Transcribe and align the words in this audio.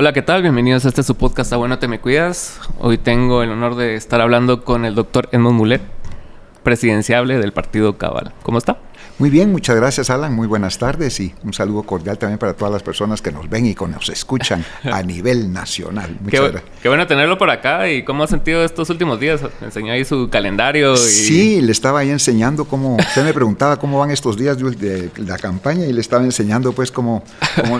Hola, 0.00 0.14
¿qué 0.14 0.22
tal? 0.22 0.40
Bienvenidos 0.40 0.86
a 0.86 0.88
este 0.88 1.02
su 1.02 1.14
podcast 1.14 1.52
Bueno 1.52 1.78
Te 1.78 1.86
Me 1.86 2.00
Cuidas. 2.00 2.58
Hoy 2.78 2.96
tengo 2.96 3.42
el 3.42 3.50
honor 3.50 3.74
de 3.74 3.96
estar 3.96 4.22
hablando 4.22 4.64
con 4.64 4.86
el 4.86 4.94
doctor 4.94 5.28
Edmond 5.30 5.58
Mulet, 5.58 5.82
presidenciable 6.62 7.36
del 7.36 7.52
partido 7.52 7.98
Cabal. 7.98 8.32
¿Cómo 8.42 8.56
está? 8.56 8.78
Muy 9.20 9.28
bien, 9.28 9.52
muchas 9.52 9.76
gracias 9.76 10.08
Alan, 10.08 10.34
muy 10.34 10.46
buenas 10.46 10.78
tardes 10.78 11.20
y 11.20 11.34
un 11.44 11.52
saludo 11.52 11.82
cordial 11.82 12.16
también 12.16 12.38
para 12.38 12.54
todas 12.54 12.72
las 12.72 12.82
personas 12.82 13.20
que 13.20 13.30
nos 13.30 13.50
ven 13.50 13.66
y 13.66 13.74
que 13.74 13.86
nos 13.86 14.08
escuchan 14.08 14.64
a 14.82 15.02
nivel 15.04 15.52
nacional. 15.52 16.16
Muchas 16.22 16.52
qué, 16.52 16.62
qué, 16.84 16.88
bueno 16.88 17.06
tenerlo 17.06 17.36
por 17.36 17.50
acá 17.50 17.90
y 17.90 18.02
cómo 18.02 18.24
ha 18.24 18.26
sentido 18.26 18.64
estos 18.64 18.88
últimos 18.88 19.20
días. 19.20 19.42
Me 19.60 19.66
enseñó 19.66 19.92
ahí 19.92 20.06
su 20.06 20.30
calendario. 20.30 20.94
Y... 20.94 20.96
Sí, 20.96 21.60
le 21.60 21.70
estaba 21.70 21.98
ahí 21.98 22.08
enseñando 22.08 22.64
cómo, 22.64 22.96
usted 22.96 23.22
me 23.22 23.34
preguntaba 23.34 23.78
cómo 23.78 23.98
van 23.98 24.10
estos 24.10 24.38
días 24.38 24.56
de, 24.56 25.10
la 25.18 25.36
campaña 25.36 25.84
y 25.84 25.92
le 25.92 26.00
estaba 26.00 26.24
enseñando 26.24 26.72
pues 26.72 26.90
como, 26.90 27.22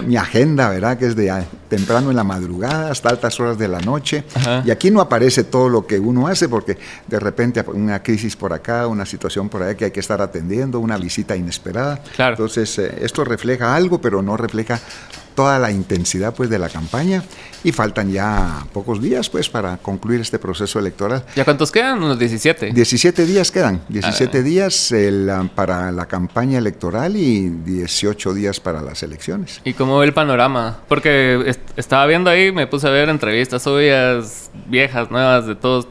mi 0.06 0.18
agenda, 0.18 0.68
¿verdad? 0.68 0.98
Que 0.98 1.06
es 1.06 1.16
de 1.16 1.32
temprano 1.70 2.10
en 2.10 2.16
la 2.16 2.24
madrugada 2.24 2.90
hasta 2.90 3.08
altas 3.08 3.40
horas 3.40 3.56
de 3.56 3.66
la 3.66 3.80
noche. 3.80 4.24
Y 4.66 4.70
aquí 4.70 4.90
no 4.90 5.00
aparece 5.00 5.44
todo 5.44 5.70
lo 5.70 5.86
que 5.86 5.98
uno 5.98 6.26
hace 6.26 6.50
porque 6.50 6.76
de 7.06 7.18
repente 7.18 7.64
una 7.68 8.02
crisis 8.02 8.36
por 8.36 8.52
acá, 8.52 8.86
una 8.86 9.06
situación 9.06 9.48
por 9.48 9.62
allá 9.62 9.74
que 9.74 9.86
hay 9.86 9.90
que 9.90 10.00
estar 10.00 10.20
atendiendo, 10.20 10.78
una 10.80 10.98
visita 10.98 11.29
inesperada. 11.36 12.00
Entonces, 12.18 12.78
eh, 12.78 12.98
esto 13.02 13.24
refleja 13.24 13.74
algo, 13.74 14.00
pero 14.00 14.22
no 14.22 14.36
refleja 14.36 14.80
toda 15.34 15.58
la 15.58 15.70
intensidad 15.70 16.34
pues 16.34 16.50
de 16.50 16.58
la 16.58 16.68
campaña 16.68 17.22
y 17.64 17.72
faltan 17.72 18.10
ya 18.10 18.66
pocos 18.72 19.00
días 19.00 19.30
pues 19.30 19.48
para 19.48 19.76
concluir 19.78 20.20
este 20.20 20.38
proceso 20.38 20.78
electoral. 20.78 21.24
¿Ya 21.34 21.44
cuántos 21.44 21.72
quedan? 21.72 22.02
Unos 22.02 22.18
17. 22.18 22.72
17 22.72 23.24
días 23.24 23.50
quedan, 23.50 23.82
17 23.88 24.38
ah. 24.38 24.42
días 24.42 24.94
para 25.54 25.92
la 25.92 26.06
campaña 26.06 26.58
electoral 26.58 27.16
y 27.16 27.48
18 27.48 28.34
días 28.34 28.60
para 28.60 28.82
las 28.82 29.02
elecciones. 29.02 29.60
¿Y 29.64 29.72
cómo 29.74 29.98
ve 29.98 30.06
el 30.06 30.12
panorama? 30.12 30.80
Porque 30.88 31.56
estaba 31.76 32.06
viendo 32.06 32.28
ahí, 32.28 32.52
me 32.52 32.66
puse 32.66 32.88
a 32.88 32.90
ver 32.90 33.08
entrevistas 33.08 33.62
suyas, 33.62 34.50
viejas, 34.66 35.10
nuevas, 35.10 35.46
de 35.46 35.54
todos 35.54 35.88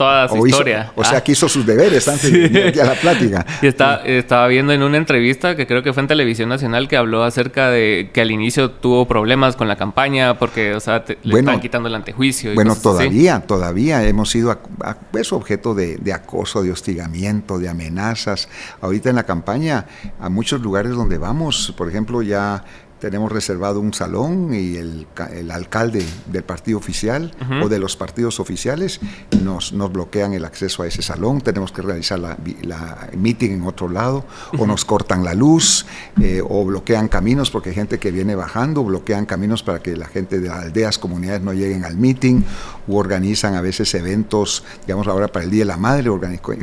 toda 0.00 0.28
su 0.28 0.46
historia. 0.46 0.92
o 0.96 1.04
sea, 1.04 1.18
ah. 1.18 1.20
que 1.20 1.32
hizo 1.32 1.46
sus 1.46 1.66
deberes 1.66 2.08
antes 2.08 2.32
de 2.32 2.72
a 2.82 2.86
la 2.86 2.94
plática. 2.94 3.44
Y 3.60 3.66
estaba 3.66 4.46
viendo 4.46 4.72
en 4.72 4.82
una 4.82 4.96
entrevista 4.96 5.54
que 5.56 5.66
creo 5.66 5.82
que 5.82 5.92
fue 5.92 6.00
en 6.00 6.06
Televisión 6.06 6.48
Nacional 6.48 6.88
que 6.88 6.96
habló 6.96 7.22
acerca 7.22 7.68
de 7.68 8.08
que 8.10 8.22
al 8.22 8.30
inicio 8.30 8.70
tuvo 8.70 9.06
problemas 9.06 9.56
con 9.56 9.68
la 9.68 9.76
campaña 9.76 10.38
porque, 10.38 10.74
o 10.74 10.80
sea, 10.80 11.04
le 11.22 11.38
estaban 11.38 11.60
quitando 11.60 11.90
el 11.90 11.94
antejuicio. 11.94 12.54
bueno, 12.54 12.76
todavía, 12.76 13.40
todavía 13.40 14.02
hemos 14.08 14.30
sido 14.30 14.50
a, 14.50 14.94
pues, 15.12 15.34
objeto 15.34 15.74
de, 15.74 15.98
de, 15.98 16.14
acoso, 16.14 16.62
de 16.62 16.72
hostigamiento, 16.72 17.58
de 17.58 17.68
amenazas. 17.68 18.48
Ahorita 18.80 19.10
en 19.10 19.16
la 19.16 19.24
campaña, 19.24 19.84
a 20.18 20.30
muchos 20.30 20.62
lugares 20.62 20.92
donde 20.92 21.18
vamos, 21.18 21.74
por 21.76 21.90
ejemplo, 21.90 22.22
ya 22.22 22.64
tenemos 23.00 23.32
reservado 23.32 23.80
un 23.80 23.94
salón 23.94 24.52
y 24.52 24.76
el, 24.76 25.06
el 25.32 25.50
alcalde 25.50 26.04
del 26.26 26.44
partido 26.44 26.78
oficial 26.78 27.32
o 27.62 27.68
de 27.68 27.78
los 27.78 27.96
partidos 27.96 28.40
oficiales 28.40 29.00
nos, 29.42 29.72
nos, 29.72 29.90
bloquean 29.90 30.34
el 30.34 30.44
acceso 30.44 30.82
a 30.82 30.86
ese 30.86 31.02
salón, 31.02 31.40
tenemos 31.40 31.72
que 31.72 31.82
realizar 31.82 32.18
la, 32.18 32.36
la 32.62 33.08
meeting 33.16 33.50
en 33.50 33.62
otro 33.64 33.88
lado, 33.88 34.24
o 34.58 34.66
nos 34.66 34.84
cortan 34.84 35.24
la 35.24 35.34
luz, 35.34 35.86
eh, 36.20 36.42
o 36.46 36.64
bloquean 36.64 37.08
caminos 37.08 37.50
porque 37.50 37.70
hay 37.70 37.74
gente 37.74 37.98
que 37.98 38.10
viene 38.10 38.34
bajando, 38.34 38.84
bloquean 38.84 39.26
caminos 39.26 39.62
para 39.62 39.80
que 39.80 39.96
la 39.96 40.06
gente 40.06 40.40
de 40.40 40.48
las 40.48 40.64
aldeas, 40.64 40.98
comunidades 40.98 41.42
no 41.42 41.52
lleguen 41.52 41.84
al 41.84 41.96
meeting, 41.96 42.42
o 42.88 42.96
organizan 42.96 43.54
a 43.54 43.60
veces 43.60 43.94
eventos, 43.94 44.64
digamos 44.86 45.08
ahora 45.08 45.28
para 45.28 45.44
el 45.44 45.50
Día 45.50 45.60
de 45.60 45.66
la 45.66 45.76
Madre, 45.76 46.10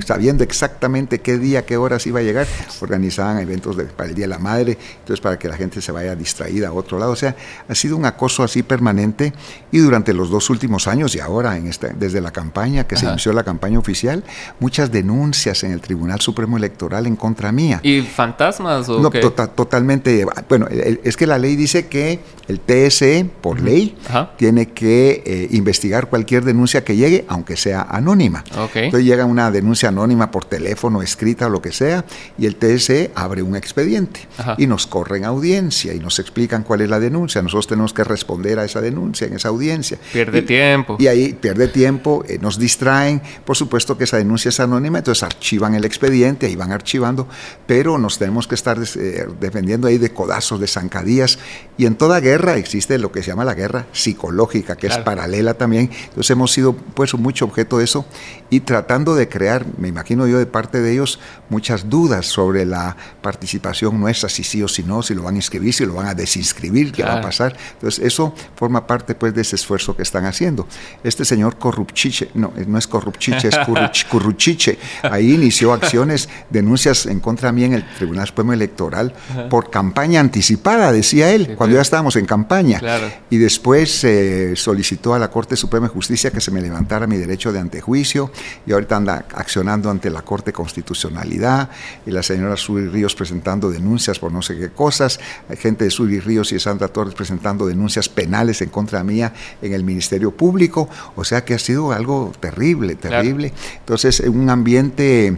sabiendo 0.05 0.43
exactamente 0.43 1.19
qué 1.19 1.37
día, 1.37 1.65
qué 1.65 1.77
horas 1.77 2.05
iba 2.05 2.19
a 2.19 2.23
llegar, 2.23 2.47
organizaban 2.81 3.39
eventos 3.39 3.75
para 3.95 4.09
el 4.09 4.15
Día 4.15 4.25
de 4.25 4.29
la 4.29 4.39
Madre, 4.39 4.77
entonces 4.99 5.21
para 5.21 5.39
que 5.39 5.47
la 5.47 5.57
gente 5.57 5.81
se 5.81 5.91
vaya 5.91 6.11
a 6.11 6.15
distraída 6.27 6.67
a 6.67 6.73
otro 6.73 6.99
lado. 6.99 7.11
O 7.11 7.15
sea, 7.15 7.35
ha 7.67 7.75
sido 7.75 7.95
un 7.95 8.05
acoso 8.05 8.43
así 8.43 8.63
permanente 8.63 9.33
y 9.71 9.79
durante 9.79 10.13
los 10.13 10.29
dos 10.29 10.49
últimos 10.49 10.87
años 10.87 11.15
y 11.15 11.19
ahora, 11.19 11.57
en 11.57 11.67
esta, 11.67 11.87
desde 11.87 12.21
la 12.21 12.31
campaña, 12.31 12.85
que 12.85 12.97
se 12.97 13.05
inició 13.05 13.31
la 13.33 13.43
campaña 13.43 13.79
oficial, 13.79 14.23
muchas 14.59 14.91
denuncias 14.91 15.63
en 15.63 15.71
el 15.71 15.81
Tribunal 15.81 16.19
Supremo 16.21 16.57
Electoral 16.57 17.07
en 17.07 17.15
contra 17.15 17.51
mía. 17.51 17.79
¿Y 17.83 18.01
fantasmas 18.01 18.89
o 18.89 18.99
No, 18.99 19.09
tota, 19.09 19.47
totalmente. 19.47 20.25
Bueno, 20.49 20.67
es 20.69 21.15
que 21.15 21.25
la 21.25 21.37
ley 21.37 21.55
dice 21.55 21.87
que 21.87 22.19
el 22.47 22.59
TSE, 22.59 23.29
por 23.41 23.61
ley, 23.61 23.97
tiene 24.37 24.69
que 24.69 25.23
eh, 25.25 25.47
investigar 25.51 26.09
cualquier 26.09 26.43
denuncia 26.43 26.83
que 26.83 26.95
llegue, 26.95 27.25
aunque 27.27 27.55
sea 27.55 27.81
anónima. 27.89 28.43
Entonces 28.73 29.05
llega 29.05 29.25
una 29.25 29.49
denuncia 29.51 29.89
anónima 29.89 30.31
por 30.31 30.45
teléfono, 30.45 31.01
escrita 31.01 31.47
o 31.47 31.49
lo 31.49 31.61
que 31.61 31.71
sea, 31.71 32.05
y 32.37 32.45
el 32.45 32.55
TSE 32.55 33.11
abre 33.15 33.41
un 33.41 33.55
expediente 33.55 34.27
y 34.57 34.67
nos 34.67 34.87
corren 34.87 35.25
audiencia 35.25 35.93
y 35.93 35.99
nos 35.99 36.16
explican 36.21 36.63
cuál 36.63 36.81
es 36.81 36.89
la 36.89 36.99
denuncia. 36.99 37.41
Nosotros 37.41 37.67
tenemos 37.67 37.93
que 37.93 38.03
responder 38.03 38.59
a 38.59 38.65
esa 38.65 38.81
denuncia 38.81 39.27
en 39.27 39.33
esa 39.33 39.49
audiencia. 39.49 39.97
Pierde 40.13 40.41
tiempo. 40.41 40.97
Y 40.99 41.07
ahí 41.07 41.33
pierde 41.33 41.67
tiempo, 41.67 42.23
eh, 42.27 42.37
nos 42.41 42.57
distraen. 42.57 43.21
Por 43.45 43.55
supuesto 43.55 43.97
que 43.97 44.05
esa 44.05 44.17
denuncia 44.17 44.49
es 44.49 44.59
anónima, 44.59 44.99
entonces 44.99 45.23
archivan 45.23 45.75
el 45.75 45.85
expediente, 45.85 46.45
ahí 46.45 46.55
van 46.55 46.71
archivando, 46.71 47.27
pero 47.65 47.97
nos 47.97 48.17
tenemos 48.17 48.47
que 48.47 48.55
estar 48.55 48.77
eh, 48.95 49.27
defendiendo 49.39 49.87
ahí 49.87 49.97
de 49.97 50.13
codazos, 50.13 50.59
de 50.59 50.67
zancadillas. 50.67 51.39
Y 51.77 51.85
en 51.85 51.95
toda 51.95 52.19
guerra 52.19 52.57
existe 52.57 52.97
lo 52.97 53.11
que 53.11 53.23
se 53.23 53.31
llama 53.31 53.45
la 53.45 53.53
guerra 53.53 53.87
psicológica, 53.91 54.75
que 54.75 54.87
es 54.87 54.97
paralela 54.99 55.53
también. 55.55 55.89
Entonces 56.05 56.31
hemos 56.31 56.51
sido 56.51 56.73
pues 56.73 57.13
mucho 57.15 57.45
objeto 57.45 57.77
de 57.77 57.83
eso 57.83 58.05
y 58.49 58.61
tratando 58.61 59.15
de 59.15 59.27
crear, 59.27 59.65
me 59.77 59.87
imagino 59.87 60.27
yo 60.27 60.39
de 60.39 60.45
parte 60.45 60.81
de 60.81 60.93
ellos, 60.93 61.19
muchas 61.49 61.89
dudas 61.89 62.25
sobre 62.25 62.65
la 62.65 62.95
participación 63.21 63.99
nuestra, 63.99 64.29
si 64.29 64.43
sí 64.43 64.63
o 64.63 64.67
si 64.67 64.83
no, 64.83 65.03
si 65.03 65.13
lo 65.13 65.23
van 65.23 65.35
a 65.35 65.37
inscribir, 65.37 65.73
si 65.73 65.85
lo 65.85 65.93
van 65.93 66.06
a 66.06 66.06
desinscribir, 66.13 66.91
qué 66.91 67.03
va 67.03 67.15
a 67.15 67.21
pasar. 67.21 67.55
Entonces, 67.73 68.03
eso 68.05 68.33
forma 68.55 68.85
parte 68.85 69.15
pues 69.15 69.33
de 69.33 69.41
ese 69.41 69.55
esfuerzo 69.55 69.95
que 69.95 70.03
están 70.03 70.25
haciendo. 70.25 70.67
Este 71.03 71.25
señor 71.25 71.57
Corrupchiche, 71.57 72.29
no, 72.33 72.53
no 72.67 72.77
es 72.77 72.87
Corrupchiche, 72.87 73.49
es 73.49 74.05
Curruchiche, 74.09 74.77
ahí 75.03 75.33
inició 75.33 75.73
acciones, 75.73 76.29
denuncias 76.49 77.05
en 77.05 77.19
contra 77.19 77.51
mí 77.51 77.63
en 77.63 77.73
el 77.73 77.85
Tribunal 77.95 78.27
Supremo 78.27 78.53
Electoral 78.53 79.13
por 79.49 79.69
campaña 79.69 80.19
anticipada, 80.19 80.91
decía 80.91 81.31
él, 81.31 81.55
cuando 81.55 81.75
ya 81.75 81.81
estábamos 81.81 82.15
en 82.15 82.25
campaña. 82.25 82.81
Y 83.29 83.37
después 83.37 84.03
eh, 84.03 84.55
solicitó 84.55 85.13
a 85.13 85.19
la 85.19 85.29
Corte 85.29 85.55
Suprema 85.55 85.87
de 85.87 85.93
Justicia 85.93 86.31
que 86.31 86.41
se 86.41 86.51
me 86.51 86.61
levantara 86.61 87.07
mi 87.07 87.17
derecho 87.17 87.51
de 87.51 87.59
antejuicio 87.59 88.31
y 88.65 88.71
ahorita 88.71 88.95
anda 88.95 89.25
accionando 89.33 89.89
ante 89.89 90.09
la 90.09 90.21
Corte 90.21 90.53
Constitucionalidad 90.53 91.69
y 92.05 92.11
la 92.11 92.23
señora 92.23 92.55
Suri 92.57 92.87
Ríos 92.87 93.15
presentando 93.15 93.69
denuncias 93.69 94.19
por 94.19 94.31
no 94.31 94.41
sé 94.41 94.57
qué 94.57 94.69
cosas, 94.69 95.19
hay 95.49 95.57
gente 95.57 95.85
de 95.89 96.21
Ríos 96.21 96.51
y 96.51 96.55
de 96.55 96.59
Sandra 96.59 96.87
Torres 96.87 97.13
presentando 97.13 97.65
denuncias 97.65 98.09
penales 98.09 98.61
en 98.61 98.69
contra 98.69 99.03
mía 99.03 99.33
en 99.61 99.73
el 99.73 99.83
Ministerio 99.83 100.31
Público, 100.31 100.89
o 101.15 101.23
sea 101.23 101.43
que 101.43 101.53
ha 101.53 101.59
sido 101.59 101.91
algo 101.91 102.31
terrible, 102.39 102.95
terrible. 102.95 103.53
Entonces, 103.79 104.19
un 104.21 104.49
ambiente 104.49 105.37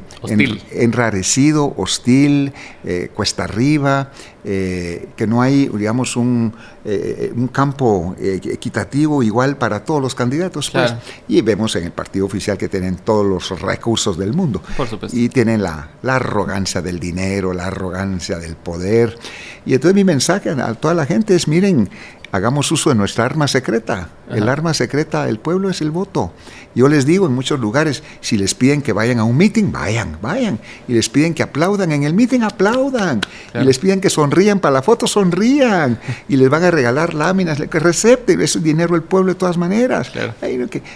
enrarecido, 0.71 1.73
hostil, 1.77 2.53
eh, 2.83 3.09
cuesta 3.13 3.43
arriba, 3.43 4.11
eh, 4.51 5.09
que 5.15 5.27
no 5.27 5.43
hay, 5.43 5.67
digamos, 5.67 6.15
un, 6.15 6.51
eh, 6.83 7.31
un 7.35 7.49
campo 7.49 8.15
equitativo 8.19 9.21
igual 9.21 9.57
para 9.57 9.85
todos 9.85 10.01
los 10.01 10.15
candidatos. 10.15 10.71
Pues. 10.71 10.91
Y 11.27 11.41
vemos 11.41 11.75
en 11.75 11.83
el 11.83 11.91
partido 11.91 12.25
oficial 12.25 12.57
que 12.57 12.67
tienen 12.67 12.95
todos 12.95 13.27
los 13.27 13.61
recursos 13.61 14.17
del 14.17 14.33
mundo. 14.33 14.63
Y 15.11 15.29
tienen 15.29 15.61
la, 15.61 15.91
la 16.01 16.15
arrogancia 16.15 16.81
del 16.81 16.99
dinero, 16.99 17.53
la 17.53 17.67
arrogancia 17.67 18.39
del 18.39 18.55
poder. 18.55 19.19
Y 19.67 19.75
entonces 19.75 19.93
mi 19.93 20.03
mensaje 20.03 20.49
a 20.49 20.73
toda 20.73 20.95
la 20.95 21.05
gente 21.05 21.35
es, 21.35 21.47
miren, 21.47 21.87
hagamos 22.31 22.71
uso 22.71 22.89
de 22.89 22.95
nuestra 22.95 23.25
arma 23.25 23.47
secreta. 23.47 24.09
El 24.29 24.47
arma 24.47 24.73
secreta 24.73 25.25
del 25.25 25.39
pueblo 25.39 25.69
es 25.69 25.81
el 25.81 25.91
voto. 25.91 26.31
Yo 26.75 26.87
les 26.87 27.05
digo 27.05 27.25
en 27.25 27.33
muchos 27.33 27.59
lugares, 27.59 28.03
si 28.21 28.37
les 28.37 28.53
piden 28.53 28.81
que 28.81 28.93
vayan 28.93 29.19
a 29.19 29.23
un 29.23 29.35
meeting, 29.35 29.71
vayan, 29.71 30.17
vayan. 30.21 30.59
Y 30.87 30.93
les 30.93 31.09
piden 31.09 31.33
que 31.33 31.41
aplaudan 31.41 31.91
en 31.91 32.03
el 32.03 32.13
meeting, 32.13 32.41
aplaudan. 32.41 33.21
Y 33.53 33.63
les 33.63 33.79
piden 33.79 34.01
que 34.01 34.09
sonrían 34.09 34.59
para 34.59 34.73
la 34.73 34.81
foto, 34.81 35.07
sonrían. 35.07 35.99
Y 36.27 36.35
les 36.35 36.49
van 36.49 36.63
a 36.63 36.71
regalar 36.71 37.13
láminas, 37.13 37.59
que 37.59 37.79
recepten, 37.79 38.39
es 38.41 38.61
dinero 38.61 38.93
del 38.93 39.03
pueblo 39.03 39.33
de 39.33 39.39
todas 39.39 39.57
maneras. 39.57 40.11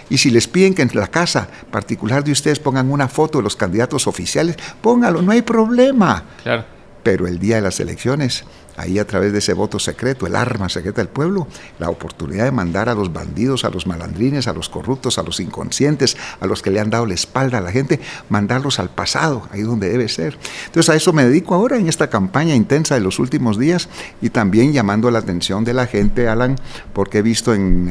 Y 0.08 0.18
si 0.18 0.30
les 0.30 0.46
piden 0.46 0.74
que 0.74 0.82
en 0.82 0.90
la 0.94 1.08
casa 1.08 1.48
particular 1.70 2.22
de 2.22 2.32
ustedes 2.32 2.60
pongan 2.60 2.90
una 2.90 3.08
foto 3.08 3.38
de 3.38 3.44
los 3.44 3.56
candidatos 3.56 4.06
oficiales, 4.06 4.56
póngalo, 4.80 5.22
no 5.22 5.32
hay 5.32 5.42
problema. 5.42 6.22
Pero 7.02 7.26
el 7.26 7.38
día 7.38 7.56
de 7.56 7.62
las 7.62 7.80
elecciones 7.80 8.44
ahí 8.76 8.98
a 8.98 9.06
través 9.06 9.32
de 9.32 9.38
ese 9.38 9.52
voto 9.52 9.78
secreto, 9.78 10.26
el 10.26 10.36
arma 10.36 10.68
secreta 10.68 11.00
del 11.00 11.08
pueblo, 11.08 11.46
la 11.78 11.90
oportunidad 11.90 12.44
de 12.44 12.52
mandar 12.52 12.88
a 12.88 12.94
los 12.94 13.12
bandidos, 13.12 13.64
a 13.64 13.70
los 13.70 13.86
malandrines, 13.86 14.48
a 14.48 14.52
los 14.52 14.68
corruptos, 14.68 15.18
a 15.18 15.22
los 15.22 15.40
inconscientes, 15.40 16.16
a 16.40 16.46
los 16.46 16.62
que 16.62 16.70
le 16.70 16.80
han 16.80 16.90
dado 16.90 17.06
la 17.06 17.14
espalda 17.14 17.58
a 17.58 17.60
la 17.60 17.72
gente, 17.72 18.00
mandarlos 18.28 18.78
al 18.78 18.90
pasado, 18.90 19.48
ahí 19.50 19.62
donde 19.62 19.88
debe 19.88 20.08
ser. 20.08 20.38
Entonces 20.66 20.90
a 20.90 20.96
eso 20.96 21.12
me 21.12 21.24
dedico 21.24 21.54
ahora 21.54 21.76
en 21.76 21.88
esta 21.88 22.10
campaña 22.10 22.54
intensa 22.54 22.94
de 22.94 23.00
los 23.00 23.18
últimos 23.18 23.58
días 23.58 23.88
y 24.20 24.30
también 24.30 24.72
llamando 24.72 25.10
la 25.10 25.20
atención 25.20 25.64
de 25.64 25.74
la 25.74 25.86
gente, 25.86 26.28
Alan, 26.28 26.56
porque 26.92 27.18
he 27.18 27.22
visto 27.22 27.54
en, 27.54 27.84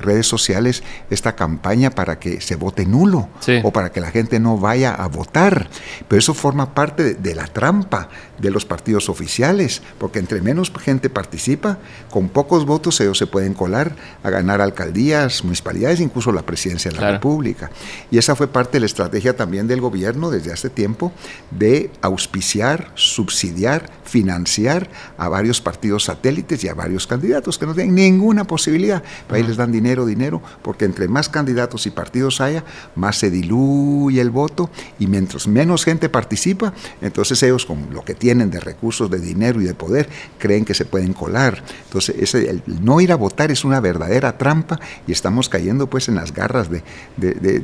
redes 0.00 0.26
sociales 0.26 0.82
esta 1.10 1.36
campaña 1.36 1.90
para 1.90 2.18
que 2.18 2.40
se 2.40 2.56
vote 2.56 2.86
nulo 2.86 3.28
o 3.62 3.72
para 3.72 3.92
que 3.92 4.00
la 4.00 4.10
gente 4.10 4.40
no 4.40 4.58
vaya 4.58 4.94
a 4.94 5.06
votar. 5.06 5.68
Pero 6.08 6.18
eso 6.18 6.34
forma 6.34 6.74
parte 6.74 7.14
de 7.14 7.34
la 7.34 7.46
trampa 7.46 8.08
de 8.42 8.50
los 8.50 8.66
partidos 8.66 9.08
oficiales 9.08 9.82
porque 9.98 10.18
entre 10.18 10.42
menos 10.42 10.70
gente 10.80 11.08
participa, 11.08 11.78
con 12.10 12.28
pocos 12.28 12.66
votos 12.66 13.00
ellos 13.00 13.16
se 13.16 13.28
pueden 13.28 13.54
colar 13.54 13.94
a 14.22 14.30
ganar 14.30 14.60
alcaldías, 14.60 15.44
municipalidades, 15.44 16.00
incluso 16.00 16.32
la 16.32 16.42
presidencia 16.42 16.90
de 16.90 16.98
la 16.98 17.12
República. 17.12 17.70
Y 18.10 18.18
esa 18.18 18.34
fue 18.34 18.48
parte 18.48 18.72
de 18.72 18.80
la 18.80 18.86
estrategia 18.86 19.36
también 19.36 19.68
del 19.68 19.80
gobierno 19.80 20.30
desde 20.30 20.52
hace 20.52 20.68
tiempo 20.70 21.12
de 21.52 21.90
auspiciar, 22.02 22.90
subsidiar, 22.96 23.90
financiar 24.04 24.90
a 25.16 25.28
varios 25.28 25.60
partidos 25.60 26.04
satélites 26.04 26.64
y 26.64 26.68
a 26.68 26.74
varios 26.74 27.06
candidatos 27.06 27.58
que 27.58 27.66
no 27.66 27.74
tienen 27.74 27.94
ninguna 27.94 28.44
posibilidad. 28.44 29.02
ahí 29.30 29.44
les 29.44 29.56
dan 29.56 29.70
dinero, 29.70 30.04
dinero, 30.04 30.42
porque 30.62 30.84
entre 30.84 31.06
más 31.06 31.28
candidatos 31.28 31.86
y 31.86 31.90
partidos 31.90 32.40
haya, 32.40 32.64
más 32.96 33.18
se 33.18 33.30
diluye 33.30 34.20
el 34.20 34.30
voto 34.30 34.68
y 34.98 35.06
mientras 35.06 35.46
menos 35.46 35.84
gente 35.84 36.08
participa, 36.08 36.74
entonces 37.00 37.40
ellos 37.44 37.64
con 37.64 37.88
lo 37.92 38.04
que 38.04 38.14
tienen 38.14 38.31
de 38.38 38.60
recursos, 38.60 39.10
de 39.10 39.18
dinero 39.18 39.60
y 39.60 39.64
de 39.64 39.74
poder, 39.74 40.08
creen 40.38 40.64
que 40.64 40.74
se 40.74 40.84
pueden 40.84 41.12
colar. 41.12 41.62
Entonces, 41.84 42.16
ese, 42.18 42.50
el 42.50 42.62
no 42.82 43.00
ir 43.00 43.12
a 43.12 43.16
votar 43.16 43.50
es 43.50 43.64
una 43.64 43.80
verdadera 43.80 44.38
trampa 44.38 44.80
y 45.06 45.12
estamos 45.12 45.48
cayendo 45.48 45.86
pues 45.86 46.08
en 46.08 46.16
las 46.16 46.32
garras 46.32 46.68
de, 46.70 46.82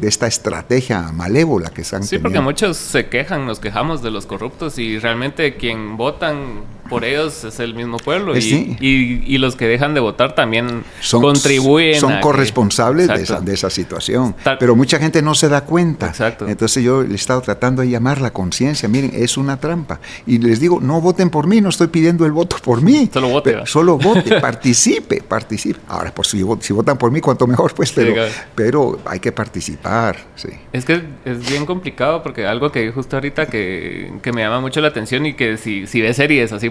esta 0.03 0.27
estrategia 0.27 1.13
malévola 1.13 1.71
que 1.71 1.83
están 1.83 2.03
Sí, 2.03 2.19
porque 2.19 2.41
muchos 2.41 2.77
se 2.77 3.09
quejan, 3.09 3.47
nos 3.47 3.61
quejamos 3.61 4.03
de 4.03 4.11
los 4.11 4.27
corruptos 4.27 4.79
y 4.79 4.99
realmente 4.99 5.57
quien 5.57 5.97
votan 5.97 6.63
por 6.89 7.05
ellos 7.05 7.45
es 7.45 7.61
el 7.61 7.75
mismo 7.75 7.99
pueblo. 7.99 8.35
Eh, 8.35 8.41
y, 8.41 9.35
y, 9.35 9.39
los 9.39 9.57
que 9.57 9.67
dejan 9.67 9.95
de 9.95 10.01
votar 10.01 10.35
también 10.35 10.85
son, 11.01 11.23
contribuyen. 11.23 12.01
Son 12.01 12.21
corresponsables 12.21 13.09
de, 13.09 13.23
esa, 13.23 13.41
de, 13.41 13.55
esa, 13.55 13.71
situación. 13.71 14.35
Pero 14.59 14.75
mucha 14.75 14.99
gente 14.99 15.23
no 15.23 15.35
se 15.35 15.49
da 15.49 15.63
cuenta. 15.63 16.09
Exacto. 16.09 16.49
Entonces 16.49 16.83
yo 16.83 17.03
he 17.03 17.15
estado 17.15 17.41
tratando 17.41 17.83
de 17.83 17.91
llamar 17.91 18.21
la 18.21 18.33
conciencia. 18.33 18.89
Miren, 18.89 19.13
es 19.15 19.37
una 19.37 19.59
trampa. 19.59 20.01
Y 20.27 20.39
les 20.39 20.61
digo, 20.61 20.81
no 20.81 21.01
voten 21.01 21.31
por 21.31 21.47
mí, 21.47 21.61
no 21.61 21.69
estoy 21.69 21.89
pidiendo 21.89 22.25
el 22.27 22.33
voto 22.33 22.57
por 22.63 22.83
mí. 22.83 23.11
Solo 23.13 23.29
vote. 23.29 23.57
solo 23.67 23.99
vote, 24.03 24.41
participe, 24.41 25.23
participe. 25.23 25.81
Ahora, 25.89 26.13
pues 26.15 26.29
si, 26.29 26.45
si, 26.61 26.73
votan 26.73 26.97
por 26.97 27.11
mí, 27.11 27.21
cuanto 27.21 27.47
mejor, 27.47 27.75
pues, 27.75 27.93
pero, 27.93 28.15
pero 28.55 28.99
hay 29.05 29.21
que 29.21 29.33
participar. 29.33 30.17
Sí. 30.35 30.49
Es 30.73 30.85
que 30.85 31.03
es 31.25 31.49
bien 31.49 31.67
complicado 31.67 32.23
porque 32.23 32.47
algo 32.47 32.73
que 32.73 32.91
justo 32.93 33.17
ahorita 33.17 33.47
que, 33.47 34.13
que 34.23 34.33
me 34.33 34.43
llama 34.43 34.61
mucho 34.61 34.81
la 34.81 34.89
atención 34.89 35.27
y 35.27 35.35
que 35.35 35.57
si, 35.57 35.87
si 35.87 36.01
ves 36.01 36.17
series 36.17 36.53
así 36.53 36.71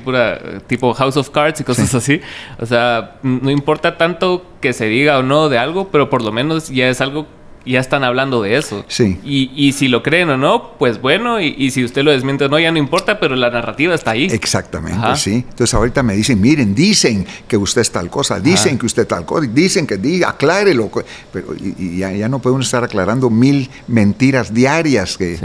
tipo 0.67 0.93
House 0.93 1.17
of 1.17 1.29
Cards 1.29 1.61
y 1.61 1.63
cosas 1.63 1.93
así. 1.93 2.21
O 2.59 2.65
sea, 2.65 3.15
no 3.23 3.49
importa 3.51 3.97
tanto 3.97 4.45
que 4.61 4.73
se 4.73 4.85
diga 4.85 5.17
o 5.17 5.23
no 5.23 5.49
de 5.49 5.57
algo, 5.57 5.89
pero 5.89 6.09
por 6.09 6.21
lo 6.21 6.31
menos 6.31 6.69
ya 6.69 6.89
es 6.89 7.01
algo 7.01 7.27
ya 7.67 7.79
están 7.79 8.03
hablando 8.03 8.41
de 8.41 8.57
eso. 8.57 8.85
Sí. 8.87 9.19
Y, 9.23 9.51
y 9.55 9.73
si 9.73 9.87
lo 9.87 10.03
creen 10.03 10.29
o 10.29 10.37
no, 10.37 10.73
pues 10.77 11.01
bueno, 11.01 11.41
y, 11.41 11.55
y, 11.57 11.71
si 11.71 11.83
usted 11.83 12.03
lo 12.03 12.11
desmiente 12.11 12.45
o 12.45 12.49
no, 12.49 12.59
ya 12.59 12.71
no 12.71 12.77
importa, 12.77 13.19
pero 13.19 13.35
la 13.35 13.49
narrativa 13.49 13.93
está 13.93 14.11
ahí. 14.11 14.25
Exactamente, 14.25 15.15
sí. 15.15 15.45
Entonces 15.49 15.73
ahorita 15.73 16.03
me 16.03 16.15
dicen, 16.15 16.39
miren, 16.39 16.73
dicen 16.73 17.25
que 17.47 17.57
usted 17.57 17.81
es 17.81 17.91
tal 17.91 18.09
cosa, 18.09 18.39
dicen 18.39 18.77
que 18.77 18.85
usted 18.85 19.07
tal 19.07 19.25
cosa, 19.25 19.47
dicen 19.51 19.85
que 19.85 19.97
diga, 19.97 20.29
aclárelo. 20.29 20.89
Pero 21.31 21.53
y, 21.55 21.97
ya, 21.97 22.11
ya, 22.11 22.29
no 22.29 22.39
podemos 22.39 22.65
estar 22.65 22.83
aclarando 22.83 23.29
mil 23.29 23.69
mentiras 23.87 24.53
diarias. 24.53 25.17
Que, 25.17 25.37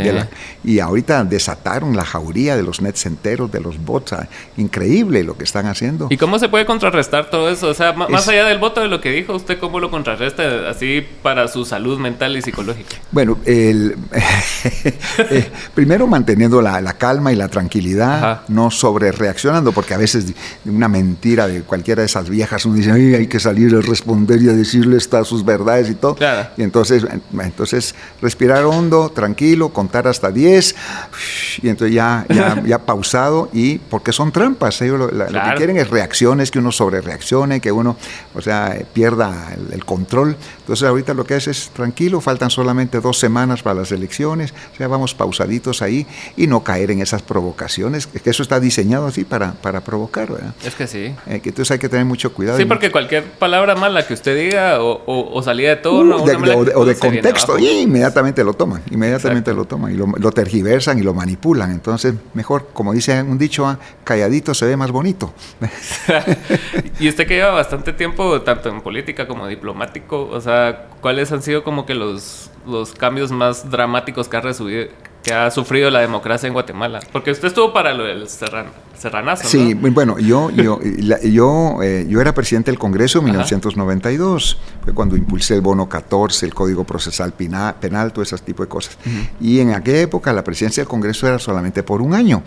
y 0.64 0.78
ahorita 0.78 1.24
desataron 1.24 1.96
la 1.96 2.04
jauría 2.04 2.56
de 2.56 2.62
los 2.62 2.80
nets 2.80 3.06
enteros, 3.06 3.50
de 3.50 3.60
los 3.60 3.82
bots. 3.82 4.12
Ah, 4.12 4.28
increíble 4.56 5.22
lo 5.24 5.36
que 5.36 5.44
están 5.44 5.66
haciendo. 5.66 6.08
¿Y 6.10 6.16
cómo 6.16 6.38
se 6.38 6.48
puede 6.48 6.66
contrarrestar 6.66 7.30
todo 7.30 7.50
eso? 7.50 7.68
O 7.68 7.74
sea, 7.74 7.92
más 7.92 8.28
allá 8.28 8.44
del 8.44 8.58
voto 8.58 8.80
de 8.80 8.88
lo 8.88 9.00
que 9.00 9.10
dijo, 9.10 9.34
¿usted 9.34 9.58
cómo 9.58 9.80
lo 9.80 9.90
contrarresta 9.90 10.68
así 10.68 11.04
para 11.22 11.48
su 11.48 11.64
salud 11.64 11.98
mental? 11.98 12.11
Y 12.20 12.42
psicológica? 12.42 12.96
Bueno, 13.10 13.38
el, 13.44 13.96
eh, 15.30 15.50
primero 15.74 16.06
manteniendo 16.06 16.60
la, 16.62 16.80
calma 16.94 17.32
y 17.32 17.36
la 17.36 17.48
tranquilidad, 17.48 18.42
no 18.48 18.70
sobre 18.70 19.12
reaccionando, 19.12 19.72
porque 19.72 19.94
a 19.94 19.98
veces 19.98 20.32
una 20.64 20.88
mentira 20.88 21.48
de 21.48 21.62
cualquiera 21.62 22.02
de 22.02 22.06
esas 22.06 22.28
viejas 22.28 22.64
uno 22.64 22.76
dice, 22.76 22.92
hay 22.92 23.26
que 23.26 23.40
salir 23.40 23.74
a 23.74 23.80
responder 23.80 24.42
y 24.42 24.48
a 24.48 24.52
decirle 24.52 24.96
estas 24.96 25.26
sus 25.28 25.44
verdades 25.44 25.90
y 25.90 25.94
todo. 25.94 26.16
Y 26.56 26.62
entonces, 26.62 27.06
entonces 27.40 27.94
respirar 28.20 28.64
hondo, 28.64 29.10
tranquilo, 29.10 29.70
contar 29.70 30.06
hasta 30.06 30.30
10, 30.30 30.74
y 31.62 31.68
entonces 31.68 31.94
ya, 31.94 32.26
ya, 32.66 32.78
pausado, 32.80 33.48
y 33.52 33.78
porque 33.78 34.12
son 34.12 34.32
trampas, 34.32 34.80
ellos 34.82 34.98
lo, 34.98 35.26
que 35.26 35.54
quieren 35.56 35.76
es 35.76 35.90
reacciones, 35.90 36.50
que 36.50 36.58
uno 36.58 36.72
sobre 36.72 37.00
reaccione, 37.00 37.60
que 37.60 37.72
uno, 37.72 37.96
o 38.34 38.40
sea, 38.40 38.76
pierda 38.92 39.52
el, 39.54 39.72
el 39.72 39.84
control. 39.84 40.36
Entonces 40.60 40.88
ahorita 40.88 41.14
lo 41.14 41.24
que 41.24 41.36
es 41.36 41.48
es 41.48 41.70
tranquilo 41.70 42.01
faltan 42.20 42.50
solamente 42.50 43.00
dos 43.00 43.18
semanas 43.18 43.62
para 43.62 43.80
las 43.80 43.92
elecciones, 43.92 44.54
o 44.72 44.76
sea, 44.76 44.88
vamos 44.88 45.14
pausaditos 45.14 45.82
ahí 45.82 46.06
y 46.36 46.46
no 46.46 46.62
caer 46.64 46.90
en 46.90 47.00
esas 47.00 47.22
provocaciones, 47.22 48.06
que 48.06 48.30
eso 48.30 48.42
está 48.42 48.60
diseñado 48.60 49.06
así 49.06 49.24
para, 49.24 49.52
para 49.52 49.80
provocar, 49.82 50.32
¿verdad? 50.32 50.54
Es 50.64 50.74
que 50.74 50.86
sí. 50.86 51.14
Eh, 51.26 51.40
que 51.40 51.50
entonces 51.50 51.70
hay 51.70 51.78
que 51.78 51.88
tener 51.88 52.04
mucho 52.04 52.32
cuidado. 52.32 52.58
Sí, 52.58 52.64
porque 52.64 52.90
cualquier 52.90 53.24
palabra 53.24 53.74
mala 53.74 54.06
que 54.06 54.14
usted 54.14 54.36
diga 54.36 54.82
o, 54.82 55.02
o, 55.06 55.42
salida 55.42 55.70
de 55.70 55.76
tono 55.76 56.18
uh, 56.18 56.22
o 56.74 56.84
de, 56.84 56.96
contexto, 56.96 57.58
inmediatamente 57.58 58.44
lo 58.44 58.54
toman, 58.54 58.82
inmediatamente 58.90 59.52
lo 59.52 59.64
toman 59.64 59.92
y 59.92 59.96
lo, 59.96 60.32
tergiversan 60.32 60.98
y 60.98 61.02
lo 61.02 61.14
manipulan. 61.14 61.70
Entonces, 61.70 62.14
mejor, 62.34 62.68
como 62.72 62.92
dice 62.92 63.22
un 63.22 63.38
dicho, 63.38 63.66
ah, 63.66 63.78
calladito 64.04 64.54
se 64.54 64.66
ve 64.66 64.76
más 64.76 64.90
bonito. 64.90 65.32
y 67.00 67.08
usted 67.08 67.26
que 67.26 67.34
lleva 67.34 67.50
bastante 67.50 67.92
tiempo, 67.92 68.40
tanto 68.42 68.68
en 68.68 68.80
política 68.80 69.26
como 69.26 69.46
diplomático, 69.46 70.28
o 70.28 70.40
sea, 70.40 70.86
¿cuáles 71.02 71.30
han 71.32 71.42
sido 71.42 71.64
como 71.64 71.84
que 71.84 71.94
los, 71.94 72.50
los 72.66 72.94
cambios 72.94 73.30
más 73.30 73.70
dramáticos 73.70 74.28
que 74.28 74.38
ha, 74.38 74.88
que 75.22 75.32
ha 75.32 75.50
sufrido 75.50 75.90
la 75.90 76.00
democracia 76.00 76.46
en 76.46 76.52
Guatemala? 76.52 77.00
Porque 77.12 77.30
usted 77.30 77.48
estuvo 77.48 77.72
para 77.72 77.94
lo 77.94 78.04
del 78.04 78.28
Serrano. 78.28 78.70
Serranazo. 79.02 79.48
Sí, 79.48 79.74
bueno, 79.74 80.18
yo, 80.18 80.50
yo, 80.50 80.78
yo, 81.24 81.82
eh, 81.82 82.06
yo 82.08 82.20
era 82.20 82.32
presidente 82.32 82.70
del 82.70 82.78
Congreso 82.78 83.18
en 83.18 83.24
1992, 83.24 84.58
fue 84.84 84.94
cuando 84.94 85.16
impulsé 85.16 85.54
el 85.54 85.60
bono 85.60 85.88
14, 85.88 86.46
el 86.46 86.54
Código 86.54 86.84
Procesal 86.84 87.32
Penal, 87.32 88.12
todo 88.12 88.22
ese 88.22 88.38
tipo 88.38 88.62
de 88.62 88.68
cosas. 88.68 88.96
Y 89.40 89.58
en 89.58 89.72
aquella 89.72 90.02
época 90.02 90.32
la 90.32 90.44
presidencia 90.44 90.82
del 90.82 90.88
Congreso 90.88 91.26
era 91.26 91.40
solamente 91.40 91.82
por 91.82 92.00
un 92.00 92.14
año. 92.14 92.44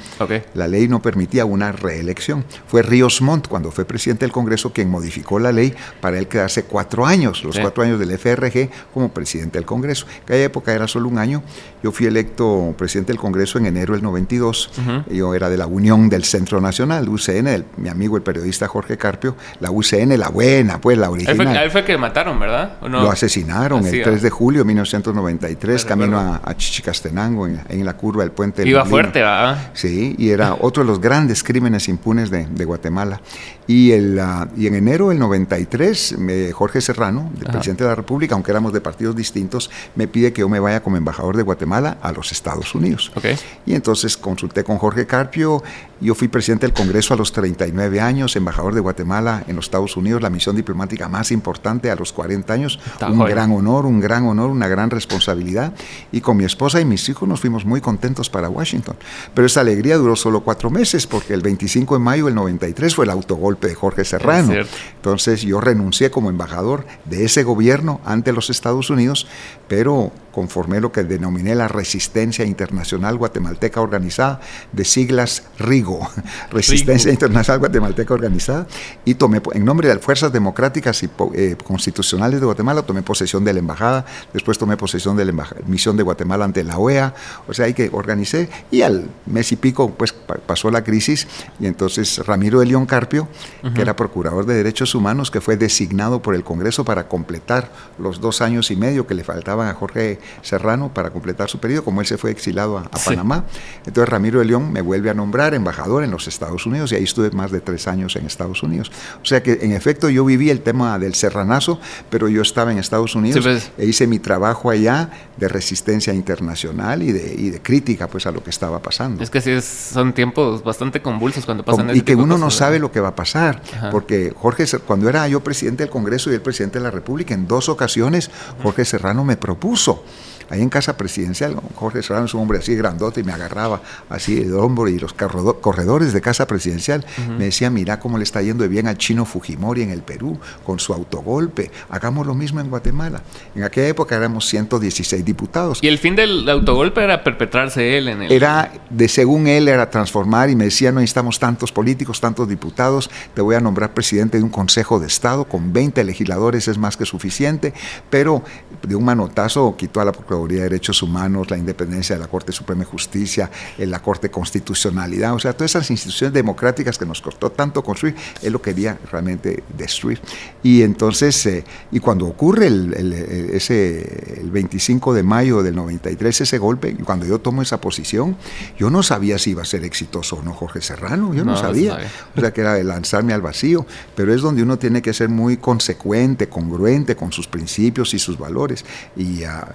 La 0.53 0.67
ley 0.67 0.87
no 0.87 1.01
permitía 1.01 1.43
una 1.43 1.73
reelección. 1.73 2.45
Fue 2.67 2.81
Ríos 2.81 3.21
Montt, 3.21 3.47
cuando 3.47 3.71
fue 3.71 3.83
presidente 3.83 4.23
del 4.23 4.31
Congreso, 4.31 4.71
quien 4.71 4.89
modificó 4.89 5.39
la 5.39 5.51
ley 5.51 5.73
para 5.99 6.17
él 6.17 6.27
quedarse 6.27 6.63
cuatro 6.63 7.05
años, 7.05 7.43
los 7.43 7.59
cuatro 7.59 7.83
años 7.83 7.99
del 7.99 8.17
FRG 8.17 8.69
como 8.93 9.09
presidente 9.09 9.57
del 9.57 9.65
Congreso. 9.65 10.05
En 10.07 10.23
aquella 10.23 10.43
época 10.45 10.73
era 10.73 10.87
solo 10.87 11.09
un 11.09 11.17
año. 11.17 11.43
Yo 11.83 11.91
fui 11.91 12.05
electo 12.05 12.64
presidente 12.73 13.11
del 13.11 13.19
Congreso 13.19 13.57
en 13.57 13.65
enero 13.65 13.93
del 13.93 14.03
92. 14.03 14.71
Yo 15.09 15.35
era 15.35 15.49
de 15.49 15.57
la 15.57 15.67
Unión 15.67 16.09
del 16.09 16.23
Centro 16.23 16.61
Nacional, 16.61 17.07
UCN, 17.09 17.65
mi 17.77 17.89
amigo 17.89 18.17
el 18.17 18.23
periodista 18.23 18.67
Jorge 18.67 18.97
Carpio, 18.97 19.35
la 19.59 19.71
UCN, 19.71 20.17
la 20.17 20.29
buena, 20.29 20.79
pues 20.79 20.97
la 20.97 21.09
original. 21.09 21.63
Él 21.63 21.71
fue, 21.71 21.83
que 21.83 21.97
mataron, 21.97 22.39
¿verdad? 22.39 22.77
Lo 22.81 23.11
asesinaron 23.11 23.85
el 23.85 24.03
3 24.03 24.21
de 24.21 24.29
julio 24.29 24.61
de 24.61 24.65
1993, 24.65 25.85
camino 25.85 26.19
a, 26.19 26.55
Chichicastenango, 26.55 27.47
en, 27.47 27.85
la 27.85 27.93
curva 27.93 28.23
del 28.23 28.31
puente. 28.31 28.67
Iba 28.67 28.85
fuerte, 28.85 29.19
¿verdad? 29.19 29.71
Sí, 29.73 30.15
y 30.17 30.29
era 30.29 30.53
otro 30.59 30.83
de 30.83 30.87
los 30.87 30.99
grandes 30.99 31.43
crímenes 31.43 31.87
impunes 31.87 32.31
de, 32.31 32.65
Guatemala. 32.65 33.21
Y, 33.67 33.91
el, 33.91 34.19
ah, 34.19 34.47
y 34.57 34.67
en 34.67 34.75
enero 34.75 35.09
del 35.09 35.19
93, 35.19 36.15
Jorge 36.53 36.81
Serrano, 36.81 37.31
el 37.39 37.51
presidente 37.51 37.83
de 37.83 37.89
la 37.89 37.95
República, 37.95 38.35
aunque 38.35 38.51
éramos 38.51 38.73
de 38.73 38.81
partidos 38.81 39.15
distintos, 39.15 39.69
me 39.95 40.07
pide 40.07 40.33
que 40.33 40.41
yo 40.41 40.49
me 40.49 40.59
vaya 40.59 40.81
como 40.81 40.97
embajador 40.97 41.37
de 41.37 41.43
Guatemala 41.43 41.97
a 42.01 42.11
los 42.11 42.31
Estados 42.31 42.54
Unidos. 42.75 43.11
Okay. 43.15 43.37
Y 43.65 43.73
entonces 43.73 44.15
consulté 44.17 44.63
con 44.63 44.77
Jorge 44.77 45.05
Carpio, 45.05 45.61
yo 46.01 46.13
fui 46.13 46.27
presidente 46.27 46.65
del 46.67 46.73
Congreso 46.73 47.13
a 47.13 47.17
los 47.17 47.31
39 47.31 48.01
años, 48.01 48.35
embajador 48.35 48.75
de 48.75 48.81
Guatemala 48.81 49.43
en 49.47 49.55
los 49.55 49.65
Estados 49.65 49.95
Unidos, 49.95 50.21
la 50.21 50.29
misión 50.29 50.55
diplomática 50.55 51.07
más 51.07 51.31
importante 51.31 51.89
a 51.89 51.95
los 51.95 52.11
40 52.11 52.53
años. 52.53 52.79
un 53.07 53.19
gran 53.19 53.51
honor, 53.51 53.85
un 53.85 54.01
gran 54.01 54.25
honor, 54.25 54.49
una 54.49 54.67
gran 54.67 54.89
responsabilidad. 54.89 55.73
Y 56.11 56.21
con 56.21 56.37
mi 56.37 56.43
esposa 56.43 56.81
y 56.81 56.85
mis 56.85 57.07
hijos 57.07 57.27
nos 57.27 57.39
fuimos 57.39 57.65
muy 57.65 57.79
contentos 57.79 58.29
para 58.29 58.49
Washington. 58.49 58.97
Pero 59.33 59.47
esa 59.47 59.61
alegría 59.61 59.97
duró 59.97 60.15
solo 60.15 60.41
cuatro 60.41 60.69
meses, 60.69 61.07
porque 61.07 61.33
el 61.33 61.41
25 61.41 61.95
de 61.95 61.99
mayo 61.99 62.25
del 62.25 62.35
93 62.35 62.93
fue 62.93 63.05
el 63.05 63.11
autogolpe 63.11 63.67
de 63.67 63.75
Jorge 63.75 64.03
Serrano. 64.03 64.53
Entonces 64.95 65.41
yo 65.43 65.61
renuncié 65.61 66.11
como 66.11 66.29
embajador 66.29 66.85
de 67.05 67.23
ese 67.25 67.43
gobierno 67.43 68.01
ante 68.03 68.33
los 68.33 68.49
Estados 68.49 68.89
Unidos, 68.89 69.27
pero 69.67 70.11
conformé 70.35 70.81
lo 70.81 70.91
que 70.91 71.05
denominé 71.05 71.55
la 71.55 71.69
Resistencia 71.69 72.43
Internacional 72.43 73.17
Guatemalteca 73.17 73.79
Organizada, 73.79 74.41
de 74.73 74.83
siglas 74.83 75.43
RIGO, 75.57 76.05
Resistencia 76.51 77.09
Internacional 77.09 77.59
Guatemalteca 77.59 78.13
Organizada, 78.13 78.67
y 79.05 79.15
tomé, 79.15 79.41
en 79.53 79.63
nombre 79.63 79.87
de 79.87 79.95
las 79.95 80.03
Fuerzas 80.03 80.33
Democráticas 80.33 81.01
y 81.03 81.09
eh, 81.35 81.55
Constitucionales 81.63 82.41
de 82.41 82.45
Guatemala, 82.45 82.81
tomé 82.81 83.01
posesión 83.01 83.45
de 83.45 83.53
la 83.53 83.59
embajada, 83.59 84.05
después 84.33 84.57
tomé 84.57 84.75
posesión 84.75 85.15
de 85.15 85.23
la 85.23 85.47
misión 85.67 85.95
de 85.95 86.03
Guatemala 86.03 86.43
ante 86.43 86.65
la 86.65 86.77
OEA, 86.77 87.13
o 87.47 87.53
sea, 87.53 87.67
hay 87.67 87.73
que 87.73 87.89
organicé, 87.93 88.49
y 88.71 88.81
al 88.81 89.09
mes 89.25 89.53
y 89.53 89.55
pico, 89.55 89.91
pues 89.91 90.11
pasó 90.11 90.69
la 90.69 90.83
crisis, 90.83 91.29
y 91.61 91.65
entonces 91.65 92.25
Ramiro 92.27 92.59
de 92.59 92.65
León 92.65 92.85
Carpio, 92.85 93.29
que 93.73 93.81
era 93.81 93.95
procurador 93.95 94.45
de 94.45 94.55
derechos 94.55 94.95
humanos, 94.95 95.31
que 95.31 95.39
fue 95.39 95.55
designado 95.55 96.21
por 96.21 96.35
el 96.35 96.43
Congreso 96.43 96.83
para 96.83 97.07
completar 97.07 97.71
los 97.97 98.19
dos 98.19 98.41
años 98.41 98.69
y 98.69 98.75
medio 98.75 99.07
que 99.07 99.13
le 99.13 99.23
a 99.63 99.73
Jorge 99.73 100.19
Serrano 100.41 100.93
para 100.93 101.09
completar 101.09 101.49
su 101.49 101.59
periodo, 101.59 101.83
como 101.83 102.01
él 102.01 102.07
se 102.07 102.17
fue 102.17 102.31
exilado 102.31 102.77
a, 102.77 102.89
Panamá. 103.05 103.45
Entonces 103.85 104.09
Ramiro 104.09 104.39
de 104.39 104.45
León 104.45 104.71
me 104.71 104.81
vuelve 104.81 105.09
a 105.09 105.13
nombrar 105.13 105.53
embajador 105.53 106.03
en 106.03 106.11
los 106.11 106.27
Estados 106.27 106.65
Unidos 106.65 106.91
y 106.91 106.95
ahí 106.95 107.03
estuve 107.03 107.31
más 107.31 107.51
de 107.51 107.61
tres 107.61 107.87
años 107.87 108.15
en 108.15 108.25
Estados 108.25 108.63
Unidos. 108.63 108.91
O 109.21 109.25
sea 109.25 109.43
que 109.43 109.59
en 109.61 109.71
efecto 109.71 110.09
yo 110.09 110.25
viví 110.25 110.49
el 110.49 110.61
tema 110.61 110.97
del 110.99 111.15
serranazo, 111.15 111.79
pero 112.09 112.27
yo 112.27 112.41
estaba 112.41 112.71
en 112.71 112.77
Estados 112.77 113.15
Unidos 113.15 113.43
pues. 113.43 113.71
e 113.77 113.85
hice 113.85 114.07
mi 114.07 114.19
trabajo 114.19 114.69
allá 114.69 115.09
de 115.37 115.47
resistencia 115.47 116.13
internacional 116.13 117.03
y 117.03 117.11
de, 117.11 117.35
y 117.37 117.49
de 117.49 117.61
crítica 117.61 118.07
pues 118.07 118.25
a 118.25 118.31
lo 118.31 118.43
que 118.43 118.49
estaba 118.49 118.79
pasando. 118.81 119.23
Es 119.23 119.29
que 119.29 119.41
sí, 119.41 119.51
son 119.61 120.13
tiempos 120.13 120.63
bastante 120.63 121.01
convulsos 121.01 121.45
cuando 121.45 121.63
pasan 121.63 121.95
Y 121.95 122.01
que 122.01 122.15
uno 122.15 122.37
no 122.37 122.49
sabe 122.49 122.79
lo 122.79 122.91
que 122.91 122.99
va 122.99 123.09
a 123.09 123.15
pasar, 123.15 123.61
porque 123.91 124.33
Jorge, 124.35 124.65
cuando 124.85 125.09
era 125.09 125.27
yo 125.27 125.41
presidente 125.41 125.83
del 125.83 125.89
Congreso 125.89 126.31
y 126.31 126.35
el 126.35 126.41
presidente 126.41 126.79
de 126.79 126.83
la 126.83 126.91
República, 126.91 127.33
en 127.33 127.47
dos 127.47 127.69
ocasiones 127.69 128.31
Jorge 128.63 128.85
Serrano 128.85 129.23
me 129.23 129.37
propuso. 129.45 130.03
Ahí 130.49 130.61
en 130.61 130.69
casa 130.69 130.95
presidencial, 130.95 131.55
Jorge 131.75 132.03
Serrano 132.03 132.25
es 132.25 132.33
un 132.33 132.41
hombre 132.41 132.59
así 132.59 132.75
grandote 132.75 133.21
y 133.21 133.23
me 133.23 133.31
agarraba 133.31 133.81
así 134.09 134.41
el 134.41 134.53
hombro 134.53 134.87
y 134.87 134.99
los 134.99 135.13
corredores 135.13 136.13
de 136.13 136.21
casa 136.21 136.45
presidencial 136.45 137.03
me 137.37 137.45
decía, 137.45 137.69
mira 137.69 137.99
cómo 137.99 138.17
le 138.17 138.23
está 138.23 138.41
yendo 138.41 138.63
de 138.63 138.67
bien 138.67 138.87
al 138.87 138.97
chino 138.97 139.25
Fujimori 139.25 139.81
en 139.81 139.89
el 139.89 140.01
Perú 140.01 140.37
con 140.63 140.79
su 140.79 140.93
autogolpe, 140.93 141.71
hagamos 141.89 142.27
lo 142.27 142.35
mismo 142.35 142.59
en 142.59 142.69
Guatemala. 142.69 143.23
En 143.55 143.63
aquella 143.63 143.87
época 143.87 144.15
éramos 144.15 144.45
116 144.45 145.25
diputados. 145.25 145.79
Y 145.81 145.87
el 145.87 145.97
fin 145.97 146.15
del 146.15 146.47
autogolpe 146.47 147.03
era 147.03 147.23
perpetrarse 147.23 147.97
él 147.97 148.09
en 148.09 148.21
el... 148.23 148.31
Era, 148.31 148.71
de 148.89 149.07
según 149.07 149.47
él, 149.47 149.67
era 149.67 149.89
transformar 149.89 150.51
y 150.51 150.55
me 150.55 150.65
decía, 150.65 150.91
no 150.91 150.99
necesitamos 150.99 151.39
tantos 151.39 151.71
políticos, 151.71 152.21
tantos 152.21 152.47
diputados, 152.47 153.09
te 153.33 153.41
voy 153.41 153.55
a 153.55 153.59
nombrar 153.59 153.95
presidente 153.95 154.37
de 154.37 154.43
un 154.43 154.49
Consejo 154.49 154.99
de 154.99 155.07
Estado 155.07 155.45
con 155.45 155.73
20 155.73 156.03
legisladores 156.03 156.67
es 156.67 156.77
más 156.77 156.97
que 156.97 157.05
suficiente, 157.05 157.73
pero 158.11 158.43
de 158.87 158.95
un 158.95 159.03
manotazo 159.03 159.75
quitó 159.77 160.01
a 160.01 160.05
la 160.05 160.11
de 160.11 160.55
Derechos 160.61 161.01
Humanos, 161.01 161.49
la 161.49 161.57
independencia 161.57 162.15
de 162.15 162.21
la 162.21 162.27
Corte 162.27 162.51
Suprema 162.51 162.81
de 162.81 162.85
Justicia, 162.85 163.49
eh, 163.77 163.85
la 163.85 164.01
Corte 164.01 164.29
Constitucionalidad, 164.29 165.33
o 165.33 165.39
sea, 165.39 165.53
todas 165.53 165.71
esas 165.71 165.89
instituciones 165.89 166.33
democráticas 166.33 166.97
que 166.97 167.05
nos 167.05 167.21
costó 167.21 167.51
tanto 167.51 167.83
construir, 167.83 168.15
él 168.41 168.53
lo 168.53 168.61
quería 168.61 168.97
realmente 169.11 169.63
destruir. 169.77 170.19
Y 170.63 170.81
entonces, 170.81 171.45
eh, 171.45 171.63
y 171.91 171.99
cuando 171.99 172.25
ocurre 172.25 172.67
el, 172.67 173.13
ese, 173.53 174.41
el 174.41 174.51
25 174.51 175.13
de 175.13 175.23
mayo 175.23 175.63
del 175.63 175.75
93, 175.75 176.41
ese 176.41 176.57
golpe, 176.57 176.89
y 176.89 177.03
cuando 177.03 177.25
yo 177.25 177.39
tomo 177.39 177.61
esa 177.61 177.79
posición, 177.79 178.35
yo 178.77 178.89
no 178.89 179.03
sabía 179.03 179.37
si 179.37 179.51
iba 179.51 179.61
a 179.61 179.65
ser 179.65 179.83
exitoso 179.83 180.37
o 180.37 180.41
no 180.41 180.53
Jorge 180.53 180.81
Serrano, 180.81 181.33
yo 181.33 181.45
no, 181.45 181.55
sabía. 181.55 181.97
O 182.35 182.41
sea, 182.41 182.51
que 182.51 182.61
era 182.61 182.73
de 182.73 182.83
lanzarme 182.83 183.33
al 183.33 183.41
vacío, 183.41 183.85
pero 184.15 184.33
es 184.33 184.41
donde 184.41 184.63
uno 184.63 184.77
tiene 184.77 185.01
que 185.01 185.13
ser 185.13 185.29
muy 185.29 185.57
consecuente, 185.57 186.49
congruente 186.49 187.15
con 187.15 187.31
sus 187.31 187.47
principios 187.47 188.13
y 188.13 188.19
sus 188.19 188.37
valores. 188.37 188.74
Y, 189.15 189.43
ah, 189.43 189.67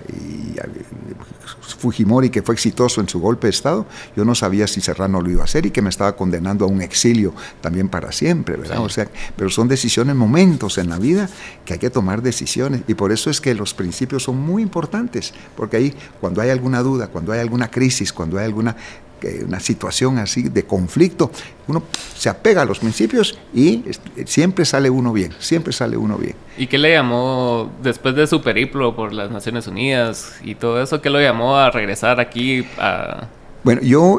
Fujimori, 1.79 2.31
que 2.31 2.43
fue 2.43 2.55
exitoso 2.55 3.01
en 3.01 3.09
su 3.09 3.21
golpe 3.21 3.47
de 3.47 3.53
Estado, 3.53 3.87
yo 4.17 4.25
no 4.25 4.35
sabía 4.35 4.67
si 4.67 4.81
Serrano 4.81 5.21
lo 5.21 5.31
iba 5.31 5.43
a 5.43 5.45
hacer 5.45 5.67
y 5.67 5.71
que 5.71 5.83
me 5.83 5.89
estaba 5.89 6.17
condenando 6.17 6.65
a 6.65 6.69
un 6.69 6.83
exilio 6.83 7.33
también 7.61 7.89
para 7.89 8.13
siempre, 8.13 8.57
¿verdad? 8.57 8.81
O 8.81 8.89
sea, 8.89 9.09
pero 9.37 9.51
son 9.51 9.69
decisiones, 9.69 10.17
momentos 10.17 10.79
en 10.79 10.89
la 10.89 10.99
vida 10.99 11.29
que 11.65 11.75
hay 11.75 11.79
que 11.79 11.91
tomar 11.91 12.23
decisiones 12.23 12.83
y 12.89 12.95
por 12.95 13.13
eso 13.13 13.31
es 13.31 13.41
que 13.41 13.55
los 13.55 13.75
principios 13.75 14.25
son 14.25 14.37
muy 14.39 14.63
importantes, 14.63 15.33
porque 15.57 15.77
ahí 15.77 15.95
cuando 16.21 16.41
hay 16.41 16.51
alguna 16.51 16.83
duda, 16.83 17.09
cuando 17.09 17.33
hay 17.33 17.41
alguna 17.41 17.71
crisis, 17.71 18.13
cuando 18.13 18.39
hay 18.39 18.45
alguna 18.45 18.77
una 19.47 19.61
situación 19.61 20.19
así 20.19 20.43
de 20.43 20.65
conflicto, 20.65 21.31
uno 21.69 21.83
se 22.17 22.29
apega 22.29 22.63
a 22.63 22.65
los 22.65 22.79
principios 22.79 23.39
y 23.55 23.85
siempre 24.25 24.65
sale 24.65 24.91
uno 24.91 25.13
bien, 25.13 25.33
siempre 25.39 25.73
sale 25.73 25.97
uno 25.97 26.17
bien. 26.17 26.35
¿Y 26.57 26.67
qué 26.67 26.79
le 26.79 26.93
llamó 26.93 27.71
después 27.83 28.15
de 28.15 28.27
su 28.27 28.43
periplo 28.43 28.95
por 28.95 29.13
las 29.13 29.31
Naciones 29.31 29.67
Unidas 29.67 30.37
y 30.43 30.55
todo 30.55 30.83
eso? 30.83 31.01
¿Qué 31.01 31.11
lo 31.11 31.21
llamó 31.21 31.57
a 31.57 31.71
regresar 31.71 32.21
aquí 32.21 32.67
a, 32.79 33.29
bueno, 33.63 33.83
yo, 33.83 34.19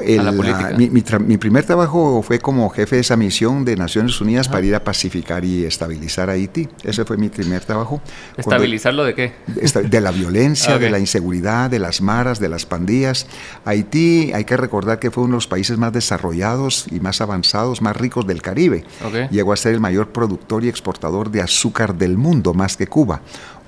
mi, 0.78 1.38
primer 1.38 1.66
trabajo 1.66 2.22
fue 2.22 2.40
como 2.40 2.70
jefe 2.70 2.98
de 2.98 3.02
esa 3.02 3.18
misión 3.18 3.66
de 3.66 3.76
Naciones 3.76 4.20
Unidas 4.22 4.48
para 4.48 4.66
ir 4.66 4.76
a 4.76 4.84
pacificar 4.84 5.44
y 5.44 5.66
estabilizar 5.66 6.30
Haití. 6.30 6.70
Ese 6.84 7.06
fue 7.06 7.18
mi 7.18 7.30
primer 7.30 7.64
trabajo. 7.64 8.02
¿Estabilizarlo 8.38 9.04
de 9.04 9.16
qué? 9.16 9.34
De 9.48 10.02
la 10.02 10.12
violencia, 10.12 10.78
de 10.80 10.90
la 10.90 11.00
inseguridad, 11.00 11.70
de 11.70 11.80
las 11.80 12.02
maras, 12.02 12.40
de 12.40 12.50
las 12.50 12.66
pandillas. 12.66 13.28
Haití, 13.66 14.32
hay 14.34 14.46
que 14.46 14.58
recordar 14.58 15.00
que 15.00 15.12
fue 15.12 15.24
uno 15.24 15.34
de 15.34 15.38
los 15.38 15.48
países 15.48 15.78
más 15.78 15.92
desarrollados 15.92 16.86
y 16.92 17.00
más 17.00 17.22
avanzados, 17.22 17.82
más 17.82 17.96
ricos 17.98 18.28
del 18.28 18.42
Caribe. 18.42 18.86
Llegó 19.32 19.54
a 19.54 19.58
ser 19.58 19.74
el 19.74 19.80
mayor 19.80 20.10
productor 20.10 20.64
y 20.64 20.70
exportador 20.70 21.32
de 21.32 21.42
azúcar 21.42 21.96
del 21.96 22.18
mundo, 22.18 22.54
más 22.54 22.78
que 22.78 22.88
Cuba. 22.88 23.22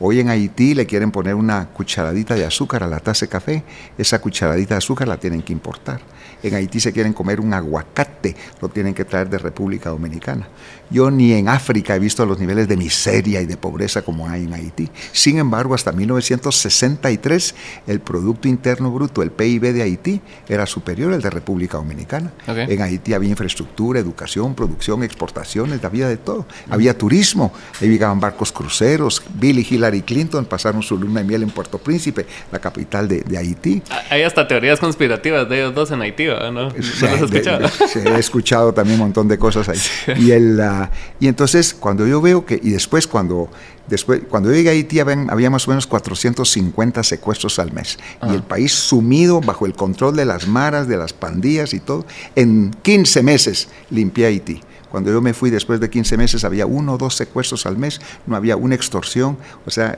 Hoy 0.05 0.19
en 0.19 0.27
Haití 0.27 0.75
le 0.75 0.85
quieren 0.85 1.11
poner 1.11 1.33
una 1.33 1.69
cucharadita 1.69 2.35
de 2.35 2.43
azúcar 2.43 2.83
a 2.83 2.87
la 2.87 2.99
taza 2.99 3.25
de 3.25 3.29
café, 3.29 3.63
esa 3.97 4.19
cucharadita 4.19 4.73
de 4.73 4.79
azúcar 4.79 5.07
la 5.07 5.15
tienen 5.15 5.41
que 5.41 5.53
importar. 5.53 6.01
En 6.43 6.53
Haití 6.53 6.79
se 6.79 6.91
quieren 6.91 7.13
comer 7.13 7.39
un 7.39 7.53
aguacate, 7.53 8.35
lo 8.61 8.69
tienen 8.69 8.93
que 8.93 9.05
traer 9.05 9.29
de 9.29 9.37
República 9.37 9.89
Dominicana. 9.89 10.47
Yo 10.89 11.09
ni 11.09 11.33
en 11.33 11.47
África 11.49 11.95
he 11.95 11.99
visto 11.99 12.25
los 12.25 12.39
niveles 12.39 12.67
de 12.67 12.77
miseria 12.77 13.41
y 13.41 13.45
de 13.45 13.57
pobreza 13.57 14.03
como 14.03 14.29
hay 14.29 14.43
en 14.43 14.53
Haití. 14.53 14.89
Sin 15.11 15.39
embargo, 15.39 15.73
hasta 15.73 15.91
1963 15.91 17.55
el 17.87 17.99
Producto 17.99 18.47
Interno 18.47 18.91
Bruto, 18.91 19.23
el 19.23 19.31
PIB 19.31 19.73
de 19.73 19.81
Haití, 19.81 20.21
era 20.47 20.65
superior 20.65 21.13
al 21.13 21.21
de 21.21 21.29
República 21.29 21.77
Dominicana. 21.77 22.31
En 22.47 22.81
Haití 22.81 23.13
había 23.13 23.29
infraestructura, 23.29 23.99
educación, 23.99 24.53
producción, 24.53 25.03
exportaciones, 25.03 25.83
había 25.83 26.07
de 26.07 26.17
todo. 26.17 26.45
Había 26.69 26.97
turismo, 26.97 27.53
ahí 27.81 27.89
llegaban 27.89 28.19
barcos 28.19 28.51
cruceros, 28.51 29.23
Bill 29.33 29.59
y 29.59 29.67
Hillary 29.69 30.01
Clinton 30.01 30.45
pasaron 30.45 30.83
su 30.83 30.97
luna 30.97 31.21
de 31.21 31.27
miel 31.27 31.43
en 31.43 31.49
Puerto 31.49 31.77
Príncipe, 31.77 32.25
la 32.51 32.59
capital 32.59 33.07
de, 33.07 33.23
Haití. 33.37 33.81
Hay 34.09 34.23
hasta 34.23 34.47
teorías 34.47 34.79
conspirativas 34.79 35.47
de 35.49 35.57
ellos 35.57 35.73
dos 35.73 35.91
en 35.91 36.01
Haití, 36.01 36.27
¿no? 36.51 36.71
Sí, 36.71 37.05
has 37.05 37.21
escuchado? 37.21 37.65
he 37.95 38.19
escuchado 38.19 38.73
también 38.73 38.99
un 38.99 39.07
montón 39.07 39.27
de 39.27 39.37
cosas 39.37 39.69
ahí. 39.69 39.79
Y, 40.19 40.31
el, 40.31 40.59
ah, 40.61 40.89
y 41.19 41.27
entonces, 41.27 41.73
cuando 41.73 42.07
yo 42.07 42.21
veo 42.21 42.45
que, 42.45 42.59
y 42.61 42.71
después 42.71 43.07
cuando, 43.07 43.49
después, 43.87 44.21
cuando 44.29 44.49
yo 44.49 44.55
llegué 44.55 44.69
a 44.69 44.71
Haití, 44.73 44.99
había, 44.99 45.49
más 45.49 45.67
o 45.67 45.71
menos 45.71 45.87
450 45.87 47.03
secuestros 47.03 47.59
al 47.59 47.71
mes. 47.71 47.97
Y 48.21 48.25
ah. 48.29 48.33
el 48.33 48.43
país 48.43 48.73
sumido 48.73 49.41
bajo 49.41 49.65
el 49.65 49.73
control 49.73 50.15
de 50.15 50.25
las 50.25 50.47
maras, 50.47 50.87
de 50.87 50.97
las 50.97 51.13
pandillas 51.13 51.73
y 51.73 51.79
todo. 51.79 52.05
En 52.35 52.71
15 52.81 53.23
meses 53.23 53.69
limpié 53.89 54.27
Haití. 54.27 54.61
Cuando 54.93 55.11
yo 55.11 55.23
me 55.23 55.33
fui 55.33 55.49
después 55.49 55.79
de 55.79 55.89
15 55.89 56.17
meses 56.17 56.43
había 56.43 56.67
uno 56.67 56.93
o 56.93 56.97
dos 56.99 57.15
secuestros 57.15 57.65
al 57.65 57.79
mes, 57.79 57.99
no 58.27 58.35
había 58.35 58.55
una 58.55 58.75
extorsión, 58.75 59.39
o 59.65 59.71
sea, 59.71 59.97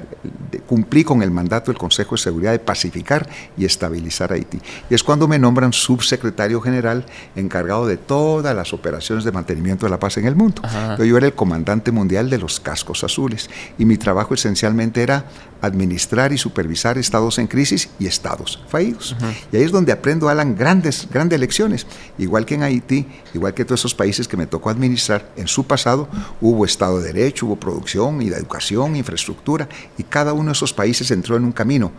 cumplí 0.68 1.04
con 1.04 1.22
el 1.22 1.32
mandato 1.32 1.70
del 1.70 1.78
Consejo 1.78 2.16
de 2.16 2.22
Seguridad 2.22 2.54
de 2.54 2.60
pacificar 2.60 3.28
y 3.58 3.66
estabilizar 3.66 4.32
Haití. 4.32 4.62
Y 4.90 4.96
es 4.96 5.04
cuando 5.04 5.28
me 5.28 5.38
nombran 5.38 5.74
subsecretario 5.74 6.62
general 6.62 7.06
encargado 7.36 7.86
de 7.88 7.98
todas 7.98 8.56
las 8.56 8.72
operaciones 8.72 9.26
de 9.26 9.34
mantenimiento 9.34 9.86
de 9.86 9.90
la 9.90 10.00
paz 10.00 10.16
en 10.16 10.28
el 10.28 10.36
mundo. 10.38 10.62
Yo 10.98 11.18
era 11.18 11.26
el 11.26 11.34
comandante 11.34 11.92
mundial 11.92 12.30
de 12.30 12.38
los 12.38 12.62
cascos 12.62 13.04
azules 13.04 13.50
y 13.78 13.84
mi 13.84 13.98
trabajo 13.98 14.34
esencialmente 14.34 15.04
era 15.04 15.26
administrar 15.62 16.32
y 16.34 16.38
supervisar 16.38 16.98
estados 16.98 17.38
en 17.40 17.48
crisis 17.48 17.90
y 18.00 18.08
estados 18.08 18.64
fallidos. 18.68 19.16
Y 19.52 19.58
ahí 19.58 19.64
es 19.64 19.72
donde 19.72 19.92
aprendo, 19.92 20.30
Alan, 20.30 20.56
grandes, 20.56 21.08
grandes 21.12 21.40
lecciones. 21.40 21.88
Igual 22.18 22.46
que 22.46 22.56
en 22.56 22.64
Haití, 22.64 23.06
igual 23.34 23.54
que 23.54 23.66
todos 23.66 23.82
esos 23.82 23.96
países 23.96 24.28
que 24.28 24.38
me 24.38 24.48
tocó 24.48 24.70
administrar, 24.70 25.32
en 25.36 25.48
su 25.48 25.66
pasado 25.66 26.08
hubo 26.42 26.66
Estado 26.66 27.00
de 27.00 27.14
Derecho, 27.14 27.48
hubo 27.48 27.56
producción 27.56 28.22
y 28.22 28.30
de 28.30 28.38
educación, 28.38 28.96
infraestructura, 28.96 29.68
y 29.98 30.04
cada 30.04 30.34
uno 30.34 30.48
de 30.48 30.54
esos 30.54 30.74
países 30.74 31.10
entró 31.12 31.36
en 31.36 31.44
un 31.44 31.52
camino 31.52 31.92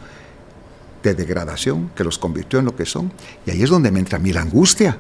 de 1.03 1.15
degradación 1.15 1.91
que 1.95 2.05
los 2.05 2.19
convirtió 2.19 2.59
en 2.59 2.65
lo 2.65 2.77
que 2.77 2.87
son. 2.87 3.13
Y 3.47 3.51
ahí 3.51 3.63
es 3.63 3.71
donde 3.71 3.91
me 3.91 4.01
entra 4.01 4.19
a 4.19 4.21
mí 4.21 4.33
la 4.33 4.43
angustia 4.43 4.99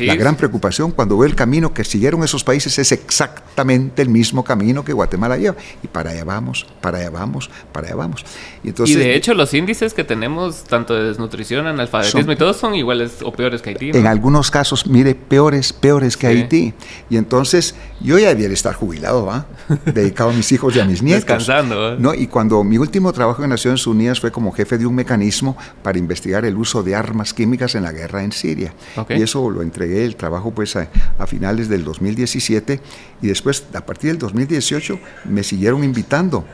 la 0.00 0.14
gran 0.14 0.36
preocupación 0.36 0.90
cuando 0.92 1.18
veo 1.18 1.28
el 1.28 1.34
camino 1.34 1.72
que 1.72 1.84
siguieron 1.84 2.22
esos 2.24 2.44
países 2.44 2.78
es 2.78 2.92
exactamente 2.92 4.02
el 4.02 4.08
mismo 4.08 4.44
camino 4.44 4.84
que 4.84 4.92
Guatemala 4.92 5.36
lleva. 5.36 5.56
Y 5.82 5.88
para 5.88 6.10
allá 6.10 6.24
vamos, 6.24 6.66
para 6.80 6.98
allá 6.98 7.10
vamos, 7.10 7.50
para 7.72 7.88
allá 7.88 7.96
vamos. 7.96 8.24
Y, 8.62 8.68
entonces, 8.68 8.96
y 8.96 8.98
de 8.98 9.14
hecho 9.14 9.34
los 9.34 9.52
índices 9.54 9.94
que 9.94 10.04
tenemos, 10.04 10.64
tanto 10.64 10.94
de 10.94 11.04
desnutrición, 11.04 11.66
analfabetismo 11.66 12.32
y 12.32 12.36
todos 12.36 12.56
son 12.56 12.74
iguales 12.74 13.18
o 13.22 13.32
peores 13.32 13.62
que 13.62 13.70
Haití. 13.70 13.90
En 13.94 14.06
algunos 14.06 14.50
casos, 14.50 14.86
mire, 14.86 15.14
peores, 15.14 15.72
peores 15.72 16.16
que 16.16 16.26
Haití. 16.26 16.74
Y 17.10 17.16
entonces 17.16 17.74
yo 18.00 18.18
ya 18.18 18.28
debiera 18.28 18.52
estar 18.54 18.74
jubilado, 18.74 19.26
¿va? 19.26 19.46
Dedicado 19.86 20.30
a 20.30 20.32
mis 20.32 20.50
hijos 20.52 20.74
y 20.76 20.80
a 20.80 20.84
mis 20.84 21.02
nietos. 21.02 21.24
Descansando. 21.24 21.96
¿no? 21.98 22.14
Y 22.14 22.26
cuando 22.26 22.62
mi 22.64 22.78
último 22.78 23.12
trabajo 23.12 23.42
en 23.42 23.50
Naciones 23.50 23.86
Unidas 23.86 24.20
fue 24.20 24.30
como 24.30 24.52
jefe 24.52 24.78
de 24.78 24.86
un 24.86 24.94
mecanismo 24.94 25.56
para 25.82 25.98
investigar 25.98 26.44
el 26.44 26.56
uso 26.56 26.82
de 26.82 26.94
armas 26.94 27.34
químicas 27.34 27.74
en 27.74 27.82
la 27.82 27.92
guerra 27.92 28.22
en 28.22 28.32
Siria. 28.32 28.74
Y 29.08 29.22
eso 29.22 29.50
lo 29.50 29.62
entregué 29.64 30.04
el 30.04 30.16
trabajo 30.16 30.52
pues 30.52 30.76
a, 30.76 30.88
finales 31.26 31.68
del 31.68 31.84
2017 31.84 32.80
y 33.22 33.26
después 33.26 33.64
a 33.74 33.84
partir 33.84 34.10
del 34.10 34.18
2018 34.18 34.98
me 35.24 35.42
siguieron 35.42 35.82
invitando 35.84 36.44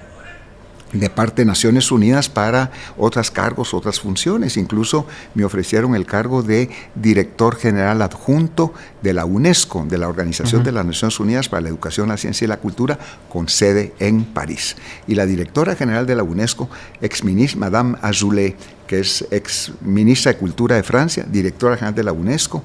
de 0.93 1.11
parte 1.11 1.43
de 1.43 1.47
Naciones 1.47 1.93
Unidas 1.93 2.29
para 2.29 2.73
otros 2.97 3.31
cargos, 3.31 3.75
otras 3.75 4.01
funciones. 4.01 4.57
Incluso 4.57 5.07
me 5.35 5.45
ofrecieron 5.45 5.95
el 5.95 6.07
cargo 6.07 6.43
de 6.43 6.71
director 6.95 7.57
general 7.57 8.03
adjunto 8.03 8.75
de 9.03 9.13
la 9.13 9.25
UNESCO, 9.25 9.87
de 9.89 9.99
la 9.99 10.09
Organización 10.09 10.65
de 10.65 10.73
las 10.73 10.85
Naciones 10.85 11.21
Unidas 11.21 11.49
para 11.49 11.63
la 11.63 11.69
Educación, 11.69 12.09
la 12.09 12.17
Ciencia 12.17 12.45
y 12.45 12.49
la 12.49 12.59
Cultura, 12.59 12.99
con 13.29 13.49
sede 13.49 13.93
en 13.99 14.25
París. 14.25 14.77
Y 15.07 15.15
la 15.15 15.27
directora 15.27 15.77
general 15.77 16.07
de 16.07 16.17
la 16.17 16.23
UNESCO, 16.23 16.69
ex 17.01 17.25
ministra 17.25 17.61
Madame 17.61 17.97
Azoulay, 18.03 18.57
que 18.87 19.01
es 19.01 19.25
ex 19.31 19.73
ministra 19.83 20.33
de 20.33 20.39
Cultura 20.39 20.77
de 20.77 20.83
Francia, 20.83 21.25
directora 21.31 21.77
general 21.77 21.95
de 21.95 22.03
la 22.03 22.13
UNESCO, 22.13 22.65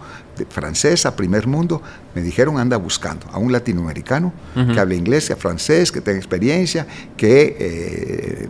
francesa, 0.50 1.16
primer 1.16 1.48
mundo, 1.48 1.82
me 2.14 2.22
dijeron 2.22 2.58
anda 2.58 2.78
buscando 2.78 3.28
a 3.32 3.38
un 3.38 3.52
latinoamericano 3.52 4.34
que 4.54 4.80
hable 4.80 4.96
inglés, 4.96 5.28
que 5.28 5.36
francés, 5.36 5.92
que 5.92 6.02
tenga 6.02 6.18
experiencia, 6.18 6.88
que, 7.18 7.58
eh, 7.60 8.50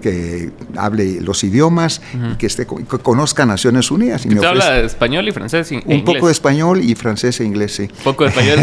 que 0.00 0.50
hable 0.76 1.20
los 1.20 1.42
idiomas 1.44 2.00
y 2.32 2.36
que, 2.36 2.46
esté, 2.46 2.66
que 2.66 2.98
conozca 2.98 3.46
Naciones 3.46 3.90
Unidas. 3.90 4.26
Y 4.26 4.30
me 4.30 4.44
habla 4.44 4.80
español 4.80 5.28
y 5.28 5.32
francés 5.32 5.70
Un 5.84 6.04
poco 6.04 6.26
de 6.26 6.32
español 6.32 6.80
y 6.82 6.94
francés 6.94 7.40
e 7.40 7.44
inglés, 7.44 7.74
sí. 7.74 7.82
Un 7.82 8.04
poco 8.04 8.24
de 8.24 8.30
español. 8.30 8.58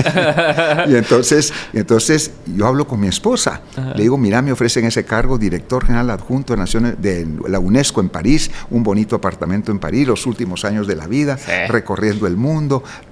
y 0.90 0.96
entonces, 0.96 1.54
entonces 1.74 2.32
yo 2.46 2.68
hablo 2.68 2.88
con 2.88 3.00
mi 3.00 3.08
esposa. 3.08 3.62
Le 3.96 4.04
digo, 4.04 4.18
mira, 4.18 4.42
me 4.42 4.52
ofrecen 4.52 4.86
ese 4.86 5.06
cargo, 5.06 5.38
director 5.38 5.86
general 5.86 6.10
adjunto 6.10 6.54
de, 6.54 6.60
Naciones, 6.60 7.02
de 7.02 7.28
la 7.48 7.60
UNESCO 7.60 8.02
en 8.02 8.10
París, 8.10 8.52
un 8.70 8.84
bonito 8.84 9.16
apartamento 9.16 9.72
en 9.72 9.80
París, 9.80 10.08
los 10.08 10.26
últimos 10.26 10.66
años 10.66 10.86
de 10.86 10.96
la 10.96 11.08
vida, 11.08 11.38
recorriendo 11.68 12.28
el 12.28 12.36
mundo 12.36 12.53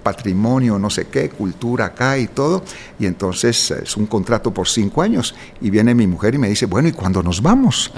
patrimonio, 0.04 0.78
no 0.80 0.90
sé 0.90 1.08
qué, 1.08 1.30
cultura 1.30 1.86
acá 1.86 2.18
y 2.18 2.28
todo. 2.28 2.64
Y 3.00 3.06
entonces 3.06 3.72
es 3.72 3.98
un 3.98 4.06
contrato 4.06 4.52
por 4.52 4.68
cinco 4.68 5.02
años. 5.02 5.36
Y 5.62 5.70
viene 5.70 5.94
mi 5.94 6.08
mujer 6.08 6.36
y 6.36 6.38
me 6.38 6.50
dice, 6.50 6.66
bueno, 6.66 6.88
¿y 6.90 6.92
cuándo 6.92 7.24
nos 7.24 7.42
vamos? 7.42 7.92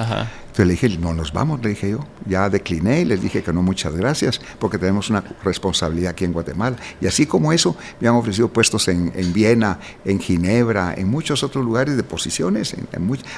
Entonces 0.53 0.67
le 0.67 0.73
dije, 0.73 0.99
no 0.99 1.15
nos 1.15 1.33
vamos, 1.33 1.63
le 1.63 1.69
dije 1.69 1.89
yo. 1.89 2.05
Ya 2.27 2.47
decliné 2.47 3.01
y 3.01 3.05
les 3.05 3.19
dije 3.19 3.41
que 3.41 3.51
no, 3.51 3.63
muchas 3.63 3.95
gracias, 3.95 4.39
porque 4.59 4.77
tenemos 4.77 5.09
una 5.09 5.23
responsabilidad 5.43 6.11
aquí 6.11 6.25
en 6.25 6.31
Guatemala. 6.31 6.77
Y 7.01 7.07
así 7.07 7.25
como 7.25 7.51
eso, 7.51 7.75
me 7.99 8.07
han 8.07 8.13
ofrecido 8.13 8.49
puestos 8.49 8.87
en, 8.87 9.11
Viena, 9.33 9.79
en 10.05 10.19
Ginebra, 10.19 10.93
en 10.95 11.09
muchos 11.09 11.41
otros 11.41 11.65
lugares 11.65 11.97
de 11.97 12.03
posiciones, 12.03 12.75
en, 12.75 12.87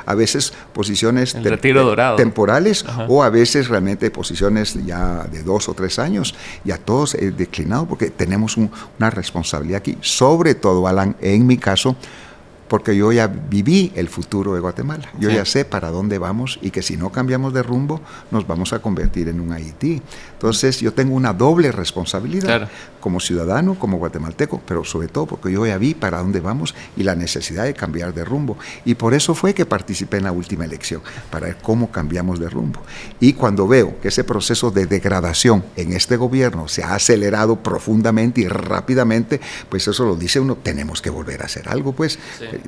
a 0.05 0.13
veces 0.13 0.51
posiciones 0.73 1.37
temporales 2.17 2.83
o 3.07 3.23
a 3.23 3.29
veces 3.29 3.69
realmente 3.69 4.11
posiciones 4.11 4.77
ya 4.85 5.23
de 5.23 5.41
dos 5.41 5.69
o 5.69 5.73
tres 5.73 5.99
años. 5.99 6.35
Y 6.65 6.71
a 6.71 6.77
todos 6.77 7.15
he 7.15 7.31
declinado 7.31 7.85
porque 7.85 8.09
tenemos 8.09 8.57
una 8.57 9.09
responsabilidad 9.09 9.77
aquí. 9.77 9.97
Sobre 10.01 10.53
todo, 10.53 10.85
Alan, 10.85 11.15
en 11.21 11.47
mi 11.47 11.55
caso, 11.57 11.95
porque 12.67 12.95
yo 12.95 13.11
ya 13.11 13.27
viví 13.27 13.91
el 13.95 14.09
futuro 14.09 14.53
de 14.53 14.59
Guatemala. 14.59 15.09
Yo 15.19 15.29
ya 15.29 15.45
sé 15.45 15.65
para 15.65 15.91
dónde 15.91 16.17
vamos 16.17 16.59
y 16.61 16.71
que 16.71 16.81
si 16.81 16.97
no 16.97 17.11
cambiamos 17.11 17.53
de 17.53 17.63
rumbo 17.63 18.01
nos 18.31 18.47
vamos 18.47 18.73
a 18.73 18.79
convertir 18.79 19.29
en 19.29 19.39
un 19.39 19.51
Haití. 19.51 20.01
Entonces 20.33 20.79
yo 20.79 20.93
tengo 20.93 21.15
una 21.15 21.33
doble 21.33 21.71
responsabilidad 21.71 22.69
como 22.99 23.19
ciudadano, 23.19 23.77
como 23.77 23.97
guatemalteco, 23.97 24.61
pero 24.65 24.83
sobre 24.83 25.07
todo 25.07 25.27
porque 25.27 25.51
yo 25.51 25.65
ya 25.65 25.77
vi 25.77 25.93
para 25.93 26.19
dónde 26.19 26.39
vamos 26.39 26.73
y 26.97 27.03
la 27.03 27.15
necesidad 27.15 27.65
de 27.65 27.75
cambiar 27.75 28.13
de 28.13 28.25
rumbo. 28.25 28.57
Y 28.83 28.95
por 28.95 29.13
eso 29.13 29.35
fue 29.35 29.53
que 29.53 29.65
participé 29.65 30.17
en 30.17 30.23
la 30.23 30.31
última 30.31 30.65
elección, 30.65 31.01
para 31.29 31.47
ver 31.47 31.57
cómo 31.61 31.91
cambiamos 31.91 32.39
de 32.39 32.49
rumbo. 32.49 32.81
Y 33.19 33.33
cuando 33.33 33.67
veo 33.67 33.99
que 34.01 34.07
ese 34.07 34.23
proceso 34.23 34.71
de 34.71 34.87
degradación 34.87 35.63
en 35.75 35.93
este 35.93 36.17
gobierno 36.17 36.67
se 36.67 36.83
ha 36.83 36.95
acelerado 36.95 37.57
profundamente 37.57 38.41
y 38.41 38.47
rápidamente, 38.47 39.39
pues 39.69 39.87
eso 39.87 40.03
lo 40.05 40.15
dice 40.15 40.39
uno, 40.39 40.55
tenemos 40.55 41.01
que 41.01 41.11
volver 41.11 41.43
a 41.43 41.45
hacer 41.45 41.69
algo, 41.69 41.93
pues. 41.93 42.17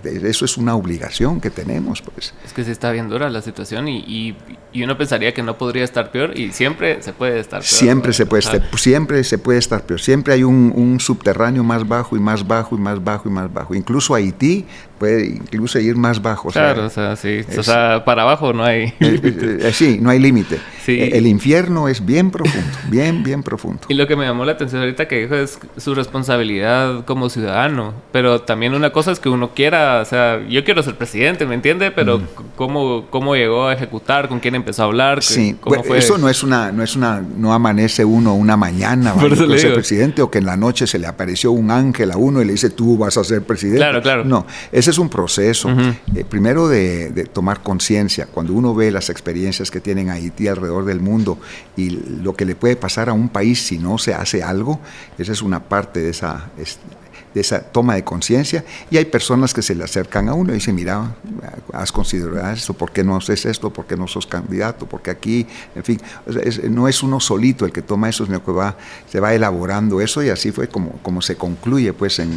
Eso 0.04 0.46
es 0.46 0.58
una 0.58 0.76
obligación 0.76 1.42
que 1.42 1.50
tenemos, 1.50 2.02
pues. 2.02 2.34
Es 2.46 2.54
que 2.54 2.64
se 2.64 2.72
está 2.72 2.92
bien 2.92 3.10
dura 3.10 3.30
la 3.30 3.42
situación 3.42 3.88
y, 3.88 4.36
uno 4.76 4.98
pensaría 4.98 5.34
que 5.34 5.42
no 5.42 5.58
podría 5.58 5.84
estar 5.84 6.12
peor 6.12 6.38
y 6.38 6.52
siempre 6.52 7.02
se 7.02 7.12
puede 7.12 7.40
estar 7.40 7.62
peor. 7.62 7.70
Siempre 7.70 8.14
se 8.14 8.26
puede, 8.26 8.42
estar, 8.42 8.62
siempre 8.78 9.24
se 9.24 9.38
puede 9.40 9.60
estar 9.60 9.84
peor. 9.84 10.00
Siempre 10.00 10.34
hay 10.34 10.44
un, 10.44 11.00
subterráneo 11.00 11.64
más 11.64 11.88
bajo 11.88 12.16
y 12.16 12.20
más 12.20 12.46
bajo 12.48 12.76
y 12.76 12.80
más 12.80 13.04
bajo 13.04 13.28
y 13.28 13.32
más 13.32 13.52
bajo. 13.52 13.74
Incluso 13.74 14.14
Haití 14.14 14.66
puede 14.98 15.28
incluso 15.28 15.80
ir 15.80 15.96
más 15.96 16.22
bajo. 16.22 16.50
Claro, 16.50 16.86
o 16.86 16.90
sea, 16.90 17.16
sí. 17.16 17.42
o 17.58 17.64
sea, 17.64 18.04
para 18.06 18.24
abajo 18.24 18.54
no 18.54 18.64
hay. 18.64 18.84
Eh, 18.84 18.94
eh, 19.24 19.58
eh, 19.62 19.72
sí, 19.74 20.00
no 20.02 20.10
hay 20.10 20.20
límite. 20.20 20.60
El 20.88 21.28
infierno 21.28 21.90
es 21.90 22.06
bien 22.06 22.32
profundo, 22.32 22.78
bien, 22.90 23.22
bien 23.22 23.44
profundo. 23.44 23.82
Y 23.90 23.94
lo 23.94 24.08
que 24.08 24.16
me 24.16 24.26
llamó 24.26 24.46
la 24.46 24.54
atención 24.54 24.82
ahorita 24.82 25.08
que 25.08 25.22
dijo 25.22 25.36
es 25.36 25.60
su 25.76 25.94
responsabilidad 25.94 27.04
como 27.04 27.30
ciudadano. 27.30 27.94
Pero 28.14 28.42
también 28.42 28.74
una 28.74 28.92
cosa 28.92 29.12
es 29.12 29.20
que 29.20 29.28
uno 29.28 29.52
quiera, 29.54 30.00
o 30.02 30.06
sea, 30.06 30.40
yo 30.48 30.64
quiero 30.64 30.82
ser 30.84 30.96
presidente, 30.96 31.46
¿me 31.46 31.56
entiende? 31.56 31.92
Pero 31.92 32.20
mm. 32.20 32.24
¿cómo, 32.56 33.08
¿cómo 33.10 33.36
llegó 33.36 33.68
a 33.68 33.74
ejecutar? 33.74 34.30
¿Con 34.30 34.40
quién 34.40 34.56
empezó 34.56 34.84
a 34.84 34.86
hablar? 34.86 35.22
Sí, 35.24 35.58
eso 35.94 36.18
no 36.18 36.30
es 36.30 36.42
una, 36.42 36.72
no 36.72 36.84
es 36.84 36.96
una, 36.96 37.22
no 37.22 37.54
amanece 37.54 38.06
uno 38.06 38.34
una 38.36 38.56
mañana 38.56 39.14
para 39.14 39.36
ser 39.36 39.74
presidente 39.74 40.22
o 40.22 40.32
que 40.32 40.38
en 40.38 40.46
la 40.46 40.56
noche 40.56 40.88
se 40.88 41.00
le 41.00 41.08
apareció 41.08 41.52
un 41.52 41.70
ángel 41.70 42.12
a 42.12 42.18
uno 42.18 42.42
y 42.42 42.46
le 42.46 42.54
dice 42.54 42.70
tú 42.70 42.98
vas 42.98 43.18
a 43.18 43.24
ser 43.24 43.42
presidente. 43.42 43.80
Claro, 43.80 44.02
claro. 44.02 44.24
No, 44.24 44.46
ese 44.88 44.92
es 44.94 45.00
un 45.00 45.10
proceso. 45.10 45.70
Eh, 46.16 46.24
primero 46.24 46.70
de, 46.70 47.10
de 47.10 47.26
tomar 47.26 47.62
conciencia. 47.62 48.26
Cuando 48.26 48.54
uno 48.54 48.74
ve 48.74 48.90
las 48.90 49.10
experiencias 49.10 49.70
que 49.70 49.82
tienen 49.82 50.10
Haití 50.10 50.48
alrededor 50.48 50.86
del 50.86 51.02
mundo 51.02 51.38
y 51.76 51.90
lo 51.90 52.34
que 52.38 52.46
le 52.46 52.56
puede 52.56 52.78
pasar 52.78 53.10
a 53.10 53.14
un 53.14 53.28
país 53.28 53.62
si 53.62 53.80
no 53.80 53.98
se 53.98 54.14
hace 54.14 54.44
algo, 54.44 54.80
esa 55.18 55.34
es 55.34 55.42
una 55.42 55.60
parte 55.60 56.00
de 56.00 56.12
esa 56.12 56.52
de 57.38 57.42
esa 57.42 57.62
toma 57.62 57.94
de 57.94 58.04
conciencia 58.04 58.66
y 58.90 58.98
hay 58.98 59.06
personas 59.06 59.54
que 59.54 59.62
se 59.62 59.76
le 59.76 59.84
acercan 59.84 60.28
a 60.28 60.34
uno 60.34 60.52
y 60.52 60.56
dicen, 60.56 60.76
mira, 60.76 61.16
has 61.72 61.92
considerado 61.92 62.52
esto, 62.52 62.74
¿por 62.74 62.92
qué 62.92 63.04
no 63.04 63.16
haces 63.16 63.46
esto? 63.46 63.70
¿Por 63.72 63.86
qué 63.86 63.96
no 63.96 64.08
sos 64.08 64.26
candidato? 64.26 64.88
¿Por 64.88 65.02
qué 65.02 65.12
aquí? 65.12 65.46
En 65.76 65.84
fin, 65.84 66.02
no 66.70 66.88
es 66.88 67.04
uno 67.04 67.20
solito 67.20 67.66
el 67.66 67.72
que 67.72 67.84
toma 67.84 68.10
eso, 68.10 68.26
sino 68.26 68.44
que 68.44 68.52
va, 68.52 68.76
se 69.08 69.20
va 69.20 69.34
elaborando 69.34 70.02
eso 70.02 70.24
y 70.24 70.30
así 70.30 70.52
fue 70.52 70.68
como, 70.68 70.94
como 71.04 71.22
se 71.22 71.36
concluye 71.36 71.94
pues 71.94 72.18
en, 72.20 72.36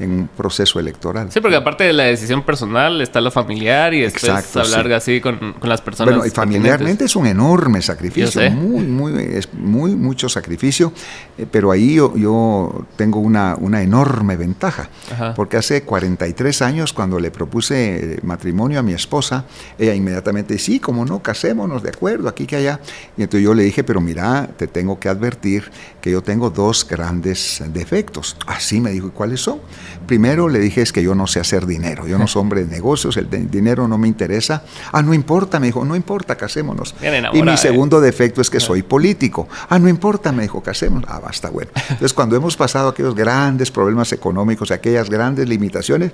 en 0.00 0.10
un 0.10 0.28
proceso 0.36 0.80
electoral. 0.80 1.30
Sí, 1.30 1.40
porque 1.40 1.56
aparte 1.56 1.84
de 1.84 1.92
la 1.92 2.04
decisión 2.04 2.42
personal 2.42 3.00
está 3.00 3.20
lo 3.20 3.30
familiar 3.30 3.94
y 3.94 4.00
después 4.00 4.56
hablar 4.56 4.92
así 4.92 5.20
con, 5.20 5.54
con, 5.54 5.68
las 5.68 5.80
personas. 5.80 6.14
Bueno, 6.14 6.26
y 6.26 6.30
familiarmente 6.30 7.04
es 7.04 7.14
un 7.14 7.26
enorme 7.26 7.80
sacrificio, 7.80 8.50
muy, 8.50 8.84
muy, 8.84 9.22
es 9.22 9.54
muy, 9.54 9.94
mucho 9.94 10.28
sacrificio, 10.28 10.92
eh, 11.38 11.46
pero 11.50 11.70
ahí 11.70 11.94
yo, 11.94 12.16
yo 12.16 12.86
tengo 12.96 13.20
una, 13.20 13.56
una 13.60 13.82
enorme 13.82 14.15
ventaja, 14.24 14.88
porque 15.34 15.56
hace 15.56 15.82
43 15.82 16.62
años 16.62 16.92
cuando 16.92 17.18
le 17.18 17.30
propuse 17.30 18.18
matrimonio 18.22 18.80
a 18.80 18.82
mi 18.82 18.92
esposa, 18.92 19.44
ella 19.78 19.94
inmediatamente, 19.94 20.58
sí, 20.58 20.80
como 20.80 21.04
no, 21.04 21.22
casémonos, 21.22 21.82
de 21.82 21.90
acuerdo, 21.90 22.28
aquí 22.28 22.46
que 22.46 22.56
allá. 22.56 22.80
Y 23.16 23.22
entonces 23.22 23.44
yo 23.44 23.54
le 23.54 23.62
dije, 23.62 23.84
pero 23.84 24.00
mira, 24.00 24.48
te 24.56 24.66
tengo 24.66 24.98
que 24.98 25.08
advertir 25.08 25.70
que 26.00 26.10
yo 26.10 26.22
tengo 26.22 26.50
dos 26.50 26.86
grandes 26.88 27.62
defectos. 27.72 28.36
Así 28.46 28.80
me 28.80 28.90
dijo, 28.90 29.08
¿y 29.08 29.10
cuáles 29.10 29.40
son? 29.40 29.60
Primero 30.06 30.48
le 30.48 30.58
dije, 30.58 30.82
es 30.82 30.92
que 30.92 31.02
yo 31.02 31.14
no 31.14 31.26
sé 31.26 31.40
hacer 31.40 31.66
dinero, 31.66 32.06
yo 32.06 32.18
no 32.18 32.26
soy 32.26 32.40
hombre 32.40 32.64
de 32.64 32.70
negocios, 32.70 33.16
el 33.16 33.28
dinero 33.50 33.88
no 33.88 33.98
me 33.98 34.08
interesa. 34.08 34.62
Ah, 34.92 35.02
no 35.02 35.14
importa, 35.14 35.58
me 35.58 35.66
dijo, 35.66 35.84
no 35.84 35.96
importa, 35.96 36.36
casémonos. 36.36 36.94
Y 37.32 37.42
mi 37.42 37.56
segundo 37.56 38.00
defecto 38.00 38.40
es 38.40 38.50
que 38.50 38.60
soy 38.60 38.82
político. 38.82 39.48
Ah, 39.68 39.78
no 39.78 39.88
importa, 39.88 40.32
me 40.32 40.42
dijo, 40.42 40.62
casémonos. 40.62 41.08
Ah, 41.10 41.20
basta, 41.20 41.50
bueno. 41.50 41.70
Entonces 41.74 42.12
cuando 42.12 42.36
hemos 42.36 42.56
pasado 42.56 42.88
aquellos 42.88 43.14
grandes 43.14 43.70
problemas 43.70 43.95
económicos, 44.12 44.70
aquellas 44.70 45.10
grandes 45.10 45.48
limitaciones. 45.48 46.12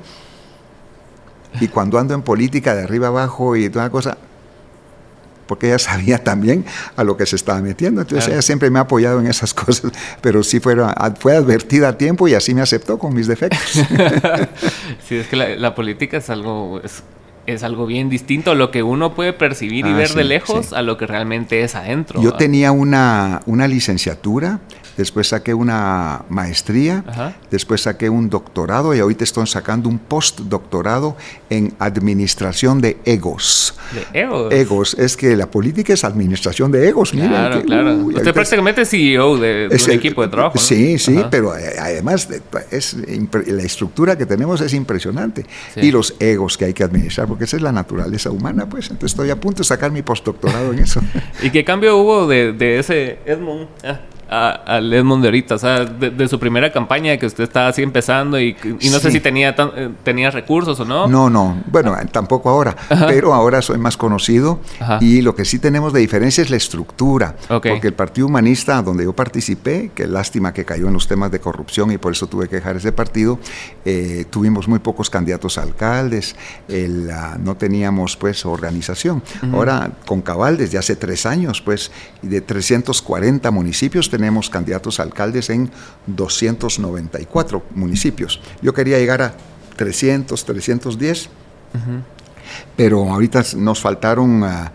Y 1.61 1.69
cuando 1.69 1.99
ando 1.99 2.15
en 2.15 2.23
política 2.23 2.75
de 2.75 2.85
arriba 2.85 3.09
abajo 3.09 3.57
y 3.57 3.69
toda 3.69 3.91
cosa, 3.91 4.17
porque 5.47 5.67
ella 5.67 5.79
sabía 5.91 6.19
también 6.19 6.65
a 6.97 7.05
lo 7.05 7.17
que 7.17 7.27
se 7.27 7.37
estaba 7.37 7.61
metiendo. 7.61 8.01
Entonces 8.01 8.33
ella 8.33 8.43
siempre 8.43 8.71
me 8.71 8.79
ha 8.79 8.83
apoyado 8.83 9.21
en 9.21 9.27
esas 9.27 9.53
cosas, 9.63 9.93
pero 10.21 10.43
sí 10.43 10.61
fue, 10.61 10.77
fue 11.19 11.37
advertida 11.37 11.89
a 11.89 11.99
tiempo 11.99 12.27
y 12.29 12.35
así 12.35 12.55
me 12.55 12.63
aceptó 12.63 12.99
con 12.99 13.15
mis 13.15 13.27
defectos. 13.27 13.61
sí, 15.07 15.17
es 15.17 15.27
que 15.27 15.37
la, 15.37 15.75
política 15.75 16.17
es 16.17 16.31
algo... 16.31 16.81
Es, 16.83 17.03
algo 17.65 17.85
bien 17.87 18.09
distinto 18.09 18.53
a 18.53 18.55
lo 18.55 18.71
que 18.71 18.83
uno 18.83 19.15
puede 19.15 19.35
percibir 19.35 19.85
y 19.85 19.91
ah, 19.91 19.97
ver 19.97 20.15
de 20.15 20.25
lejos 20.25 20.73
a 20.73 20.81
lo 20.81 20.97
que 20.97 21.07
realmente 21.07 21.63
es 21.63 21.75
adentro. 21.75 22.23
Yo 22.23 22.33
tenía 22.33 22.73
una, 22.73 23.43
una 23.45 23.69
licenciatura 23.69 24.61
después 24.97 25.29
saqué 25.29 25.55
una 25.55 26.23
maestría, 26.29 27.35
después 27.51 27.83
saqué 27.83 28.09
un 28.09 28.29
doctorado 28.29 28.95
y 28.95 29.01
ahorita 29.01 29.25
estoy 29.25 29.47
sacando 29.47 29.89
un 29.89 29.99
postdoctorado 29.99 31.17
en 31.51 31.75
administración 31.79 32.81
de 32.81 32.99
egos. 33.05 33.75
¿De 33.93 34.21
egos? 34.21 34.53
Egos, 34.53 34.95
es 34.99 35.17
que 35.17 35.37
la 35.37 35.51
política 35.51 35.93
es 35.93 36.05
administración 36.05 36.71
de 36.73 36.89
egos. 36.89 37.13
Claro, 37.13 37.63
claro. 37.63 37.95
Usted 37.97 38.33
prácticamente 38.33 38.83
es 38.83 38.91
CEO 38.91 39.39
de, 39.39 39.69
un 39.71 39.91
equipo 39.91 40.23
de 40.23 40.29
trabajo. 40.29 40.59
Sí, 40.59 40.99
sí, 40.99 41.23
pero 41.31 41.53
además 41.53 42.29
es, 42.71 42.97
la 43.47 43.63
estructura 43.63 44.17
que 44.17 44.27
tenemos 44.27 44.61
es 44.61 44.75
impresionante. 44.75 45.45
Y 45.77 45.91
los 45.91 46.15
egos 46.19 46.57
que 46.57 46.67
hay 46.67 46.75
que 46.75 46.85
administrar, 46.85 47.27
porque 47.27 47.45
esa 47.45 47.57
es 47.57 47.63
la 47.63 47.73
naturaleza 47.73 48.31
humana, 48.31 48.69
pues. 48.69 48.91
Entonces 48.91 49.13
estoy 49.13 49.31
a 49.31 49.37
punto 49.37 49.59
de 49.59 49.65
sacar 49.65 49.91
mi 49.91 50.03
postdoctorado 50.03 50.73
en 50.73 50.81
eso. 50.81 51.01
¿Y 51.43 51.51
qué 51.51 51.65
cambio 51.65 51.97
hubo 51.97 52.27
de, 52.27 52.79
ese 52.79 53.19
Edmund? 53.27 53.69
Ah, 53.85 54.01
al 54.33 54.93
Edmond 54.93 55.23
de 55.23 55.29
ahorita? 55.29 55.57
O 55.57 55.59
sea, 55.59 55.85
de, 55.85 56.29
su 56.29 56.39
primera 56.39 56.73
campaña 56.73 57.17
que 57.17 57.27
usted 57.27 57.45
estaba 57.45 57.69
así 57.69 57.83
empezando 57.83 58.41
y, 58.41 58.57
no 58.65 58.99
sé 58.99 59.11
si 59.11 59.21
tenía, 59.21 59.55
eh, 59.77 59.91
tenía 60.03 60.31
recursos 60.31 60.79
o 60.81 60.85
no. 60.85 61.07
No, 61.07 61.29
no, 61.29 61.63
bueno, 61.67 61.97
tampoco 62.11 62.49
ahora, 62.49 62.75
pero 63.07 63.35
ahora 63.35 63.61
soy 63.61 63.79
más 63.79 63.97
conocido 63.97 64.61
y 65.01 65.21
lo 65.23 65.35
que 65.35 65.45
sí 65.45 65.59
tenemos 65.59 65.93
de 65.93 66.01
diferencia 66.01 66.43
es 66.43 66.51
la 66.51 66.57
estructura, 66.57 67.37
porque 67.49 67.89
el 67.89 67.95
Partido 67.95 68.27
Humanista 68.27 68.83
donde 68.83 69.05
yo 69.05 69.13
participé, 69.13 69.91
que 69.95 70.07
lástima 70.07 70.53
que 70.53 70.65
cayó 70.65 70.89
en 70.89 70.95
los 70.95 71.07
temas 71.07 71.31
de 71.31 71.41
corrupción 71.41 71.91
y 71.91 71.99
por 71.99 72.13
eso 72.13 72.27
tuve 72.27 72.49
que 72.49 72.57
dejar 72.57 72.77
ese 72.77 72.93
partido, 72.93 73.39
eh, 73.85 74.25
tuvimos 74.31 74.69
muy 74.69 74.79
pocos 74.79 75.11
candidatos 75.11 75.59
a 75.59 75.63
alcaldes, 75.63 76.37
no 77.41 77.57
teníamos 77.57 78.17
pues 78.17 78.47
organización. 78.47 79.23
Ahora 79.53 79.91
con 80.07 80.23
Cabal 80.23 80.57
desde 80.57 80.79
hace 80.79 80.97
tres 80.97 81.27
años 81.27 81.61
pues 81.61 81.91
de 82.23 82.41
340 82.41 83.51
municipios 83.51 84.09
tenemos 84.09 84.22
candidatos 84.51 85.01
a 85.01 85.03
alcaldes 85.03 85.51
en 85.51 85.71
294 86.07 87.63
municipios. 87.75 88.41
Yo 88.61 88.73
quería 88.73 88.99
llegar 88.99 89.23
a 89.23 89.35
300, 89.77 90.45
310, 90.45 91.29
pero 92.77 93.11
ahorita 93.11 93.43
nos 93.57 93.81
faltaron... 93.81 94.43
Uh, 94.43 94.69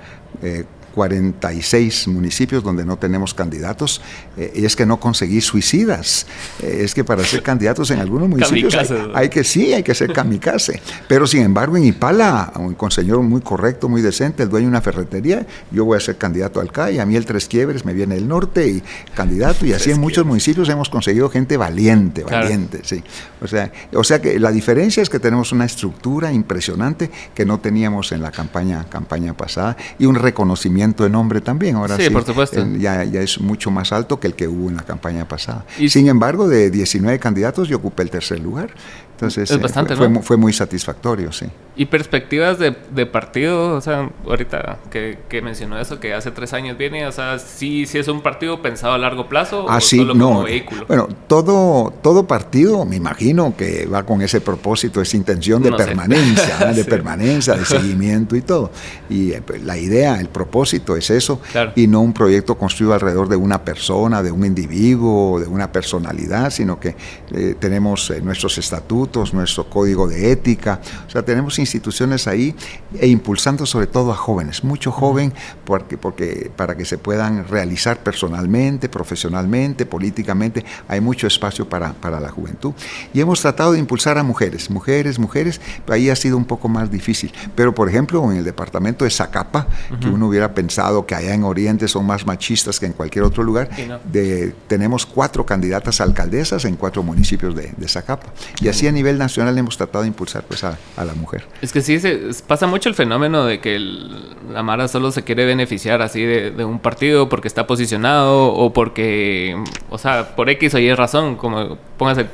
46 0.97 2.07
municipios 2.07 2.63
donde 2.63 2.83
no 2.83 2.97
tenemos 2.97 3.35
candidatos, 3.35 4.01
eh, 4.35 4.51
y 4.55 4.65
es 4.65 4.75
que 4.75 4.83
no 4.83 4.99
conseguí 4.99 5.41
suicidas. 5.41 6.25
Eh, 6.59 6.79
es 6.85 6.95
que 6.95 7.03
para 7.03 7.23
ser 7.23 7.43
candidatos 7.43 7.91
en 7.91 7.99
algunos 7.99 8.27
municipios 8.27 8.75
hay, 9.13 9.29
que 9.29 9.43
sí, 9.43 9.73
hay 9.75 9.83
que 9.83 9.93
ser 9.93 10.11
kamikaze. 10.11 10.81
Pero 11.07 11.27
sin 11.27 11.43
embargo 11.43 11.77
en 11.77 11.85
Ipala, 11.85 12.51
un 12.55 12.73
consejo 12.73 13.21
muy 13.21 13.41
correcto, 13.41 13.87
muy 13.87 14.01
decente, 14.01 14.41
el 14.41 14.49
dueño 14.49 14.65
de 14.65 14.69
una 14.69 14.81
ferretería, 14.81 15.45
yo 15.69 15.85
voy 15.85 15.97
a 15.97 15.99
ser 15.99 16.17
candidato 16.17 16.59
al 16.59 16.71
CAI, 16.71 16.97
a 16.97 17.05
mí 17.05 17.15
el 17.15 17.27
Tres 17.27 17.47
Quiebres 17.47 17.85
me 17.85 17.93
viene 17.93 18.15
del 18.15 18.27
norte 18.27 18.67
y 18.67 18.81
candidato, 19.13 19.67
y 19.67 19.73
así 19.73 19.91
en 19.91 19.99
muchos 19.99 20.25
municipios 20.25 20.67
hemos 20.67 20.89
conseguido 20.89 21.29
gente 21.29 21.57
valiente, 21.57 22.23
valiente, 22.23 22.79
sí. 22.81 23.03
O 23.39 23.47
sea, 23.47 23.71
o 23.93 24.03
sea 24.03 24.19
que 24.19 24.39
la 24.39 24.51
diferencia 24.51 25.03
es 25.03 25.11
que 25.11 25.19
tenemos 25.19 25.51
una 25.51 25.65
estructura 25.65 26.33
impresionante 26.33 27.11
que 27.35 27.45
no 27.45 27.59
teníamos 27.59 28.11
en 28.13 28.23
la 28.23 28.31
campaña, 28.31 28.85
campaña 28.89 29.37
pasada 29.37 29.77
y 29.99 30.07
un 30.07 30.15
reconocimiento 30.15 30.86
de 30.95 31.09
nombre 31.09 31.41
también. 31.41 31.75
Ahora 31.75 31.97
sí, 31.97 32.09
por 32.09 32.25
supuesto. 32.25 32.65
ya, 32.77 33.03
ya, 33.03 33.21
es 33.21 33.39
mucho 33.39 33.71
más 33.71 33.91
alto 33.91 34.19
que 34.19 34.27
el 34.27 34.33
que 34.33 34.47
hubo 34.47 34.69
en 34.69 34.77
la 34.77 34.83
campaña 34.83 35.27
pasada. 35.27 35.65
Y 35.77 35.89
Sin 35.89 36.07
embargo, 36.07 36.47
de 36.47 36.69
19 36.69 37.19
candidatos 37.19 37.67
yo 37.67 37.77
ocupé 37.77 38.03
el 38.03 38.09
tercer 38.09 38.39
lugar. 38.39 38.71
Entonces, 39.17 39.49
es 39.49 39.59
bastante, 39.59 39.95
fue, 39.95 40.09
fue, 40.21 40.37
muy 40.37 40.53
satisfactorio, 40.53 41.31
sí. 41.31 41.47
¿Y 41.75 41.85
perspectivas 41.85 42.59
de, 42.59 42.75
de 42.91 43.05
partido? 43.07 43.73
O 43.73 43.81
sea, 43.81 44.11
ahorita 44.27 44.77
que, 44.91 45.17
que, 45.27 45.41
mencionó 45.41 45.79
eso, 45.79 45.99
que 45.99 46.13
hace 46.13 46.29
tres 46.29 46.53
años 46.53 46.77
viene, 46.77 47.07
o 47.07 47.11
sea, 47.11 47.39
¿sí, 47.39 47.87
sí 47.87 47.97
es 47.97 48.07
un 48.07 48.21
partido 48.21 48.61
pensado 48.61 48.93
a 48.93 48.97
largo 48.99 49.27
plazo 49.27 49.65
ah, 49.69 49.77
o 49.77 49.81
solo 49.81 50.13
no. 50.13 50.27
como 50.27 50.43
vehículo? 50.43 50.85
Bueno, 50.87 51.07
todo, 51.25 51.91
todo 52.03 52.27
partido, 52.27 52.85
me 52.85 52.95
imagino 52.95 53.55
que 53.57 53.87
va 53.87 54.03
con 54.03 54.21
ese 54.21 54.39
propósito, 54.39 55.01
esa 55.01 55.17
intención 55.17 55.63
de 55.63 55.71
permanencia, 55.73 56.73
de 56.73 56.85
permanencia, 56.85 57.53
de 57.57 57.65
seguimiento 57.65 58.35
y 58.35 58.41
todo. 58.41 58.69
Y 59.09 59.31
eh, 59.31 59.41
pues, 59.43 59.63
la 59.63 59.77
idea, 59.77 60.19
el 60.19 60.29
propósito 60.29 60.95
es 60.95 61.09
eso, 61.09 61.41
y 61.75 61.87
no 61.87 62.01
un 62.01 62.13
proyecto 62.13 62.55
construido 62.55 62.93
alrededor 62.93 63.29
de 63.29 63.35
una 63.35 63.63
persona, 63.63 64.21
de 64.21 64.31
un 64.31 64.45
individuo, 64.45 65.39
de 65.39 65.47
una 65.47 65.71
personalidad, 65.71 66.51
sino 66.51 66.79
que 66.79 66.95
eh, 67.31 67.55
tenemos 67.59 68.09
eh, 68.09 68.21
nuestros 68.21 68.57
estatutos, 68.57 69.06
nuestro 69.33 69.69
código 69.69 70.07
de 70.07 70.31
ética, 70.31 70.79
o 71.07 71.09
sea, 71.09 71.23
tenemos 71.23 71.59
instituciones 71.59 72.27
ahí 72.27 72.55
e 72.99 73.07
impulsando 73.07 73.65
sobre 73.65 73.87
todo 73.87 74.11
a 74.11 74.15
jóvenes, 74.15 74.63
mucho 74.63 74.91
joven, 74.91 75.33
porque, 75.65 75.97
porque 75.97 76.51
para 76.55 76.75
que 76.75 76.85
se 76.85 76.97
puedan 76.97 77.47
realizar 77.47 77.99
personalmente, 77.99 78.89
profesionalmente, 78.89 79.85
políticamente, 79.85 80.63
hay 80.87 81.01
mucho 81.01 81.27
espacio 81.27 81.67
para, 81.67 81.93
para 81.93 82.19
la 82.19 82.29
juventud. 82.29 82.73
Y 83.13 83.19
hemos 83.19 83.41
tratado 83.41 83.73
de 83.73 83.79
impulsar 83.79 84.17
a 84.17 84.23
mujeres, 84.23 84.69
mujeres, 84.69 85.19
mujeres, 85.19 85.61
ahí 85.87 86.09
ha 86.09 86.15
sido 86.15 86.37
un 86.37 86.45
poco 86.45 86.67
más 86.67 86.91
difícil, 86.91 87.31
pero 87.55 87.73
por 87.73 87.89
ejemplo 87.89 88.31
en 88.31 88.37
el 88.37 88.43
departamento 88.43 89.05
de 89.05 89.11
Zacapa, 89.11 89.67
que 89.99 90.07
uno 90.09 90.27
hubiera 90.27 90.53
pensado 90.53 91.05
que 91.05 91.15
allá 91.15 91.33
en 91.33 91.43
Oriente 91.43 91.87
son 91.87 92.05
más 92.05 92.25
machistas 92.25 92.79
que 92.79 92.85
en 92.85 92.93
cualquier 92.93 93.23
otro 93.23 93.43
lugar, 93.43 93.69
de, 94.11 94.53
tenemos 94.67 95.05
cuatro 95.05 95.45
candidatas 95.45 96.01
alcaldesas 96.01 96.65
en 96.65 96.75
cuatro 96.75 97.03
municipios 97.03 97.55
de, 97.55 97.73
de 97.75 97.87
Zacapa. 97.87 98.27
Y 98.61 98.67
así 98.67 98.87
en 98.87 98.96
nivel 98.97 99.17
nacional 99.17 99.57
hemos 99.57 99.77
tratado 99.77 100.01
de 100.03 100.09
impulsar 100.09 100.43
pues 100.43 100.63
a, 100.63 100.77
la 100.97 101.13
mujer. 101.13 101.45
Es 101.61 101.71
que 101.71 101.81
sí, 101.81 101.99
se, 101.99 102.19
pasa 102.47 102.67
mucho 102.67 102.89
el 102.89 102.95
fenómeno 102.95 103.45
de 103.45 103.59
que 103.59 103.79
la 103.79 104.63
Mara 104.63 104.87
solo 104.87 105.11
se 105.11 105.23
quiere 105.23 105.45
beneficiar 105.45 106.01
así 106.01 106.23
de, 106.23 106.65
un 106.65 106.79
partido 106.79 107.29
porque 107.29 107.47
está 107.47 107.67
posicionado 107.67 108.53
o 108.53 108.73
porque, 108.73 109.55
o 109.89 109.97
sea, 109.97 110.35
por 110.35 110.49
X 110.49 110.73
o 110.73 110.79
Y 110.79 110.93
razón, 110.93 111.35
como 111.35 111.77
póngase 111.97 112.27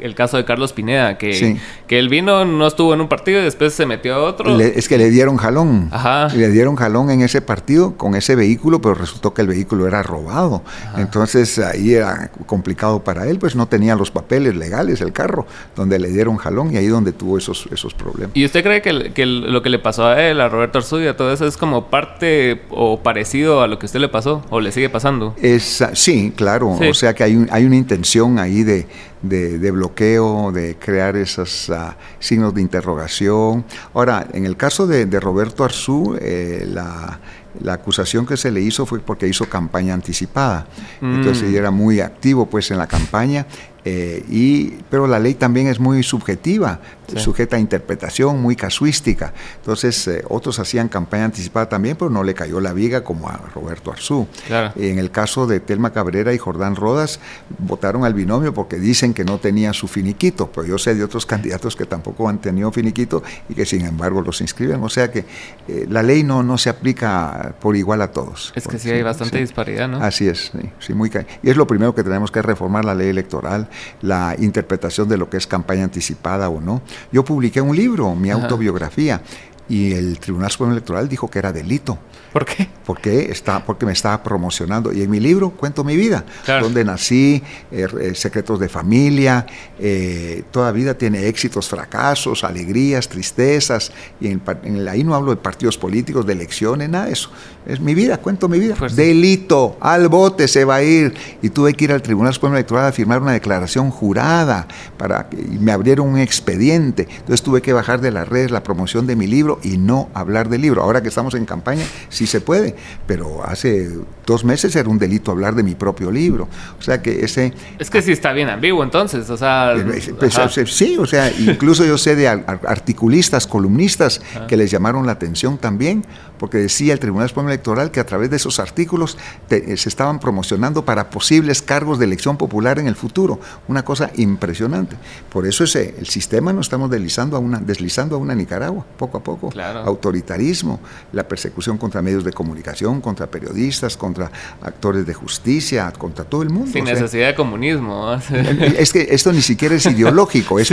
el 0.00 0.14
caso 0.14 0.36
de 0.36 0.44
Carlos 0.44 0.72
Pineda, 0.72 1.18
que, 1.18 1.58
que 1.86 1.98
él 1.98 2.08
vino, 2.08 2.44
no 2.44 2.66
estuvo 2.66 2.94
en 2.94 3.00
un 3.00 3.08
partido 3.08 3.40
y 3.40 3.44
después 3.44 3.74
se 3.74 3.86
metió 3.86 4.14
a 4.14 4.18
otro. 4.18 4.58
es 4.60 4.88
que 4.88 4.98
le 4.98 5.10
dieron 5.10 5.36
jalón. 5.36 5.88
Ajá. 5.92 6.28
Le 6.28 6.48
dieron 6.50 6.76
jalón 6.76 7.10
en 7.10 7.22
ese 7.22 7.40
partido 7.40 7.96
con 7.96 8.14
ese 8.14 8.36
vehículo, 8.36 8.80
pero 8.80 8.94
resultó 8.94 9.34
que 9.34 9.42
el 9.42 9.48
vehículo 9.48 9.86
era 9.86 10.02
robado. 10.02 10.62
Entonces 10.96 11.58
ahí 11.58 11.94
era 11.94 12.30
complicado 12.46 13.02
para 13.02 13.26
él, 13.26 13.38
pues 13.38 13.56
no 13.56 13.66
tenía 13.66 13.94
los 13.94 14.10
papeles 14.10 14.56
legales 14.56 15.00
el 15.00 15.12
carro, 15.12 15.46
donde 15.76 15.98
le 15.98 16.08
dieron 16.08 16.36
jalón 16.36 16.72
y 16.72 16.76
ahí 16.76 16.86
donde 16.86 17.12
tuvo 17.12 17.38
esos, 17.38 17.68
esos 17.72 17.94
problemas. 17.94 18.36
¿Y 18.36 18.44
usted 18.44 18.62
cree 18.62 18.82
que, 18.82 19.12
que 19.12 19.26
lo 19.26 19.62
que 19.62 19.70
le 19.70 19.78
pasó 19.78 20.06
a 20.06 20.22
él, 20.22 20.40
a 20.40 20.48
Roberto 20.48 20.78
Arzudia, 20.78 21.16
todo 21.16 21.32
eso 21.32 21.46
es 21.46 21.56
como 21.56 21.86
parte 21.86 22.62
o 22.70 23.00
parecido 23.00 23.62
a 23.62 23.66
lo 23.66 23.78
que 23.78 23.86
a 23.86 23.88
usted 23.88 24.00
le 24.00 24.08
pasó 24.08 24.42
o 24.50 24.60
le 24.60 24.72
sigue 24.72 24.88
pasando? 24.88 25.34
Es, 25.40 25.84
sí, 25.94 26.32
claro. 26.36 26.70
O 26.70 26.94
sea 26.94 27.14
que 27.14 27.24
hay, 27.24 27.46
hay 27.50 27.64
una 27.64 27.76
intención 27.76 28.38
ahí 28.38 28.62
de, 28.62 28.86
de, 29.22 29.70
bloqueo, 29.70 30.52
de 30.52 30.76
crear 30.76 31.16
esos 31.16 31.70
ah, 31.70 31.96
signos 32.18 32.54
de 32.54 32.60
interrogación. 32.60 33.64
Ahora, 33.94 34.26
en 34.32 34.46
el 34.46 34.56
caso 34.56 34.86
de, 34.86 35.06
Roberto 35.20 35.64
Arzú, 35.64 36.16
eh, 36.20 36.64
la, 36.66 37.20
acusación 37.68 38.24
que 38.24 38.36
se 38.36 38.52
le 38.52 38.60
hizo 38.60 38.86
fue 38.86 39.00
porque 39.00 39.26
hizo 39.26 39.48
campaña 39.48 39.92
anticipada. 39.92 40.66
Entonces, 41.00 41.42
él 41.42 41.52
mm. 41.52 41.56
era 41.56 41.70
muy 41.72 42.00
activo 42.00 42.46
pues 42.46 42.70
en 42.70 42.78
la 42.78 42.86
campaña 42.86 43.46
eh, 43.90 44.22
y, 44.28 44.68
pero 44.90 45.06
la 45.06 45.18
ley 45.18 45.32
también 45.32 45.66
es 45.66 45.80
muy 45.80 46.02
subjetiva, 46.02 46.78
sujeta 47.16 47.56
a 47.56 47.58
interpretación, 47.58 48.42
muy 48.42 48.54
casuística. 48.54 49.32
Entonces, 49.56 50.06
eh, 50.08 50.22
otros 50.28 50.58
hacían 50.58 50.88
campaña 50.88 51.24
anticipada 51.24 51.70
también, 51.70 51.96
pero 51.96 52.10
no 52.10 52.22
le 52.22 52.34
cayó 52.34 52.60
la 52.60 52.74
viga 52.74 53.02
como 53.02 53.30
a 53.30 53.40
Roberto 53.54 53.90
Arzú. 53.90 54.28
En 54.76 54.98
el 54.98 55.10
caso 55.10 55.46
de 55.46 55.60
Telma 55.60 55.90
Cabrera 55.94 56.34
y 56.34 56.38
Jordán 56.38 56.76
Rodas, 56.76 57.18
votaron 57.58 58.04
al 58.04 58.12
binomio 58.12 58.52
porque 58.52 58.78
dicen 58.78 59.14
que 59.14 59.24
no 59.24 59.38
tenía 59.38 59.72
su 59.72 59.88
finiquito, 59.88 60.50
pero 60.54 60.66
yo 60.66 60.76
sé 60.76 60.94
de 60.94 61.02
otros 61.02 61.24
candidatos 61.24 61.74
que 61.74 61.86
tampoco 61.86 62.28
han 62.28 62.42
tenido 62.42 62.70
finiquito 62.70 63.22
y 63.48 63.54
que 63.54 63.64
sin 63.64 63.86
embargo 63.86 64.20
los 64.20 64.42
inscriben. 64.42 64.82
O 64.82 64.90
sea 64.90 65.10
que 65.10 65.24
eh, 65.66 65.86
la 65.88 66.02
ley 66.02 66.24
no, 66.24 66.42
no 66.42 66.58
se 66.58 66.68
aplica 66.68 67.54
por 67.58 67.74
igual 67.74 68.02
a 68.02 68.12
todos. 68.12 68.52
Es 68.54 68.68
que 68.68 68.78
sí, 68.78 68.90
hay 68.90 69.02
bastante 69.02 69.38
disparidad, 69.38 69.88
¿no? 69.88 70.02
Así 70.02 70.28
es, 70.28 70.52
sí, 70.78 70.92
muy 70.92 71.08
y 71.42 71.48
es 71.48 71.56
lo 71.56 71.66
primero 71.66 71.94
que 71.94 72.02
tenemos 72.02 72.30
que 72.30 72.42
reformar 72.42 72.84
la 72.84 72.94
ley 72.94 73.08
electoral 73.08 73.70
la 74.02 74.34
interpretación 74.38 75.08
de 75.08 75.16
lo 75.16 75.28
que 75.28 75.36
es 75.36 75.46
campaña 75.46 75.84
anticipada 75.84 76.48
o 76.48 76.60
no. 76.60 76.82
Yo 77.12 77.24
publiqué 77.24 77.60
un 77.60 77.76
libro, 77.76 78.14
mi 78.14 78.30
autobiografía, 78.30 79.22
y 79.68 79.92
el 79.92 80.18
Tribunal 80.18 80.50
Supremo 80.50 80.72
Electoral 80.72 81.08
dijo 81.08 81.28
que 81.30 81.38
era 81.38 81.52
delito. 81.52 81.98
¿Por 82.32 82.44
qué? 82.44 82.68
Porque, 82.84 83.30
está, 83.30 83.64
porque 83.64 83.86
me 83.86 83.92
estaba 83.92 84.22
promocionando. 84.22 84.92
Y 84.92 85.02
en 85.02 85.10
mi 85.10 85.18
libro 85.18 85.50
cuento 85.50 85.82
mi 85.82 85.96
vida, 85.96 86.24
donde 86.60 86.84
nací, 86.84 87.42
eh, 87.70 87.86
eh, 88.00 88.14
secretos 88.14 88.60
de 88.60 88.68
familia, 88.68 89.46
eh, 89.78 90.44
toda 90.50 90.70
vida 90.72 90.94
tiene 90.94 91.26
éxitos, 91.26 91.68
fracasos, 91.68 92.44
alegrías, 92.44 93.08
tristezas. 93.08 93.92
Y 94.20 94.28
en, 94.28 94.42
ahí 94.88 95.04
no 95.04 95.14
hablo 95.14 95.30
de 95.30 95.36
partidos 95.36 95.78
políticos, 95.78 96.26
de 96.26 96.34
elecciones, 96.34 96.88
nada 96.88 97.06
de 97.06 97.12
eso. 97.12 97.30
Es 97.66 97.80
mi 97.80 97.94
vida, 97.94 98.18
cuento 98.18 98.48
mi 98.48 98.58
vida. 98.58 98.74
Pues 98.78 98.94
delito, 98.94 99.76
al 99.80 100.08
bote 100.08 100.48
se 100.48 100.64
va 100.64 100.76
a 100.76 100.82
ir. 100.82 101.14
Y 101.42 101.50
tuve 101.50 101.74
que 101.74 101.84
ir 101.84 101.92
al 101.92 102.02
Tribunal 102.02 102.34
Supremo 102.34 102.56
Electoral 102.56 102.86
a 102.86 102.92
firmar 102.92 103.20
una 103.20 103.32
declaración 103.32 103.90
jurada 103.90 104.66
para 104.96 105.28
que 105.28 105.38
y 105.38 105.58
me 105.58 105.72
abrieron 105.72 106.08
un 106.08 106.18
expediente. 106.18 107.08
Entonces 107.10 107.42
tuve 107.42 107.62
que 107.62 107.72
bajar 107.72 108.00
de 108.00 108.10
las 108.10 108.28
redes 108.28 108.50
la 108.50 108.62
promoción 108.62 109.06
de 109.06 109.16
mi 109.16 109.26
libro 109.26 109.57
y 109.62 109.78
no 109.78 110.08
hablar 110.14 110.48
del 110.48 110.62
libro. 110.62 110.82
Ahora 110.82 111.02
que 111.02 111.08
estamos 111.08 111.34
en 111.34 111.44
campaña, 111.44 111.84
sí 112.08 112.26
se 112.26 112.40
puede, 112.40 112.74
pero 113.06 113.44
hace 113.44 113.90
dos 114.26 114.44
meses 114.44 114.74
era 114.76 114.88
un 114.88 114.98
delito 114.98 115.30
hablar 115.30 115.54
de 115.54 115.62
mi 115.62 115.74
propio 115.74 116.10
libro. 116.10 116.48
O 116.78 116.82
sea 116.82 117.02
que 117.02 117.24
ese... 117.24 117.52
Es 117.78 117.90
que 117.90 118.02
sí 118.02 118.12
está 118.12 118.32
bien 118.32 118.48
ambiguo 118.48 118.82
entonces, 118.82 119.28
o 119.30 119.36
sea... 119.36 119.74
Eh, 119.74 120.14
pues, 120.18 120.70
sí, 120.70 120.96
o 120.98 121.06
sea, 121.06 121.30
incluso 121.38 121.84
yo 121.84 121.98
sé 121.98 122.14
de 122.14 122.28
articulistas, 122.28 123.46
columnistas 123.46 124.20
que 124.46 124.56
les 124.56 124.70
llamaron 124.70 125.06
la 125.06 125.12
atención 125.12 125.58
también, 125.58 126.04
porque 126.38 126.58
decía 126.58 126.92
el 126.92 127.00
Tribunal 127.00 127.28
Supremo 127.28 127.48
Electoral 127.48 127.90
que 127.90 128.00
a 128.00 128.06
través 128.06 128.30
de 128.30 128.36
esos 128.36 128.60
artículos 128.60 129.18
eh, 129.50 129.76
se 129.76 129.88
estaban 129.88 130.20
promocionando 130.20 130.84
para 130.84 131.10
posibles 131.10 131.62
cargos 131.62 131.98
de 131.98 132.04
elección 132.04 132.36
popular 132.36 132.78
en 132.78 132.86
el 132.86 132.94
futuro. 132.94 133.40
Una 133.66 133.84
cosa 133.84 134.10
impresionante. 134.16 134.96
Por 135.30 135.46
eso 135.46 135.64
ese, 135.64 135.94
el 135.98 136.06
sistema 136.06 136.52
no 136.52 136.60
estamos 136.60 136.90
deslizando 136.90 137.36
a 137.36 137.40
una, 137.40 137.58
deslizando 137.58 138.16
a 138.16 138.18
una 138.18 138.34
Nicaragua, 138.34 138.84
poco 138.96 139.18
a 139.18 139.22
poco 139.22 139.47
tiempo. 139.50 139.78
Autoritarismo, 139.86 140.80
la 141.12 141.26
persecución 141.26 141.78
contra 141.78 142.02
medios 142.02 142.24
de 142.24 142.32
comunicación, 142.32 143.00
contra 143.00 143.26
periodistas, 143.26 143.96
contra 143.96 144.30
actores 144.62 145.06
de 145.06 145.14
justicia, 145.14 145.92
contra 145.96 146.24
todo 146.24 146.42
el 146.42 146.50
mundo. 146.50 146.70
Sin 146.72 146.84
necesidad 146.84 147.28
de 147.28 147.34
comunismo. 147.34 148.16
Es 148.78 148.92
que 148.92 149.08
esto 149.10 149.32
ni 149.32 149.42
siquiera 149.42 149.74
es 149.74 149.86
ideológico, 149.86 150.58
es 150.58 150.72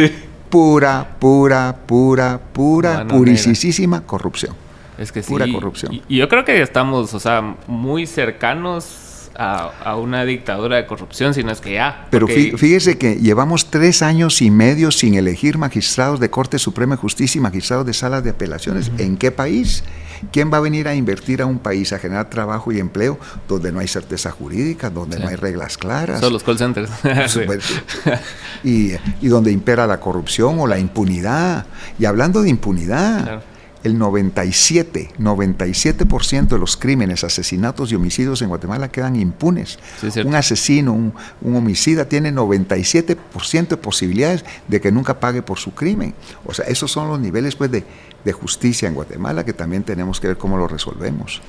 pura, 0.50 1.16
pura, 1.20 1.76
pura, 1.86 2.40
pura, 2.54 3.08
purisísima 3.08 4.02
corrupción. 4.02 4.56
Es 4.98 5.12
que 5.12 5.22
Pura 5.22 5.46
corrupción. 5.52 6.02
Y, 6.08 6.18
yo 6.18 6.30
creo 6.30 6.46
que 6.46 6.62
estamos, 6.62 7.14
o 7.14 7.20
sea, 7.20 7.56
muy 7.68 8.08
cercanos 8.08 9.05
a, 9.38 9.96
una 9.96 10.26
dictadura 10.26 10.78
de 10.78 10.86
corrupción, 10.86 11.34
sino 11.34 11.52
es 11.52 11.62
que 11.62 11.74
ya. 11.74 12.08
Pero 12.10 12.28
fíjese 12.28 12.98
que 12.98 13.16
llevamos 13.16 13.70
tres 13.70 14.02
años 14.02 14.42
y 14.42 14.52
medio 14.52 14.92
sin 14.92 15.16
elegir 15.16 15.58
magistrados 15.58 16.20
de 16.20 16.30
Corte 16.30 16.60
Suprema 16.60 16.96
de 16.96 17.02
Justicia 17.02 17.40
y 17.40 17.42
magistrados 17.42 17.86
de 17.86 17.94
salas 17.94 18.24
de 18.24 18.32
apelaciones. 18.32 18.92
¿En 18.98 19.18
qué 19.18 19.32
país? 19.32 19.84
¿Quién 20.32 20.52
va 20.52 20.58
a 20.58 20.62
venir 20.62 20.88
a 20.88 20.96
invertir 20.96 21.42
a 21.42 21.46
un 21.46 21.60
país, 21.60 21.92
a 21.94 22.00
generar 22.00 22.30
trabajo 22.30 22.72
y 22.72 22.80
empleo 22.80 23.20
donde 23.48 23.72
no 23.72 23.80
hay 23.80 23.88
certeza 23.88 24.32
jurídica, 24.32 24.90
donde 24.90 25.20
no 25.20 25.28
hay 25.28 25.36
reglas 25.36 25.78
claras? 25.78 26.22
Son 26.22 26.32
los 26.32 26.44
call 26.44 26.58
centers. 26.58 26.90
y, 28.64 28.94
y, 29.22 29.28
donde 29.28 29.52
impera 29.52 29.86
la 29.86 30.00
corrupción 30.00 30.60
o 30.60 30.68
la 30.68 30.80
impunidad. 30.80 31.66
Y 32.00 32.06
hablando 32.06 32.42
de 32.42 32.50
impunidad 32.50 33.44
el 33.86 34.00
97, 34.00 35.12
97% 35.20 36.48
de 36.48 36.58
los 36.58 36.76
crímenes, 36.76 37.24
asesinatos 37.24 37.92
y 37.92 37.96
homicidios 37.96 38.42
en 38.42 38.50
Guatemala 38.50 38.90
quedan 38.90 39.16
impunes. 39.16 39.78
un 40.26 40.34
asesino, 40.34 40.92
un, 40.94 41.14
homicida 41.56 42.06
tiene 42.06 42.34
97% 42.34 43.68
de 43.68 43.78
posibilidades 43.78 44.44
de 44.68 44.82
que 44.82 44.92
nunca 44.92 45.20
pague 45.20 45.44
por 45.44 45.60
su 45.60 45.74
crimen. 45.76 46.16
O 46.46 46.54
sea, 46.54 46.66
esos 46.66 46.92
son 46.92 47.08
los 47.10 47.20
niveles 47.20 47.56
pues, 47.56 47.70
de, 47.70 47.84
de 48.24 48.34
justicia 48.34 48.88
en 48.88 48.96
Guatemala 48.96 49.46
que 49.46 49.54
también 49.54 49.84
tenemos 49.84 50.20
que 50.20 50.30
ver 50.30 50.38
cómo 50.38 50.58
lo 50.58 50.68
resolvemos. 50.68 51.42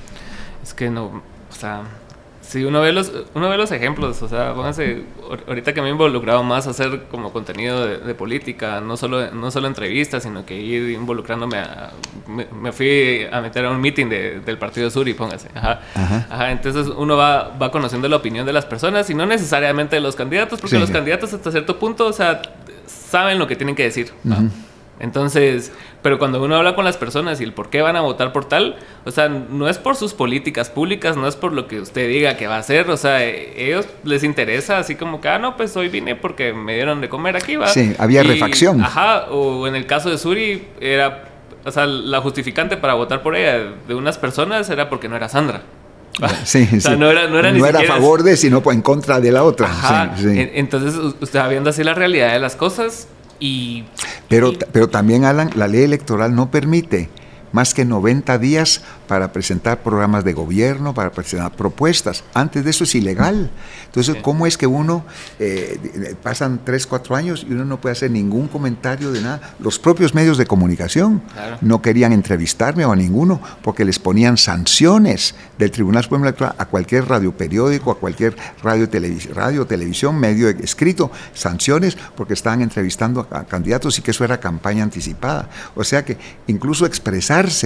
Es 0.63 0.75
que 0.75 0.91
no, 0.91 1.05
o 1.05 1.55
sea, 1.59 1.81
Sí, 2.47 2.63
uno 2.63 2.79
ve 2.79 2.93
los, 2.93 3.11
uno 3.33 3.49
ve 3.49 3.57
los 3.57 3.73
ejemplos, 3.73 4.21
o 4.21 4.29
sea, 4.29 4.53
pónganse, 4.53 5.03
ahorita 5.47 5.73
que 5.73 5.81
me 5.81 5.89
he 5.89 5.91
involucrado 5.91 6.43
más 6.43 6.65
a 6.65 6.69
hacer 6.69 7.03
como 7.11 7.33
contenido 7.33 7.85
de, 7.85 8.15
política, 8.15 8.79
no 8.79 8.95
solo, 8.95 9.31
no 9.31 9.51
solo 9.51 9.67
entrevistas, 9.67 10.23
sino 10.23 10.45
que 10.45 10.57
ir 10.57 10.91
involucrándome 10.91 11.57
a, 11.57 11.91
me, 12.25 12.71
fui 12.71 13.27
a 13.29 13.41
meter 13.41 13.65
a 13.65 13.71
un 13.71 13.81
meeting 13.81 14.07
del 14.07 14.57
partido 14.57 14.89
Sur 14.89 15.09
y 15.09 15.13
póngase, 15.13 15.49
ajá, 15.53 15.81
ajá. 15.93 16.51
entonces 16.51 16.87
uno 16.87 17.17
va, 17.17 17.49
va 17.49 17.69
conociendo 17.69 18.07
la 18.07 18.15
opinión 18.15 18.45
de 18.45 18.53
las 18.53 18.65
personas 18.65 19.09
y 19.09 19.13
no 19.13 19.25
necesariamente 19.25 19.97
de 19.97 20.01
los 20.01 20.15
candidatos, 20.15 20.61
porque 20.61 20.79
los 20.79 20.89
candidatos 20.89 21.33
hasta 21.33 21.51
cierto 21.51 21.77
punto, 21.77 22.05
o 22.05 22.13
sea, 22.13 22.41
saben 22.85 23.39
lo 23.39 23.47
que 23.47 23.57
tienen 23.57 23.75
que 23.75 23.83
decir, 23.83 24.13
entonces, 24.99 25.71
pero 26.01 26.17
cuando 26.17 26.43
uno 26.43 26.55
habla 26.55 26.75
con 26.75 26.83
las 26.83 26.97
personas 26.97 27.39
y 27.39 27.43
el 27.43 27.53
por 27.53 27.69
qué 27.69 27.81
van 27.81 27.95
a 27.95 28.01
votar 28.01 28.33
por 28.33 28.45
tal, 28.45 28.77
o 29.05 29.11
sea, 29.11 29.29
no 29.29 29.69
es 29.69 29.77
por 29.77 29.95
sus 29.95 30.13
políticas 30.13 30.69
públicas, 30.69 31.15
no 31.15 31.27
es 31.27 31.35
por 31.35 31.53
lo 31.53 31.67
que 31.67 31.79
usted 31.79 32.07
diga 32.07 32.35
que 32.35 32.47
va 32.47 32.55
a 32.55 32.59
hacer, 32.59 32.89
o 32.89 32.97
sea, 32.97 33.23
e, 33.23 33.67
ellos 33.67 33.85
les 34.03 34.23
interesa 34.23 34.79
así 34.79 34.95
como 34.95 35.21
que, 35.21 35.29
ah, 35.29 35.37
no, 35.37 35.55
pues 35.55 35.75
hoy 35.77 35.89
vine 35.89 36.15
porque 36.15 36.53
me 36.53 36.75
dieron 36.75 36.99
de 37.01 37.09
comer 37.09 37.35
aquí, 37.35 37.55
va. 37.55 37.67
Sí, 37.67 37.93
había 37.99 38.23
refacción. 38.23 38.83
Ajá, 38.83 39.25
o 39.29 39.67
en 39.67 39.75
el 39.75 39.85
caso 39.85 40.09
de 40.09 40.17
Suri, 40.17 40.67
era, 40.81 41.25
o 41.63 41.71
sea, 41.71 41.85
la 41.85 42.19
justificante 42.21 42.75
para 42.77 42.95
votar 42.95 43.21
por 43.21 43.35
ella 43.35 43.73
de 43.87 43.93
unas 43.93 44.17
personas 44.17 44.69
era 44.69 44.89
porque 44.89 45.07
no 45.07 45.15
era 45.15 45.29
Sandra. 45.29 45.61
Sí, 46.45 46.67
o 46.75 46.79
sea, 46.81 46.95
no 46.95 47.11
era, 47.11 47.27
no 47.27 47.37
era, 47.37 47.51
no 47.51 47.65
era 47.67 47.81
a 47.81 47.83
favor 47.83 48.23
de, 48.23 48.37
sino 48.37 48.63
en 48.71 48.81
contra 48.81 49.19
de 49.19 49.31
la 49.31 49.43
otra. 49.43 49.67
Ajá. 49.67 50.15
Entonces, 50.25 50.95
usted 50.95 51.39
va 51.39 51.47
viendo 51.47 51.69
así 51.69 51.83
la 51.83 51.93
realidad 51.93 52.33
de 52.33 52.39
las 52.39 52.55
cosas 52.55 53.07
y, 53.39 53.85
pero, 54.27 54.53
pero 54.71 54.89
también, 54.89 55.25
Alan, 55.25 55.51
la 55.55 55.67
ley 55.67 55.83
electoral 55.83 56.35
no 56.35 56.51
permite 56.51 57.09
más 57.51 57.73
que 57.73 57.85
90 57.85 58.37
días 58.37 58.81
para 59.07 59.31
presentar 59.31 59.81
programas 59.81 60.23
de 60.23 60.33
gobierno, 60.33 60.93
para 60.93 61.11
presentar 61.11 61.51
propuestas. 61.53 62.23
Antes 62.33 62.63
de 62.63 62.69
eso 62.71 62.83
es 62.83 62.95
ilegal. 62.95 63.49
Entonces, 63.85 64.17
¿cómo 64.21 64.45
es 64.45 64.57
que 64.57 64.67
uno, 64.67 65.05
eh, 65.39 66.15
pasan 66.21 66.61
3, 66.63 66.85
4 66.85 67.15
años 67.15 67.45
y 67.47 67.53
uno 67.53 67.65
no 67.65 67.79
puede 67.79 67.93
hacer 67.93 68.11
ningún 68.11 68.47
comentario 68.47 69.11
de 69.11 69.21
nada? 69.21 69.55
Los 69.59 69.79
propios 69.79 70.13
medios 70.13 70.37
de 70.37 70.45
comunicación 70.45 71.21
no 71.61 71.81
querían 71.81 72.13
entrevistarme 72.13 72.85
o 72.85 72.91
a 72.91 72.95
ninguno 72.95 73.41
porque 73.61 73.85
les 73.85 73.99
ponían 73.99 74.37
sanciones 74.37 75.35
del 75.57 75.71
Tribunal 75.71 76.03
Supremo 76.03 76.25
Electoral 76.25 76.55
a 76.57 76.65
cualquier 76.65 77.07
radio 77.07 77.35
periódico, 77.35 77.91
a 77.91 77.99
cualquier 77.99 78.35
radio, 78.61 78.89
televisión, 78.89 79.35
radio 79.35 79.65
televisión, 79.65 80.19
medio 80.19 80.49
escrito, 80.49 81.11
sanciones 81.33 81.97
porque 82.15 82.33
estaban 82.33 82.61
entrevistando 82.61 83.27
a 83.31 83.45
candidatos 83.45 83.97
y 83.97 84.01
que 84.01 84.11
eso 84.11 84.23
era 84.23 84.39
campaña 84.39 84.83
anticipada. 84.83 85.49
O 85.75 85.83
sea 85.83 86.03
que 86.03 86.17
incluso 86.47 86.85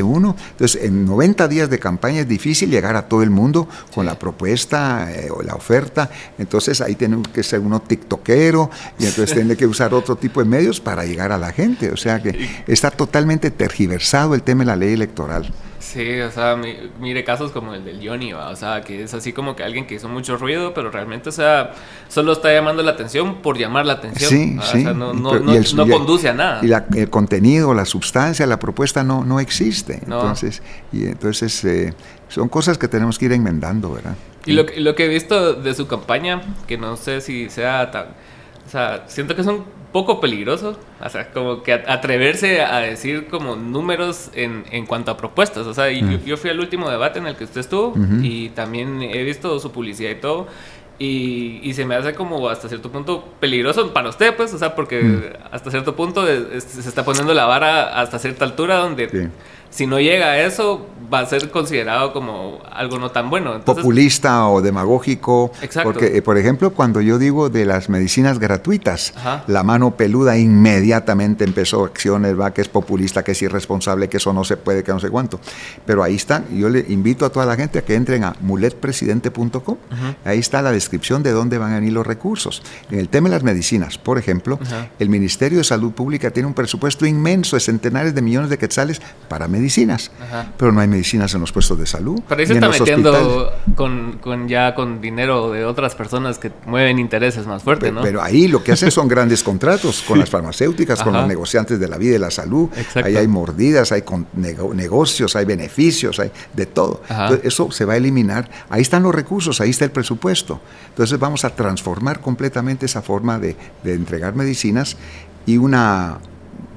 uno, 0.04 0.36
entonces 0.52 0.84
en 0.84 1.06
90 1.06 1.48
días 1.48 1.70
de 1.70 1.80
campaña 1.80 2.22
es 2.22 2.28
difícil 2.28 2.70
llegar 2.70 2.96
a 2.96 3.08
todo 3.08 3.24
el 3.24 3.30
mundo 3.30 3.68
con 3.94 4.06
la 4.06 4.18
propuesta 4.18 5.12
eh, 5.12 5.30
o 5.32 5.42
la 5.42 5.56
oferta. 5.56 6.10
Entonces 6.38 6.82
ahí 6.82 6.96
tiene 6.96 7.22
que 7.34 7.44
ser 7.44 7.60
uno 7.60 7.82
tiktokero 7.82 8.70
y 9.00 9.06
entonces 9.06 9.36
tiene 9.36 9.56
que 9.56 9.66
usar 9.66 9.94
otro 9.94 10.16
tipo 10.16 10.44
de 10.44 10.50
medios 10.50 10.80
para 10.80 11.06
llegar 11.06 11.32
a 11.32 11.38
la 11.38 11.52
gente. 11.52 11.92
O 11.92 11.98
sea 11.98 12.22
que 12.22 12.64
está 12.68 12.92
totalmente 12.92 13.52
tergiversado 13.52 14.36
el 14.36 14.44
tema 14.44 14.64
de 14.64 14.68
la 14.68 14.76
ley 14.76 14.94
electoral. 14.94 15.52
Sí, 15.82 16.22
o 16.22 16.30
sea, 16.30 16.56
mire 17.00 17.24
casos 17.24 17.52
como 17.52 17.74
el 17.74 17.84
del 17.84 18.08
Johnny, 18.08 18.34
o 18.34 18.56
sea, 18.56 18.82
que 18.82 19.02
es 19.02 19.14
así 19.16 19.34
como 19.34 19.56
que 19.56 19.64
alguien 19.64 19.88
que 19.88 19.96
hizo 19.96 20.08
mucho 20.08 20.38
ruido, 20.38 20.76
pero 20.76 20.92
realmente, 20.92 21.30
o 21.30 21.32
sea, 21.32 21.74
solo 22.08 22.34
está 22.34 22.54
llamando 22.54 22.84
la 22.84 22.92
atención 22.92 23.42
por 23.42 23.58
llamar 23.58 23.88
la 23.88 23.94
atención. 23.94 24.30
Sí, 24.30 24.60
sí. 24.62 24.80
O 24.80 24.82
sea, 24.82 24.94
no, 24.94 25.14
no, 25.14 25.40
no, 25.40 25.88
conduce 25.90 26.30
a 26.30 26.34
nada. 26.34 26.62
Y 26.64 26.72
el 27.00 27.10
contenido, 27.10 27.74
la 27.74 27.86
sustancia, 27.86 28.46
la 28.46 28.60
propuesta 28.60 29.04
no, 29.04 29.26
no 29.26 29.40
existe. 29.40 29.96
Entonces, 30.04 30.62
y 30.94 31.06
entonces 31.06 31.66
eh, 31.66 31.96
son 32.28 32.48
cosas 32.48 32.78
que 32.78 32.88
tenemos 32.88 33.18
que 33.18 33.26
ir 33.26 33.34
enmendando, 33.34 33.92
¿verdad? 33.92 34.16
Y 34.46 34.54
lo, 34.54 34.66
lo 34.78 34.94
que 34.94 35.06
he 35.06 35.10
visto 35.10 35.56
de 35.56 35.74
su 35.74 35.88
campaña, 35.88 36.44
que 36.68 36.78
no 36.78 36.96
sé 36.96 37.22
si 37.22 37.50
sea 37.50 37.90
tan... 37.90 38.06
O 38.68 38.70
sea, 38.70 39.06
siento 39.08 39.36
que 39.36 39.42
es 39.42 39.48
un 39.48 39.66
poco 39.92 40.20
peligroso, 40.20 40.78
o 41.04 41.10
sea, 41.10 41.32
como 41.32 41.64
que 41.64 41.74
atreverse 41.74 42.62
a 42.62 42.80
decir 42.80 43.28
como 43.28 43.56
números 43.56 44.32
en, 44.34 44.64
en 44.72 44.86
cuanto 44.86 45.12
a 45.12 45.18
propuestas, 45.18 45.68
o 45.68 45.74
sea, 45.74 45.90
yo, 45.90 46.38
fui 46.38 46.50
al 46.50 46.60
último 46.60 46.90
debate 46.90 47.20
en 47.20 47.28
el 47.28 47.36
que 47.36 47.44
usted 47.44 47.62
estuvo 47.62 47.94
y 48.22 48.50
también 48.50 49.02
he 49.02 49.24
visto 49.24 49.60
su 49.60 49.72
publicidad 49.72 50.12
y 50.12 50.16
todo. 50.16 50.48
Y, 51.00 51.60
y, 51.64 51.74
se 51.74 51.84
me 51.84 51.96
hace 51.96 52.14
como 52.14 52.48
hasta 52.48 52.70
cierto 52.70 52.92
punto 52.92 53.26
peligroso 53.40 53.92
para 53.92 54.10
usted, 54.10 54.36
pues, 54.36 54.54
o 54.54 54.60
sea, 54.60 54.76
porque 54.76 55.34
hasta 55.52 55.72
cierto 55.72 55.96
punto 55.96 56.24
se 56.28 56.88
está 56.88 57.04
poniendo 57.04 57.34
la 57.34 57.46
vara 57.46 58.00
hasta 58.00 58.20
cierta 58.20 58.46
altura 58.46 58.76
donde 58.78 59.32
si 59.72 59.88
no 59.88 60.00
llega 60.00 60.28
a 60.28 60.40
eso, 60.42 60.86
va 61.12 61.20
a 61.20 61.26
ser 61.26 61.50
considerado 61.50 62.12
como 62.12 62.60
algo 62.70 63.00
no 63.00 63.12
tan 63.12 63.30
bueno. 63.30 63.62
Populista 63.62 64.48
o 64.50 64.62
demagógico. 64.62 65.52
Exacto. 65.62 65.92
Porque, 65.92 66.18
eh, 66.18 66.22
por 66.22 66.38
ejemplo, 66.38 66.72
cuando 66.72 67.00
yo 67.00 67.18
digo 67.18 67.50
de 67.50 67.66
las 67.66 67.90
medicinas 67.90 68.38
gratuitas, 68.38 69.14
la 69.48 69.64
mano 69.64 69.96
peluda 69.96 70.38
inmediatamente 70.38 71.46
empezó 71.46 71.86
acciones, 71.86 72.40
va, 72.40 72.54
que 72.54 72.62
es 72.62 72.68
populista, 72.68 73.24
que 73.24 73.32
es 73.32 73.42
irresponsable, 73.42 74.10
que 74.10 74.18
eso 74.18 74.34
no 74.34 74.44
se 74.44 74.58
puede, 74.58 74.84
que 74.84 74.92
no 74.92 75.00
sé 75.00 75.10
cuánto. 75.10 75.40
Pero 75.86 76.04
ahí 76.04 76.16
está, 76.16 76.44
yo 76.50 76.68
le 76.68 76.86
invito 76.90 77.26
a 77.26 77.30
toda 77.30 77.46
la 77.46 77.56
gente 77.56 77.80
a 77.80 77.82
que 77.84 77.96
entren 77.96 78.26
a 78.26 78.36
muletpresidente.com. 78.42 79.78
Ahí 80.26 80.40
está 80.40 80.62
la 80.62 80.74
descripción 80.74 81.24
de 81.24 81.32
dónde 81.32 81.58
van 81.58 81.72
a 81.72 81.76
venir 81.76 81.94
los 81.94 82.06
recursos. 82.06 82.62
En 82.90 83.00
el 83.00 83.08
tema 83.08 83.30
de 83.30 83.36
las 83.36 83.44
medicinas, 83.44 83.98
por 83.98 84.18
ejemplo, 84.18 84.60
el 85.00 85.08
Ministerio 85.08 85.60
de 85.60 85.64
Salud 85.64 85.94
Pública 85.94 86.32
tiene 86.32 86.48
un 86.48 86.54
presupuesto 86.54 87.06
inmenso 87.06 87.56
de 87.56 87.62
centenares 87.62 88.14
de 88.14 88.22
millones 88.22 88.50
de 88.50 88.58
quetzales 88.58 89.02
para 89.30 89.48
medicinas 89.48 89.61
medicinas, 89.62 90.12
pero 90.58 90.72
no 90.72 90.82
hay 90.82 90.88
medicinas 90.88 91.34
en 91.34 91.42
los 91.42 91.52
puestos 91.52 91.78
de 91.78 91.86
salud. 91.86 92.20
Pero 92.28 92.42
ahí 92.42 92.48
se 92.48 92.54
está 92.54 92.70
metiendo 92.70 93.54
con, 93.76 94.18
con, 94.20 94.48
ya 94.48 94.74
con 94.74 95.00
dinero 95.00 95.52
de 95.52 95.66
otras 95.66 95.94
personas 95.96 96.40
que 96.40 96.52
mueven 96.66 96.98
intereses 96.98 97.46
más 97.46 97.62
fuertes, 97.62 97.94
¿no? 97.94 98.02
Pero 98.02 98.22
ahí 98.22 98.48
lo 98.48 98.64
que 98.64 98.72
hacen 98.72 98.92
son 98.92 99.08
grandes 99.14 99.44
contratos 99.44 100.04
con 100.08 100.20
las 100.20 100.30
farmacéuticas, 100.30 101.04
con 101.04 101.14
los 101.14 101.28
negociantes 101.28 101.80
de 101.80 101.88
la 101.88 101.98
vida 101.98 102.16
y 102.16 102.20
la 102.20 102.32
salud. 102.32 102.70
Ahí 102.96 103.16
hay 103.16 103.28
mordidas, 103.28 103.92
hay 103.92 104.04
negocios, 104.34 105.36
hay 105.36 105.46
beneficios, 105.46 106.20
hay 106.20 106.32
de 106.54 106.66
todo. 106.66 107.02
eso 107.44 107.72
se 107.72 107.86
va 107.86 107.94
a 107.94 107.98
eliminar. 107.98 108.50
Ahí 108.70 108.82
están 108.82 109.04
los 109.04 109.14
recursos, 109.14 109.62
ahí 109.62 109.70
está 109.70 109.86
el 109.86 109.92
presupuesto. 109.92 110.60
Entonces 110.90 111.20
vamos 111.20 111.46
a 111.46 111.52
transformar 111.52 112.20
completamente 112.20 112.88
esa 112.88 113.02
forma 113.02 113.38
de, 113.38 113.56
de 113.84 113.94
entregar 113.94 114.36
medicinas 114.36 114.98
y 115.46 115.58
una 115.58 116.20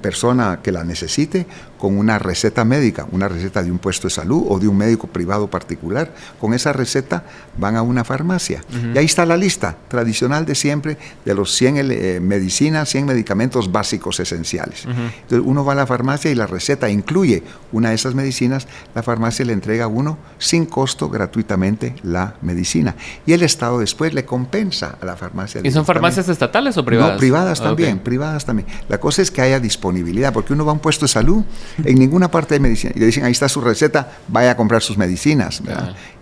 persona 0.04 0.60
que 0.62 0.70
la 0.70 0.84
necesite 0.84 1.46
con 1.78 1.98
una 1.98 2.18
receta 2.18 2.64
médica, 2.64 3.06
una 3.10 3.28
receta 3.28 3.62
de 3.62 3.70
un 3.70 3.78
puesto 3.78 4.08
de 4.08 4.14
salud 4.14 4.44
o 4.48 4.58
de 4.58 4.68
un 4.68 4.76
médico 4.76 5.06
privado 5.06 5.48
particular. 5.48 6.12
Con 6.40 6.54
esa 6.54 6.72
receta 6.72 7.24
van 7.58 7.76
a 7.76 7.82
una 7.82 8.04
farmacia. 8.04 8.62
Y 8.94 8.98
ahí 8.98 9.04
está 9.04 9.26
la 9.26 9.36
lista 9.36 9.76
tradicional 9.88 10.46
de 10.46 10.54
siempre 10.54 10.96
de 11.24 11.34
los 11.34 11.54
100 11.54 11.76
eh, 11.78 12.20
medicinas, 12.20 12.88
100 12.88 13.06
medicamentos 13.06 13.70
básicos 13.70 14.20
esenciales. 14.20 14.84
Entonces 14.86 15.42
uno 15.44 15.64
va 15.64 15.72
a 15.72 15.76
la 15.76 15.86
farmacia 15.86 16.30
y 16.30 16.34
la 16.34 16.46
receta 16.46 16.88
incluye 16.88 17.42
una 17.72 17.90
de 17.90 17.96
esas 17.96 18.14
medicinas, 18.14 18.66
la 18.94 19.02
farmacia 19.02 19.44
le 19.44 19.52
entrega 19.52 19.84
a 19.84 19.88
uno 19.88 20.18
sin 20.38 20.66
costo 20.66 21.08
gratuitamente 21.08 21.94
la 22.02 22.34
medicina. 22.42 22.94
Y 23.26 23.32
el 23.32 23.42
Estado 23.42 23.78
después 23.78 24.14
le 24.14 24.24
compensa 24.24 24.96
a 25.00 25.04
la 25.04 25.16
farmacia. 25.16 25.60
¿Y 25.64 25.70
son 25.70 25.84
farmacias 25.84 26.28
estatales 26.28 26.76
o 26.76 26.84
privadas? 26.84 27.14
No, 27.14 27.18
privadas 27.18 27.60
también, 27.60 27.98
privadas 27.98 28.44
también. 28.44 28.68
La 28.88 28.98
cosa 28.98 29.22
es 29.22 29.30
que 29.30 29.42
haya 29.42 29.60
disponibilidad, 29.60 30.32
porque 30.32 30.52
uno 30.52 30.64
va 30.64 30.70
a 30.70 30.74
un 30.74 30.80
puesto 30.80 31.04
de 31.04 31.08
salud 31.08 31.44
En 31.82 31.98
ninguna 31.98 32.30
parte 32.30 32.54
de 32.54 32.60
medicina. 32.60 32.92
Y 32.94 33.00
le 33.00 33.06
dicen, 33.06 33.24
ahí 33.24 33.32
está 33.32 33.48
su 33.48 33.60
receta, 33.60 34.12
vaya 34.28 34.52
a 34.52 34.56
comprar 34.56 34.82
sus 34.82 34.96
medicinas. 34.96 35.62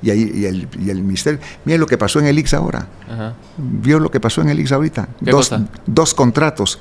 Y, 0.02 0.10
ahí, 0.10 0.32
y, 0.34 0.44
el, 0.46 0.68
y 0.78 0.90
el 0.90 1.02
ministerio. 1.02 1.40
Miren 1.64 1.80
lo 1.80 1.86
que 1.86 1.98
pasó 1.98 2.20
en 2.20 2.26
el 2.26 2.38
IX 2.38 2.54
ahora. 2.54 2.86
¿Vio 3.58 3.98
lo 3.98 4.10
que 4.10 4.20
pasó 4.20 4.40
en 4.40 4.48
el 4.48 4.60
IX 4.60 4.72
ahorita? 4.72 5.08
Dos, 5.20 5.54
dos, 5.86 6.14
contratos, 6.14 6.78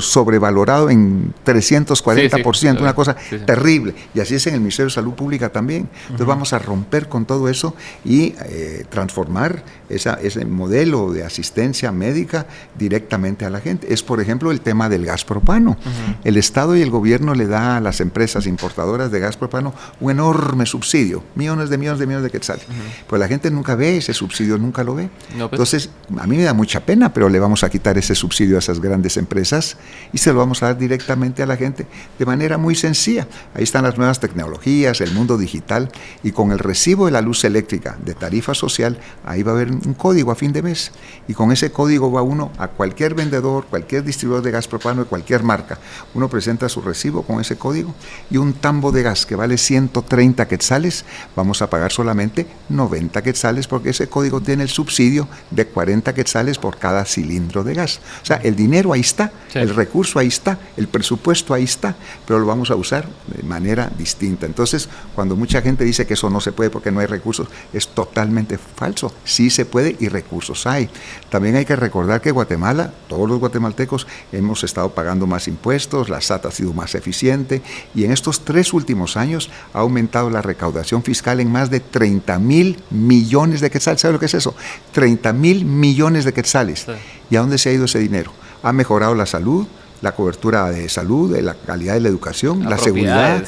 sobrevalorado 0.00 0.90
en 0.90 1.34
340%, 1.44 2.80
una 2.80 2.94
cosa 2.94 3.16
terrible. 3.46 3.94
Y 4.14 4.20
así 4.20 4.34
es 4.34 4.46
en 4.46 4.54
el 4.54 4.60
Ministerio 4.60 4.86
de 4.86 4.94
Salud 4.94 5.12
Pública 5.12 5.50
también. 5.50 5.88
Entonces 6.04 6.26
vamos 6.26 6.52
a 6.52 6.58
romper 6.58 7.08
con 7.08 7.26
todo 7.26 7.48
eso 7.48 7.74
y 8.04 8.34
eh, 8.44 8.84
transformar 8.88 9.62
esa, 9.88 10.14
ese 10.14 10.44
modelo 10.44 11.12
de 11.12 11.24
asistencia 11.24 11.92
médica 11.92 12.46
directamente 12.78 13.44
a 13.44 13.50
la 13.50 13.60
gente. 13.60 13.92
Es, 13.92 14.02
por 14.02 14.20
ejemplo, 14.20 14.50
el 14.50 14.60
tema 14.60 14.88
del 14.88 15.04
gas 15.04 15.24
propano. 15.24 15.76
El 16.24 16.36
Estado 16.36 16.76
y 16.76 16.82
el 16.82 16.90
gobierno 16.90 17.34
le 17.34 17.46
da 17.46 17.71
a 17.76 17.80
las 17.80 18.00
empresas 18.00 18.46
importadoras 18.46 19.10
de 19.10 19.20
gas 19.20 19.36
propano 19.36 19.74
un 20.00 20.10
enorme 20.10 20.66
subsidio, 20.66 21.22
millones 21.34 21.70
de 21.70 21.78
millones 21.78 21.98
de 21.98 22.06
millones 22.06 22.24
de 22.24 22.30
quetzales. 22.30 22.64
Pues 23.06 23.20
la 23.20 23.28
gente 23.28 23.50
nunca 23.50 23.74
ve 23.74 23.96
ese 23.96 24.14
subsidio, 24.14 24.58
nunca 24.58 24.84
lo 24.84 24.94
ve. 24.94 25.10
Pues. 25.30 25.52
Entonces, 25.52 25.90
a 26.18 26.26
mí 26.26 26.36
me 26.36 26.44
da 26.44 26.54
mucha 26.54 26.80
pena, 26.80 27.12
pero 27.12 27.28
le 27.28 27.38
vamos 27.38 27.64
a 27.64 27.70
quitar 27.70 27.98
ese 27.98 28.14
subsidio 28.14 28.56
a 28.56 28.58
esas 28.58 28.80
grandes 28.80 29.16
empresas 29.16 29.76
y 30.12 30.18
se 30.18 30.32
lo 30.32 30.38
vamos 30.38 30.62
a 30.62 30.66
dar 30.66 30.78
directamente 30.78 31.42
a 31.42 31.46
la 31.46 31.56
gente 31.56 31.86
de 32.18 32.26
manera 32.26 32.58
muy 32.58 32.74
sencilla. 32.74 33.26
Ahí 33.54 33.64
están 33.64 33.84
las 33.84 33.96
nuevas 33.96 34.20
tecnologías, 34.20 35.00
el 35.00 35.12
mundo 35.12 35.38
digital 35.38 35.90
y 36.22 36.32
con 36.32 36.52
el 36.52 36.58
recibo 36.58 37.06
de 37.06 37.12
la 37.12 37.20
luz 37.20 37.44
eléctrica 37.44 37.96
de 38.04 38.14
tarifa 38.14 38.54
social, 38.54 38.98
ahí 39.24 39.42
va 39.42 39.52
a 39.52 39.54
haber 39.54 39.70
un 39.70 39.94
código 39.94 40.30
a 40.30 40.34
fin 40.34 40.52
de 40.52 40.62
mes 40.62 40.92
y 41.28 41.34
con 41.34 41.52
ese 41.52 41.72
código 41.72 42.10
va 42.10 42.22
uno 42.22 42.50
a 42.58 42.68
cualquier 42.68 43.14
vendedor, 43.14 43.66
cualquier 43.66 44.04
distribuidor 44.04 44.42
de 44.44 44.50
gas 44.50 44.68
propano 44.68 45.02
de 45.02 45.08
cualquier 45.08 45.42
marca. 45.42 45.78
Uno 46.14 46.28
presenta 46.28 46.68
su 46.68 46.80
recibo 46.80 47.22
con 47.22 47.40
ese 47.40 47.56
código 47.62 47.94
y 48.28 48.38
un 48.38 48.54
tambo 48.54 48.90
de 48.90 49.04
gas 49.04 49.24
que 49.24 49.36
vale 49.36 49.56
130 49.56 50.48
quetzales, 50.48 51.04
vamos 51.36 51.62
a 51.62 51.70
pagar 51.70 51.92
solamente 51.92 52.48
90 52.70 53.22
quetzales 53.22 53.68
porque 53.68 53.90
ese 53.90 54.08
código 54.08 54.40
tiene 54.40 54.64
el 54.64 54.68
subsidio 54.68 55.28
de 55.52 55.64
40 55.66 56.12
quetzales 56.12 56.58
por 56.58 56.76
cada 56.76 57.04
cilindro 57.04 57.62
de 57.62 57.74
gas. 57.74 58.00
O 58.20 58.26
sea, 58.26 58.38
el 58.38 58.56
dinero 58.56 58.92
ahí 58.92 59.00
está, 59.00 59.30
el 59.54 59.72
recurso 59.76 60.18
ahí 60.18 60.26
está, 60.26 60.58
el 60.76 60.88
presupuesto 60.88 61.54
ahí 61.54 61.62
está, 61.62 61.94
pero 62.26 62.40
lo 62.40 62.46
vamos 62.46 62.72
a 62.72 62.74
usar 62.74 63.08
de 63.28 63.44
manera 63.44 63.92
distinta. 63.96 64.44
Entonces, 64.46 64.88
cuando 65.14 65.36
mucha 65.36 65.62
gente 65.62 65.84
dice 65.84 66.04
que 66.04 66.14
eso 66.14 66.30
no 66.30 66.40
se 66.40 66.50
puede 66.50 66.68
porque 66.68 66.90
no 66.90 66.98
hay 66.98 67.06
recursos, 67.06 67.46
es 67.72 67.86
totalmente 67.86 68.58
falso. 68.58 69.14
Sí 69.24 69.50
se 69.50 69.66
puede 69.66 69.96
y 70.00 70.08
recursos 70.08 70.66
hay. 70.66 70.90
También 71.30 71.54
hay 71.54 71.64
que 71.64 71.76
recordar 71.76 72.20
que 72.20 72.32
Guatemala, 72.32 72.92
todos 73.06 73.28
los 73.28 73.38
guatemaltecos, 73.38 74.08
hemos 74.32 74.64
estado 74.64 74.92
pagando 74.92 75.28
más 75.28 75.46
impuestos, 75.46 76.08
la 76.08 76.20
SAT 76.20 76.46
ha 76.46 76.50
sido 76.50 76.72
más 76.72 76.96
eficiente 76.96 77.51
y 77.94 78.04
en 78.04 78.12
estos 78.12 78.44
tres 78.44 78.72
últimos 78.72 79.16
años 79.16 79.50
ha 79.74 79.80
aumentado 79.80 80.30
la 80.30 80.40
recaudación 80.40 81.02
fiscal 81.02 81.40
en 81.40 81.50
más 81.50 81.70
de 81.70 81.80
30 81.80 82.38
mil 82.38 82.82
millones 82.90 83.60
de 83.60 83.70
quetzales. 83.70 84.00
¿Sabe 84.00 84.14
lo 84.14 84.20
que 84.20 84.26
es 84.26 84.34
eso? 84.34 84.54
30 84.92 85.32
mil 85.32 85.64
millones 85.64 86.24
de 86.24 86.32
quetzales. 86.32 86.86
¿Y 87.30 87.36
a 87.36 87.40
dónde 87.40 87.58
se 87.58 87.68
ha 87.68 87.72
ido 87.72 87.84
ese 87.84 87.98
dinero? 87.98 88.32
Ha 88.62 88.72
mejorado 88.72 89.14
la 89.14 89.26
salud, 89.26 89.66
la 90.00 90.12
cobertura 90.12 90.70
de 90.70 90.88
salud, 90.88 91.36
la 91.38 91.54
calidad 91.54 91.94
de 91.94 92.00
la 92.00 92.08
educación, 92.08 92.68
la, 92.68 92.78
seguridad. 92.78 93.44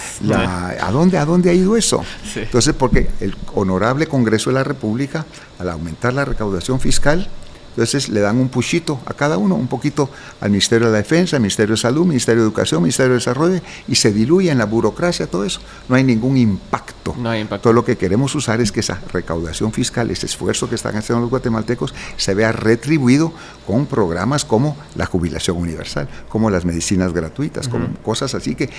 ¿a, 0.81 0.91
dónde, 0.91 1.19
¿A 1.19 1.25
dónde 1.25 1.51
ha 1.51 1.53
ido 1.53 1.77
eso? 1.77 2.03
Entonces, 2.37 2.75
porque 2.75 3.11
el 3.21 3.35
honorable 3.55 4.07
Congreso 4.07 4.51
de 4.51 4.55
la 4.55 4.65
República, 4.65 5.27
al 5.59 5.69
aumentar 5.69 6.13
la 6.13 6.25
recaudación 6.25 6.81
fiscal, 6.81 7.29
entonces 7.75 8.09
le 8.09 8.21
dan 8.21 8.39
un 8.39 8.49
puchito 8.49 9.01
a 9.05 9.15
cada 9.15 9.37
uno, 9.37 9.57
un 9.57 9.67
poquito 9.67 10.09
al 10.41 10.51
Ministerio 10.51 10.87
de 10.87 10.93
la 10.93 10.99
Defensa, 10.99 11.37
al 11.37 11.43
Ministerio 11.43 11.75
de 11.75 11.81
Salud, 11.81 12.07
Ministerio 12.07 12.43
de 12.43 12.49
Educación, 12.49 12.83
Ministerio 12.83 13.11
de 13.11 13.19
Desarrollo, 13.19 13.61
y 13.89 13.97
se 13.97 14.13
diluye 14.13 14.51
en 14.51 14.59
la 14.59 14.67
burocracia 14.67 15.27
todo 15.27 15.45
eso. 15.45 15.61
No 15.89 15.97
hay 15.97 16.05
ningún 16.05 16.37
impacto. 16.37 17.15
No 17.19 17.31
hay 17.31 17.41
impacto. 17.41 17.65
Todo 17.65 17.73
lo 17.73 17.85
que 17.85 17.97
queremos 17.97 18.35
usar 18.35 18.61
es 18.61 18.71
que 18.71 18.81
esa 18.81 19.01
recaudación 19.13 19.73
fiscal, 19.73 20.11
ese 20.11 20.27
esfuerzo 20.27 20.69
que 20.69 20.77
están 20.77 20.97
haciendo 20.97 21.23
los 21.23 21.31
guatemaltecos, 21.31 21.95
se 22.17 22.35
vea 22.35 22.53
retribuido 22.53 23.33
con 23.67 23.87
programas 23.87 24.45
como 24.45 24.77
la 24.95 25.07
jubilación 25.07 25.57
universal, 25.57 26.09
como 26.29 26.51
las 26.51 26.65
medicinas 26.65 27.13
gratuitas, 27.13 27.67
como 27.69 27.93
cosas 28.03 28.35
así 28.35 28.55
que 28.55 28.71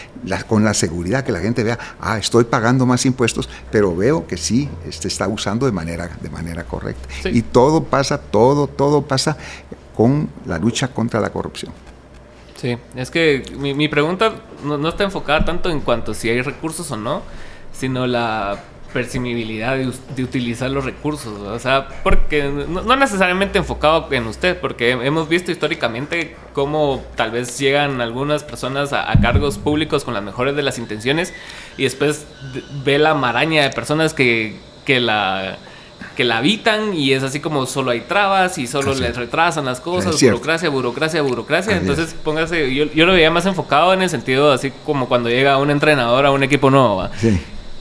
con 0.47 0.63
la 0.63 0.73
seguridad 0.73 1.23
que 1.23 1.31
la 1.31 1.39
gente 1.39 1.63
vea, 1.63 1.77
ah, 1.99 2.17
estoy 2.17 2.45
pagando 2.45 2.85
más 2.85 3.05
impuestos, 3.05 3.49
pero 3.71 3.95
veo 3.95 4.25
que 4.27 4.37
sí, 4.37 4.69
se 4.83 4.89
este 4.89 5.07
está 5.07 5.27
usando 5.27 5.65
de 5.65 5.71
manera, 5.71 6.09
de 6.21 6.29
manera 6.29 6.63
correcta. 6.63 7.07
Y 7.29 7.41
todo 7.41 7.83
pasa, 7.83 8.17
todo, 8.17 8.67
todo 8.67 8.84
todo 8.85 9.01
pasa 9.01 9.35
con 9.95 10.29
la 10.45 10.59
lucha 10.59 10.89
contra 10.89 11.19
la 11.19 11.31
corrupción. 11.31 11.71
Sí, 12.55 12.77
es 12.95 13.09
que 13.11 13.43
mi, 13.57 13.87
pregunta 13.87 14.33
no, 14.63 14.87
está 14.87 15.03
enfocada 15.03 15.43
tanto 15.43 15.69
en 15.69 15.81
cuanto 15.81 16.13
si 16.13 16.29
hay 16.29 16.41
recursos 16.41 16.89
o 16.91 16.97
no, 16.97 17.21
sino 17.73 18.07
la 18.07 18.59
percibibilidad 18.93 19.75
de, 19.75 20.23
utilizar 20.23 20.69
los 20.69 20.85
recursos. 20.85 21.37
O 21.39 21.59
sea, 21.59 21.89
porque 22.03 22.43
no, 22.43 22.95
necesariamente 22.95 23.57
enfocado 23.57 24.07
en 24.11 24.27
usted, 24.27 24.57
porque 24.59 24.91
hemos 24.91 25.27
visto 25.27 25.51
históricamente 25.51 26.37
cómo 26.53 27.03
tal 27.15 27.31
vez 27.31 27.57
llegan 27.59 27.99
algunas 27.99 28.43
personas 28.43 28.93
a, 28.93 29.11
a 29.11 29.19
cargos 29.19 29.57
públicos 29.57 30.05
con 30.05 30.13
las 30.13 30.23
mejores 30.23 30.55
de 30.55 30.61
las 30.61 30.77
intenciones 30.77 31.33
y 31.75 31.83
después 31.83 32.25
ve 32.85 32.99
la 32.99 33.15
maraña 33.15 33.63
de 33.63 33.71
personas 33.71 34.13
que, 34.13 34.55
que 34.85 35.01
la 35.01 35.57
que 36.15 36.23
la 36.23 36.37
habitan 36.37 36.93
y 36.93 37.13
es 37.13 37.23
así 37.23 37.39
como 37.39 37.65
solo 37.65 37.91
hay 37.91 38.01
trabas 38.01 38.57
y 38.57 38.67
solo 38.67 38.93
les 38.95 39.15
retrasan 39.15 39.65
las 39.65 39.79
cosas, 39.79 40.19
burocracia, 40.21 40.69
burocracia, 40.69 41.21
burocracia. 41.21 41.77
Entonces, 41.77 42.15
póngase, 42.23 42.73
yo, 42.73 42.85
yo, 42.85 43.05
lo 43.05 43.13
veía 43.13 43.29
más 43.29 43.45
enfocado 43.45 43.93
en 43.93 44.01
el 44.01 44.09
sentido 44.09 44.51
así 44.51 44.71
como 44.85 45.07
cuando 45.07 45.29
llega 45.29 45.57
un 45.57 45.69
entrenador 45.69 46.25
a 46.25 46.31
un 46.31 46.43
equipo 46.43 46.69
nuevo. 46.69 47.07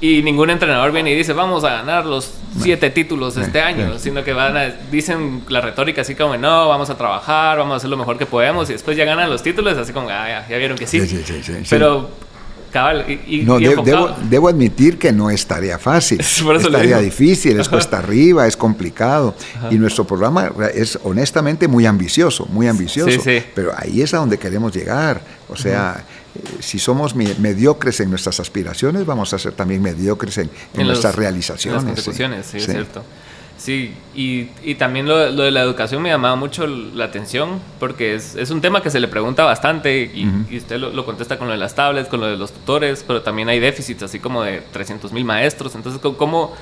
Y 0.01 0.23
ningún 0.23 0.51
entrenador 0.51 0.93
viene 0.93 1.13
y 1.13 1.15
dice, 1.15 1.33
vamos 1.33 1.65
a 1.65 1.71
ganar 1.71 2.05
los 2.05 2.35
siete 2.61 2.91
títulos 2.91 3.39
este 3.39 3.61
año, 3.61 3.99
sino 3.99 4.23
que 4.23 4.35
van 4.35 4.57
a, 4.57 4.65
dicen 4.91 5.45
la 5.49 5.63
retórica 5.63 6.03
así 6.03 6.15
como, 6.15 6.37
no, 6.37 6.69
vamos 6.69 6.91
a 6.91 6.99
trabajar, 6.99 7.57
vamos 7.57 7.75
a 7.75 7.77
hacer 7.77 7.89
lo 7.89 7.97
mejor 7.97 8.19
que 8.19 8.27
podemos 8.27 8.69
y 8.69 8.75
después 8.75 8.97
ya 8.97 9.07
ganan 9.07 9.31
los 9.31 9.43
títulos, 9.43 9.79
así 9.79 9.93
como, 9.93 10.11
ah, 10.11 10.45
ya, 10.47 10.59
vieron 10.59 10.77
que 10.77 10.87
sí. 10.87 11.01
Pero 11.71 12.11
no, 13.45 13.59
debo, 13.59 14.49
admitir 14.49 14.99
que 14.99 15.13
no 15.13 15.31
es 15.31 15.47
tarea 15.47 15.79
fácil. 15.79 16.21
es 16.21 16.43
tarea 16.71 16.99
difícil, 16.99 17.59
es 17.59 17.69
cuesta 17.69 17.99
arriba, 17.99 18.47
es 18.47 18.57
complicado. 18.57 19.35
Y 19.71 19.77
nuestro 19.77 20.05
programa 20.05 20.53
es 20.75 20.99
honestamente 21.05 21.69
muy 21.69 21.87
ambicioso, 21.87 22.47
muy 22.47 22.67
ambicioso. 22.67 23.23
Pero 23.55 23.73
ahí 23.77 24.03
es 24.03 24.13
a 24.15 24.19
donde 24.19 24.39
queremos 24.39 24.75
llegar. 24.75 25.21
O 25.49 25.57
sea, 25.57 26.05
eh, 26.35 26.41
si 26.61 26.79
somos 26.79 27.15
mediocres 27.15 28.01
en 28.01 28.11
nuestras 28.11 28.41
aspiraciones, 28.41 29.07
vamos 29.07 29.33
a 29.35 29.39
ser 29.39 29.53
también 29.53 29.83
mediocres 29.83 30.39
en, 30.39 30.51
nuestras 30.75 31.15
realizaciones. 31.15 32.03
sí, 32.03 32.57
es 32.59 32.67
cierto. 32.67 33.05
Sí, 33.65 33.95
y, 34.15 34.51
y 34.63 34.75
también 34.75 35.09
lo, 35.09 35.31
lo, 35.31 35.43
de 35.43 35.51
la 35.51 35.63
educación 35.63 36.03
me 36.03 36.11
llamaba 36.11 36.37
mucho 36.37 36.67
la 36.67 37.07
atención 37.07 37.61
porque 37.81 38.15
es, 38.15 38.35
es 38.35 38.51
un 38.51 38.61
tema 38.61 38.83
que 38.83 38.91
se 38.91 39.01
le 39.01 39.09
pregunta 39.09 39.43
bastante 39.43 40.03
y, 40.03 40.31
y 40.51 40.59
usted 40.59 40.77
lo, 40.79 40.91
lo, 40.91 41.07
contesta 41.07 41.39
con 41.39 41.47
lo 41.47 41.55
de 41.55 41.59
las 41.59 41.75
tablets, 41.75 42.11
con 42.11 42.21
lo 42.21 42.27
de 42.27 42.37
los 42.37 42.53
tutores, 42.53 43.03
pero 43.07 43.23
también 43.23 43.49
hay 43.49 43.61
déficits 43.61 44.03
así 44.03 44.19
como 44.19 44.43
de 44.43 44.61
300 44.71 45.15
mil 45.15 45.25
maestros. 45.25 45.75
Entonces, 45.77 45.99
¿cómo, 46.19 46.53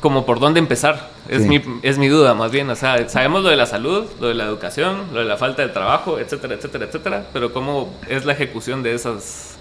cómo 0.00 0.24
por 0.24 0.40
dónde 0.40 0.60
empezar? 0.60 1.10
Es, 1.28 1.42
mi, 1.42 1.60
es 1.82 1.98
mi 1.98 2.08
duda 2.08 2.32
más 2.32 2.50
bien. 2.50 2.70
O 2.70 2.74
sea, 2.74 3.06
sabemos 3.10 3.42
lo 3.42 3.50
de 3.50 3.56
la 3.56 3.66
salud, 3.66 4.06
lo 4.18 4.28
de 4.28 4.34
la 4.34 4.44
educación, 4.44 5.02
lo 5.12 5.20
de 5.20 5.26
la 5.26 5.36
falta 5.36 5.60
de 5.60 5.68
trabajo, 5.68 6.18
etcétera, 6.18 6.54
etcétera, 6.54 6.86
etcétera, 6.86 7.26
pero 7.34 7.52
¿cómo 7.52 7.92
es 8.08 8.24
la 8.24 8.32
ejecución 8.32 8.82
de 8.82 8.94
esas? 8.94 9.56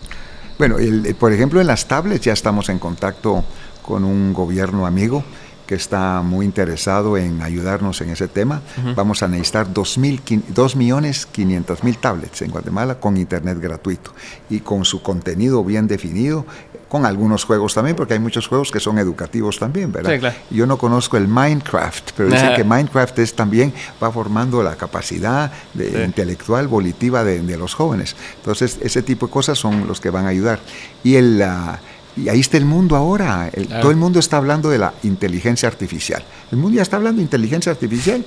Bueno, 0.58 0.80
el, 0.80 1.14
por 1.16 1.34
ejemplo, 1.34 1.60
en 1.60 1.68
las 1.68 1.90
tablets 1.90 2.24
ya 2.24 2.32
estamos 2.32 2.70
en 2.70 2.80
contacto 2.80 3.44
con 3.82 4.06
un 4.06 4.32
gobierno 4.32 4.86
amigo 4.86 5.26
que 5.74 5.78
está 5.78 6.22
muy 6.22 6.46
interesado 6.46 7.18
en 7.18 7.42
ayudarnos 7.42 8.00
en 8.02 8.12
ese 8.12 8.28
tema. 8.28 8.62
Vamos 8.96 9.24
a 9.24 9.28
necesitar 9.28 9.74
2.500.000 9.74 10.76
millones 10.76 11.28
mil 11.82 11.98
tablets 11.98 12.44
en 12.44 12.52
Guatemala 12.52 13.00
con 13.00 13.18
internet 13.18 13.58
gratuito 13.60 14.14
y 14.52 14.60
con 14.60 14.86
su 14.86 15.02
contenido 15.02 15.64
bien 15.64 15.88
definido, 15.88 16.46
con 16.90 17.08
algunos 17.08 17.44
juegos 17.46 17.74
también, 17.74 17.96
porque 17.96 18.14
hay 18.14 18.20
muchos 18.20 18.48
juegos 18.48 18.72
que 18.72 18.80
son 18.80 19.00
educativos 19.00 19.58
también, 19.58 19.92
¿verdad? 19.92 20.36
Yo 20.52 20.68
no 20.68 20.78
conozco 20.78 21.18
el 21.18 21.28
Minecraft, 21.28 22.12
pero 22.16 22.30
dicen 22.30 22.54
que 22.56 22.64
Minecraft 22.64 23.18
es 23.18 23.36
también 23.36 23.74
va 24.02 24.12
formando 24.12 24.62
la 24.62 24.76
capacidad 24.76 25.52
intelectual, 25.74 26.68
volitiva 26.68 27.24
de, 27.24 27.58
los 27.58 27.74
jóvenes. 27.74 28.16
Entonces, 28.36 28.78
ese 28.80 29.02
tipo 29.02 29.26
de 29.26 29.32
cosas 29.32 29.58
son 29.58 29.88
los 29.88 30.00
que 30.00 30.12
van 30.12 30.28
a 30.28 30.30
ayudar. 30.30 30.60
Y 31.04 31.16
el... 31.16 31.44
Y 32.16 32.30
ahí 32.30 32.40
está 32.40 32.58
el 32.58 32.66
mundo 32.66 32.96
ahora. 32.96 33.50
Todo 33.82 33.92
el 33.92 33.98
mundo 33.98 34.20
está 34.20 34.38
hablando 34.38 34.70
de 34.70 34.78
la 34.78 34.94
inteligencia 35.04 35.68
artificial. 35.68 36.24
El 36.52 36.58
mundo 36.58 36.78
ya 36.78 36.84
está 36.84 36.98
hablando 36.98 37.18
de 37.18 37.24
inteligencia 37.24 37.72
artificial. 37.72 38.26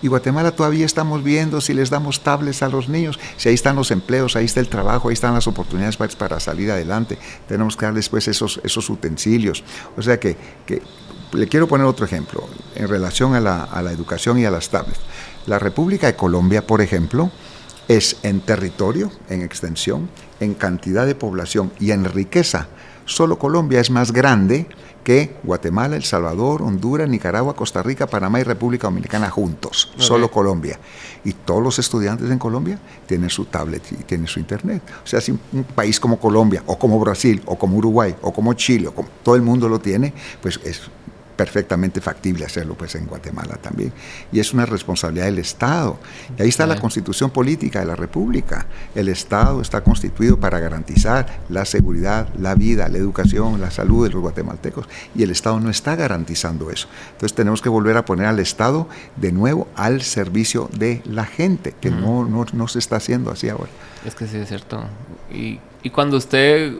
Y 0.00 0.06
Guatemala 0.06 0.52
todavía 0.52 0.86
estamos 0.86 1.24
viendo 1.24 1.60
si 1.60 1.74
les 1.74 1.90
damos 1.90 2.20
tablets 2.20 2.62
a 2.62 2.68
los 2.68 2.88
niños, 2.88 3.18
si 3.36 3.48
ahí 3.48 3.56
están 3.56 3.74
los 3.74 3.90
empleos, 3.90 4.36
ahí 4.36 4.44
está 4.44 4.60
el 4.60 4.68
trabajo, 4.68 5.08
ahí 5.08 5.14
están 5.14 5.34
las 5.34 5.48
oportunidades 5.48 5.96
para, 5.96 6.38
salir 6.38 6.70
adelante. 6.70 7.18
Tenemos 7.48 7.76
que 7.76 7.86
darles 7.86 8.08
pues 8.08 8.28
esos, 8.28 8.60
esos 8.62 8.88
utensilios. 8.90 9.64
O 9.96 10.02
sea 10.02 10.20
que, 10.20 10.36
le 11.32 11.48
quiero 11.48 11.66
poner 11.66 11.86
otro 11.86 12.06
ejemplo 12.06 12.48
en 12.74 12.88
relación 12.88 13.34
a 13.34 13.40
la, 13.40 13.64
a 13.64 13.82
la 13.82 13.92
educación 13.92 14.38
y 14.38 14.44
a 14.44 14.50
las 14.50 14.70
tablets. 14.70 15.00
La 15.46 15.58
República 15.58 16.06
de 16.06 16.14
Colombia, 16.14 16.66
por 16.66 16.80
ejemplo, 16.80 17.30
es 17.88 18.18
en 18.22 18.40
territorio, 18.40 19.10
en 19.28 19.42
extensión, 19.42 20.08
en 20.40 20.54
cantidad 20.54 21.06
de 21.06 21.14
población 21.14 21.72
y 21.80 21.90
en 21.90 22.04
riqueza. 22.04 22.68
Solo 23.08 23.38
Colombia 23.38 23.80
es 23.80 23.90
más 23.90 24.12
grande 24.12 24.66
que 25.02 25.34
Guatemala, 25.42 25.96
El 25.96 26.04
Salvador, 26.04 26.60
Honduras, 26.60 27.08
Nicaragua, 27.08 27.56
Costa 27.56 27.82
Rica, 27.82 28.06
Panamá 28.06 28.38
y 28.40 28.42
República 28.42 28.86
Dominicana 28.86 29.30
juntos, 29.30 29.90
solo 29.96 30.30
Colombia. 30.30 30.78
Y 31.24 31.32
todos 31.32 31.62
los 31.62 31.78
estudiantes 31.78 32.30
en 32.30 32.38
Colombia 32.38 32.78
tienen 33.06 33.30
su 33.30 33.46
tablet 33.46 33.82
y 33.92 34.04
tienen 34.04 34.26
su 34.26 34.38
internet. 34.38 34.82
O 35.02 35.06
sea, 35.06 35.22
si 35.22 35.32
un 35.32 35.64
país 35.74 35.98
como 35.98 36.20
Colombia, 36.20 36.62
o 36.66 36.78
como 36.78 37.00
Brasil, 37.00 37.40
o 37.46 37.58
como 37.58 37.78
Uruguay, 37.78 38.14
o 38.20 38.30
como 38.30 38.52
Chile, 38.52 38.88
o 38.88 38.94
como 38.94 39.08
todo 39.22 39.36
el 39.36 39.42
mundo 39.42 39.70
lo 39.70 39.78
tiene, 39.78 40.12
pues 40.42 40.60
es 40.62 40.82
perfectamente 41.38 42.00
factible 42.00 42.44
hacerlo 42.44 42.74
pues 42.74 42.96
en 42.96 43.06
Guatemala 43.06 43.56
también. 43.62 43.92
Y 44.32 44.40
es 44.40 44.52
una 44.52 44.66
responsabilidad 44.66 45.26
del 45.26 45.38
Estado. 45.38 46.00
Y 46.36 46.42
ahí 46.42 46.48
está 46.48 46.66
la 46.66 46.80
constitución 46.80 47.30
política 47.30 47.78
de 47.78 47.86
la 47.86 47.94
República. 47.94 48.66
El 48.92 49.08
Estado 49.08 49.62
está 49.62 49.84
constituido 49.84 50.40
para 50.40 50.58
garantizar 50.58 51.44
la 51.48 51.64
seguridad, 51.64 52.28
la 52.36 52.56
vida, 52.56 52.88
la 52.88 52.98
educación, 52.98 53.60
la 53.60 53.70
salud 53.70 54.04
de 54.04 54.12
los 54.12 54.20
guatemaltecos. 54.20 54.88
Y 55.14 55.22
el 55.22 55.30
Estado 55.30 55.60
no 55.60 55.70
está 55.70 55.94
garantizando 55.94 56.72
eso. 56.72 56.88
Entonces 57.12 57.36
tenemos 57.36 57.62
que 57.62 57.68
volver 57.68 57.96
a 57.96 58.04
poner 58.04 58.26
al 58.26 58.40
Estado 58.40 58.88
de 59.14 59.30
nuevo 59.30 59.68
al 59.76 60.02
servicio 60.02 60.68
de 60.76 61.02
la 61.04 61.24
gente, 61.24 61.72
que 61.80 61.92
no, 61.92 62.24
no, 62.24 62.46
no, 62.52 62.66
se 62.66 62.80
está 62.80 62.96
haciendo 62.96 63.30
así 63.30 63.48
ahora. 63.48 63.70
Es 64.04 64.16
que 64.16 64.26
sí, 64.26 64.38
es 64.38 64.48
cierto. 64.48 64.84
Y, 65.32 65.60
y 65.84 65.90
cuando 65.90 66.16
usted 66.16 66.74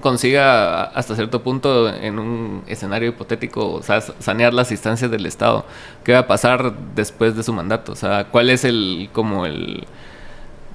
consiga 0.00 0.84
hasta 0.84 1.14
cierto 1.14 1.42
punto 1.42 1.88
en 1.88 2.18
un 2.18 2.62
escenario 2.66 3.10
hipotético, 3.10 3.74
o 3.74 3.82
sea, 3.82 4.00
sanear 4.00 4.52
las 4.52 4.70
instancias 4.70 5.10
del 5.10 5.26
Estado, 5.26 5.64
¿qué 6.04 6.12
va 6.12 6.20
a 6.20 6.26
pasar 6.26 6.74
después 6.94 7.36
de 7.36 7.42
su 7.42 7.52
mandato? 7.52 7.92
O 7.92 7.96
sea, 7.96 8.26
¿cuál 8.30 8.50
es 8.50 8.64
el 8.64 9.08
como 9.12 9.46
el 9.46 9.86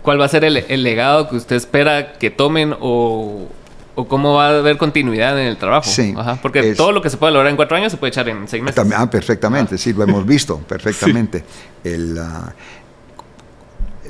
cuál 0.01 0.19
va 0.19 0.25
a 0.25 0.29
ser 0.29 0.43
el, 0.43 0.83
legado 0.83 1.29
que 1.29 1.37
usted 1.37 1.55
espera 1.55 2.13
que 2.13 2.29
tomen 2.29 2.75
o, 2.79 3.47
cómo 3.95 4.35
va 4.35 4.47
a 4.47 4.57
haber 4.57 4.77
continuidad 4.77 5.39
en 5.39 5.47
el 5.47 5.57
trabajo? 5.57 5.89
Sí, 5.89 6.13
porque 6.41 6.75
todo 6.75 6.91
lo 6.91 7.01
que 7.01 7.09
se 7.09 7.17
puede 7.17 7.33
lograr 7.33 7.49
en 7.49 7.55
cuatro 7.55 7.77
años 7.77 7.91
se 7.91 7.97
puede 7.97 8.09
echar 8.09 8.27
en 8.29 8.47
seis 8.47 8.61
meses. 8.61 8.85
Ah, 8.95 9.09
perfectamente, 9.09 9.77
sí, 9.77 9.93
lo 9.93 10.03
hemos 10.03 10.25
visto 10.25 10.57
perfectamente. 10.67 11.43
El, 11.83 12.17
ah, 12.19 12.53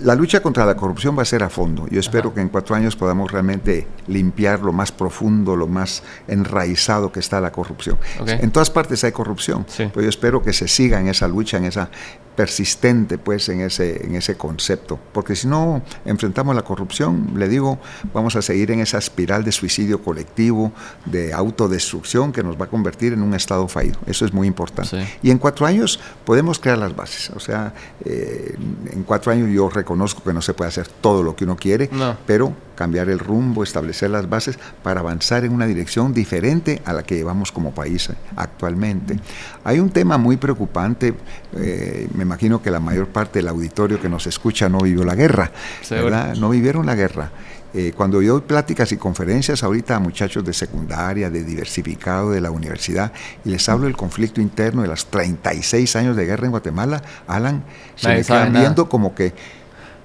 la 0.04 0.16
lucha 0.16 0.42
contra 0.42 0.66
la 0.66 0.76
corrupción 0.76 1.18
va 1.18 1.22
a 1.22 1.26
ser 1.26 1.44
a 1.44 1.50
fondo. 1.50 1.88
Yo 1.90 2.00
espero 2.00 2.34
que 2.34 2.42
en 2.42 2.50
cuatro 2.50 2.76
años 2.76 2.96
podamos 2.96 3.32
realmente 3.32 3.88
limpiar 4.08 4.60
lo 4.62 4.74
más 4.74 4.92
profundo, 4.92 5.56
lo 5.56 5.68
más 5.68 6.04
enraizado 6.28 7.12
que 7.12 7.20
está 7.20 7.40
la 7.40 7.52
corrupción. 7.52 7.98
En 8.26 8.52
todas 8.52 8.70
partes 8.70 9.04
hay 9.04 9.12
corrupción, 9.12 9.66
pero 9.78 10.02
yo 10.02 10.10
espero 10.10 10.44
que 10.44 10.54
se 10.54 10.68
siga 10.68 11.00
en 11.00 11.08
esa 11.08 11.28
lucha, 11.28 11.58
en 11.58 11.66
esa, 11.66 11.90
persistente 12.36 13.18
pues 13.18 13.48
en 13.50 13.62
ese, 13.62 14.06
en 14.06 14.16
ese 14.16 14.36
concepto, 14.36 15.00
porque 15.12 15.36
si 15.36 15.48
no 15.48 15.82
enfrentamos 16.06 16.56
la 16.56 16.64
corrupción, 16.64 17.34
le 17.36 17.48
digo, 17.48 17.80
vamos 18.14 18.36
a 18.36 18.42
seguir 18.42 18.72
en 18.72 18.80
esa 18.80 18.98
espiral 18.98 19.44
de 19.44 19.52
suicidio 19.52 20.02
colectivo, 20.02 20.72
de 21.06 21.34
autodestrucción 21.34 22.32
que 22.32 22.44
nos 22.44 22.60
va 22.60 22.66
a 22.66 22.70
convertir 22.70 23.14
en 23.14 23.22
un 23.22 23.34
estado 23.34 23.68
fallido. 23.68 24.00
Eso 24.06 24.26
es 24.26 24.34
muy 24.34 24.48
importante. 24.48 25.06
Y 25.22 25.32
en 25.32 25.38
cuatro 25.38 25.66
años 25.66 26.00
podemos 26.26 26.60
crear 26.60 26.78
las 26.78 26.96
bases. 26.96 27.30
O 27.32 27.40
sea, 27.40 27.74
eh, 28.04 28.56
en 28.92 29.04
cuatro 29.04 29.32
años 29.32 29.50
yo 29.50 29.70
reconozco 29.70 29.93
que 30.24 30.34
no 30.34 30.42
se 30.42 30.54
puede 30.54 30.70
hacer 30.70 30.88
todo 30.88 31.24
lo 31.24 31.36
que 31.36 31.46
uno 31.46 31.56
quiere, 31.56 31.90
pero 32.26 32.54
cambiar 32.76 33.10
el 33.10 33.20
rumbo, 33.20 33.64
establecer 33.64 34.10
las 34.10 34.30
bases 34.30 34.58
para 34.82 35.00
avanzar 35.02 35.46
en 35.46 35.54
una 35.54 35.66
dirección 35.68 36.14
diferente 36.14 36.82
a 36.86 36.94
la 36.94 37.04
que 37.04 37.16
llevamos 37.16 37.52
como 37.52 37.72
país 37.72 38.10
actualmente. 38.36 39.20
Hay 39.64 39.80
un 39.80 39.90
tema 39.90 40.18
muy 40.18 40.38
preocupante, 40.38 41.14
eh, 41.58 42.08
me 42.14 42.24
imagino 42.24 42.62
que 42.62 42.72
la 42.72 42.80
mayor 42.80 43.08
parte 43.08 43.40
del 43.40 43.48
auditorio 43.48 44.02
que 44.02 44.10
nos 44.10 44.28
escucha 44.28 44.70
no 44.70 44.80
vivió 44.80 45.04
la 45.04 45.16
guerra, 45.16 45.52
¿verdad? 45.90 46.36
No 46.36 46.50
vivieron 46.50 46.86
la 46.86 46.96
guerra. 46.96 47.32
Eh, 47.76 47.92
cuando 47.96 48.22
yo 48.22 48.34
doy 48.34 48.42
pláticas 48.42 48.92
y 48.92 48.98
conferencias 48.98 49.64
ahorita 49.64 49.96
a 49.96 50.00
muchachos 50.00 50.46
de 50.46 50.54
secundaria, 50.54 51.32
de 51.32 51.44
diversificado, 51.44 52.30
de 52.30 52.40
la 52.40 52.52
universidad, 52.52 53.12
y 53.44 53.50
les 53.50 53.68
hablo 53.68 53.86
del 53.86 53.98
conflicto 53.98 54.42
interno 54.42 54.84
de 54.84 54.90
los 54.90 55.08
36 55.08 55.96
años 55.96 56.16
de 56.16 56.26
guerra 56.26 56.46
en 56.46 56.52
Guatemala, 56.52 57.02
Alan, 57.26 57.64
se 57.96 58.10
me 58.10 58.24
quedan 58.24 58.54
viendo 58.54 58.88
como 58.88 59.16
que 59.16 59.34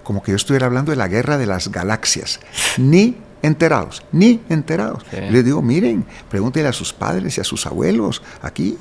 como 0.09 0.23
que 0.23 0.33
yo 0.33 0.37
estuviera 0.37 0.65
hablando 0.65 0.91
de 0.91 0.97
la 0.97 1.07
guerra 1.07 1.37
de 1.37 1.45
las 1.45 1.71
galaxias. 1.71 2.41
Ni 2.79 3.19
enterados, 3.43 4.03
ni 4.11 4.41
enterados. 4.49 5.05
Les 5.13 5.45
digo, 5.45 5.61
miren, 5.61 6.07
pregúntenle 6.31 6.71
a 6.71 6.73
sus 6.73 6.95
padres 6.95 7.37
y 7.37 7.43
a 7.43 7.45
sus 7.45 7.67
abuelos. 7.67 8.23
Aquí 8.41 8.79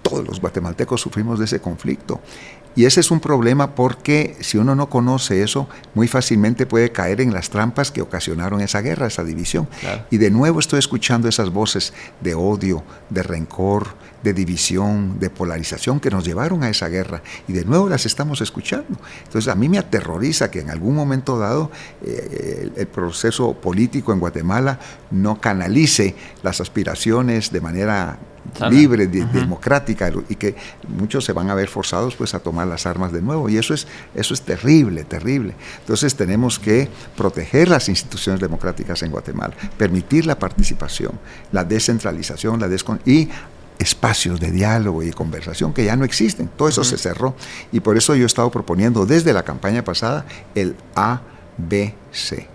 todos 0.00 0.26
los 0.26 0.40
guatemaltecos 0.40 1.02
sufrimos 1.02 1.38
de 1.38 1.44
ese 1.44 1.60
conflicto. 1.60 2.22
Y 2.74 2.86
ese 2.86 3.00
es 3.00 3.10
un 3.10 3.20
problema 3.20 3.74
porque 3.74 4.38
si 4.40 4.56
uno 4.56 4.74
no 4.74 4.88
conoce 4.88 5.42
eso, 5.42 5.68
muy 5.92 6.08
fácilmente 6.08 6.64
puede 6.64 6.92
caer 6.92 7.20
en 7.20 7.34
las 7.34 7.50
trampas 7.50 7.90
que 7.90 8.00
ocasionaron 8.00 8.62
esa 8.62 8.80
guerra, 8.80 9.06
esa 9.06 9.22
división. 9.22 9.68
Y 10.10 10.16
de 10.16 10.30
nuevo 10.30 10.60
estoy 10.60 10.78
escuchando 10.78 11.28
esas 11.28 11.50
voces 11.50 11.92
de 12.22 12.34
odio, 12.34 12.84
de 13.10 13.22
rencor, 13.22 13.88
de 14.22 14.32
división, 14.32 15.18
de 15.18 15.30
polarización 15.30 16.00
que 16.00 16.10
nos 16.10 16.24
llevaron 16.24 16.62
a 16.62 16.68
esa 16.68 16.88
guerra. 16.88 17.22
Y 17.48 17.52
de 17.52 17.64
nuevo 17.64 17.88
las 17.88 18.06
estamos 18.06 18.40
escuchando. 18.40 18.98
Entonces 19.24 19.48
a 19.48 19.54
mí 19.54 19.68
me 19.68 19.78
aterroriza 19.78 20.50
que 20.50 20.60
en 20.60 20.70
algún 20.70 20.94
momento 20.94 21.38
dado 21.38 21.70
eh, 22.04 22.70
el, 22.76 22.86
proceso 22.86 23.54
político 23.54 24.12
en 24.12 24.20
Guatemala 24.20 24.78
no 25.10 25.40
canalice 25.40 26.14
las 26.42 26.60
aspiraciones 26.60 27.50
de 27.52 27.60
manera 27.60 28.18
libre, 28.70 29.06
democrática, 29.06 30.10
y 30.28 30.34
que 30.34 30.56
muchos 30.88 31.24
se 31.24 31.32
van 31.32 31.50
a 31.50 31.54
ver 31.54 31.68
forzados 31.68 32.16
pues 32.16 32.34
a 32.34 32.40
tomar 32.40 32.66
las 32.66 32.86
armas 32.86 33.12
de 33.12 33.22
nuevo. 33.22 33.48
Y 33.48 33.58
eso 33.58 33.74
es, 33.74 33.86
eso 34.14 34.34
es 34.34 34.42
terrible, 34.42 35.04
terrible. 35.04 35.54
Entonces 35.80 36.14
tenemos 36.14 36.58
que 36.58 36.88
proteger 37.16 37.68
las 37.68 37.88
instituciones 37.88 38.40
democráticas 38.40 39.02
en 39.02 39.12
Guatemala, 39.12 39.54
permitir 39.76 40.26
la 40.26 40.38
participación, 40.38 41.12
la 41.52 41.64
descentralización, 41.64 42.60
la 42.60 42.68
descon 42.68 43.00
y 43.04 43.28
espacios 43.80 44.38
de 44.38 44.52
diálogo 44.52 45.02
y 45.02 45.10
conversación 45.10 45.72
que 45.72 45.84
ya 45.84 45.96
no 45.96 46.04
existen. 46.04 46.48
Todo 46.56 46.68
eso 46.68 46.84
se 46.84 46.98
cerró. 46.98 47.34
Y 47.72 47.80
por 47.80 47.96
eso 47.96 48.14
yo 48.14 48.24
he 48.24 48.26
estado 48.26 48.50
proponiendo 48.50 49.06
desde 49.06 49.32
la 49.32 49.42
campaña 49.42 49.82
pasada 49.82 50.26
el 50.54 50.76
ABC 50.94 52.49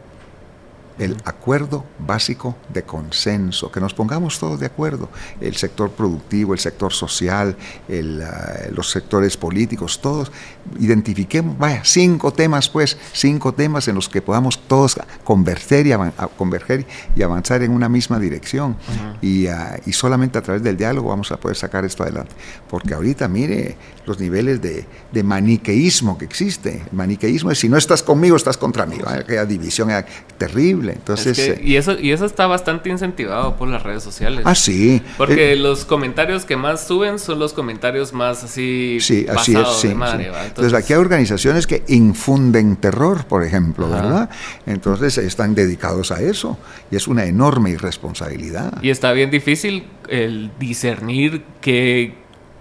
el 0.98 1.18
acuerdo 1.26 1.84
básico 2.00 2.56
de 2.74 2.84
consenso, 2.84 3.72
que 3.72 3.80
nos 3.80 3.94
pongamos 3.94 4.40
todos 4.40 4.60
de 4.60 4.66
acuerdo, 4.66 5.10
el 5.42 5.56
sector 5.56 5.92
productivo, 5.92 6.54
el 6.54 6.60
sector 6.60 6.94
social, 6.94 7.58
ah, 7.90 8.54
los 8.72 8.90
sectores 8.90 9.36
políticos, 9.36 10.00
todos 10.02 10.32
identifiquemos, 10.80 11.58
vaya, 11.58 11.82
cinco 11.84 12.32
temas 12.32 12.70
pues, 12.70 12.98
cinco 13.14 13.54
temas 13.54 13.88
en 13.88 13.96
los 13.96 14.08
que 14.10 14.22
podamos 14.22 14.60
todos 14.68 14.98
converger 15.24 15.88
y, 15.88 15.94
converger 16.38 16.86
y 17.16 17.24
avanzar 17.24 17.62
en 17.64 17.72
una 17.72 17.90
misma 17.90 18.20
dirección. 18.20 18.78
y, 19.22 19.48
ah, 19.48 19.80
y, 19.86 19.94
solamente 19.94 20.38
a 20.38 20.42
través 20.42 20.64
del 20.64 20.78
diálogo 20.78 21.10
vamos 21.10 21.32
a 21.32 21.38
poder 21.38 21.58
sacar 21.58 21.84
esto 21.86 22.04
adelante. 22.04 22.32
Porque 22.70 22.94
ahorita, 22.94 23.28
mire, 23.28 23.78
los 24.06 24.20
niveles 24.20 24.62
de, 24.62 24.86
de 25.12 25.24
maniqueísmo 25.24 26.18
que 26.18 26.26
existe. 26.26 26.84
El 26.90 26.98
maniqueísmo 26.98 27.52
es 27.52 27.60
si 27.60 27.70
no 27.70 27.78
estás 27.78 28.04
conmigo, 28.04 28.36
estás 28.36 28.58
contra 28.58 28.86
mí. 28.86 28.98
Aquella 29.06 29.46
división 29.46 29.90
terrible 30.38 30.85
entonces, 30.94 31.38
eh, 31.40 31.62
y, 31.64 31.76
eso, 31.76 31.98
y 32.00 32.12
eso 32.12 32.26
está 32.26 32.48
bastante 32.48 32.90
incentivado 32.90 33.56
por 33.56 33.68
las 33.68 33.84
redes 33.84 34.04
sociales. 34.04 34.42
Ah, 34.46 34.56
sí. 34.56 35.02
Porque 35.18 35.54
eh, 35.54 35.56
los 35.56 35.86
comentarios 35.86 36.46
que 36.46 36.56
más 36.56 36.88
suben 36.88 37.20
son 37.20 37.40
los 37.40 37.54
comentarios 37.54 38.14
más 38.14 38.44
así. 38.44 38.98
Sí, 39.02 39.26
así 39.30 39.56
es. 39.56 39.68
Sí, 39.78 39.90
Entonces, 39.90 40.74
aquí 40.74 40.94
hay 40.94 41.00
organizaciones 41.00 41.68
que 41.68 41.84
infunden 41.88 42.76
terror, 42.76 43.26
por 43.26 43.44
ejemplo, 43.44 43.90
¿verdad? 43.90 44.30
Entonces 44.66 45.18
están 45.18 45.56
dedicados 45.56 46.12
a 46.12 46.22
eso. 46.22 46.58
Y 46.92 46.96
es 46.96 47.08
una 47.08 47.26
enorme 47.26 47.72
irresponsabilidad. 47.72 48.82
Y 48.82 48.90
está 48.90 49.12
bien 49.12 49.32
difícil 49.32 49.88
el 50.08 50.52
discernir 50.60 51.44
que. 51.62 52.16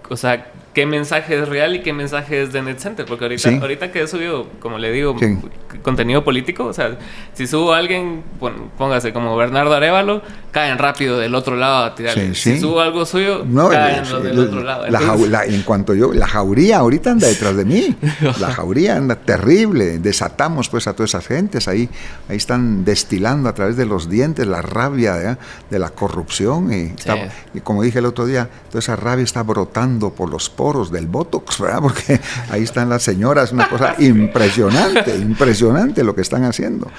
O 0.09 0.17
sea, 0.17 0.51
qué 0.75 0.85
mensaje 0.85 1.41
es 1.41 1.47
real 1.47 1.73
y 1.75 1.81
qué 1.81 1.93
mensaje 1.93 2.43
es 2.43 2.51
de 2.53 2.61
NetCenter. 2.61 3.05
Porque 3.05 3.25
ahorita, 3.25 3.49
ahorita 3.61 3.91
que 3.91 4.03
he 4.03 4.07
subido, 4.07 4.47
como 4.59 4.77
le 4.77 4.91
digo, 4.91 5.15
contenido 5.81 6.23
político, 6.23 6.65
o 6.65 6.73
sea, 6.73 6.97
si 7.33 7.47
subo 7.47 7.73
a 7.73 7.77
alguien, 7.77 8.23
póngase 8.77 9.13
como 9.13 9.35
Bernardo 9.37 9.73
Arevalo, 9.73 10.21
caen 10.51 10.77
rápido 10.77 11.17
del 11.17 11.33
otro 11.33 11.55
lado 11.55 11.85
a 11.85 11.95
tirarle. 11.95 12.35
Si 12.35 12.59
subo 12.59 12.81
algo 12.81 13.05
suyo, 13.05 13.45
caen 13.69 14.03
del 14.21 14.37
otro 14.37 14.61
lado. 14.61 14.85
en 15.45 15.63
cuanto 15.63 15.95
yo, 15.95 16.13
la 16.13 16.27
jauría 16.27 16.77
ahorita 16.79 17.11
anda 17.11 17.27
detrás 17.27 17.55
de 17.55 17.65
mí. 17.65 17.95
La 18.39 18.51
jauría 18.51 18.97
anda 18.97 19.15
terrible. 19.15 19.99
Desatamos 19.99 20.67
pues 20.67 20.87
a 20.87 20.93
todas 20.93 21.11
esas 21.11 21.25
gentes. 21.25 21.67
Ahí, 21.67 21.89
ahí 22.27 22.35
están 22.35 22.83
destilando 22.83 23.47
a 23.47 23.53
través 23.53 23.77
de 23.77 23.85
los 23.85 24.09
dientes 24.09 24.45
la 24.45 24.61
rabia 24.61 25.37
de 25.69 25.79
la 25.79 25.89
corrupción. 25.91 26.73
Y, 26.73 26.93
y 27.53 27.61
como 27.61 27.81
dije 27.81 27.99
el 27.99 28.05
otro 28.05 28.25
día, 28.25 28.49
toda 28.69 28.79
esa 28.79 28.95
rabia 28.95 29.23
está 29.23 29.43
brotando 29.43 30.11
por 30.11 30.29
los 30.29 30.49
poros 30.65 30.91
del 30.91 31.05
Botox, 31.05 31.59
¿verdad? 31.59 31.79
Porque 31.79 32.19
ahí 32.49 32.63
están 32.63 32.89
las 32.89 33.03
señoras, 33.03 33.51
una 33.51 33.69
cosa 33.69 33.93
impresionante, 33.99 35.15
impresionante 35.15 36.03
lo 36.03 36.15
que 36.15 36.21
están 36.21 36.43
haciendo. 36.43 36.89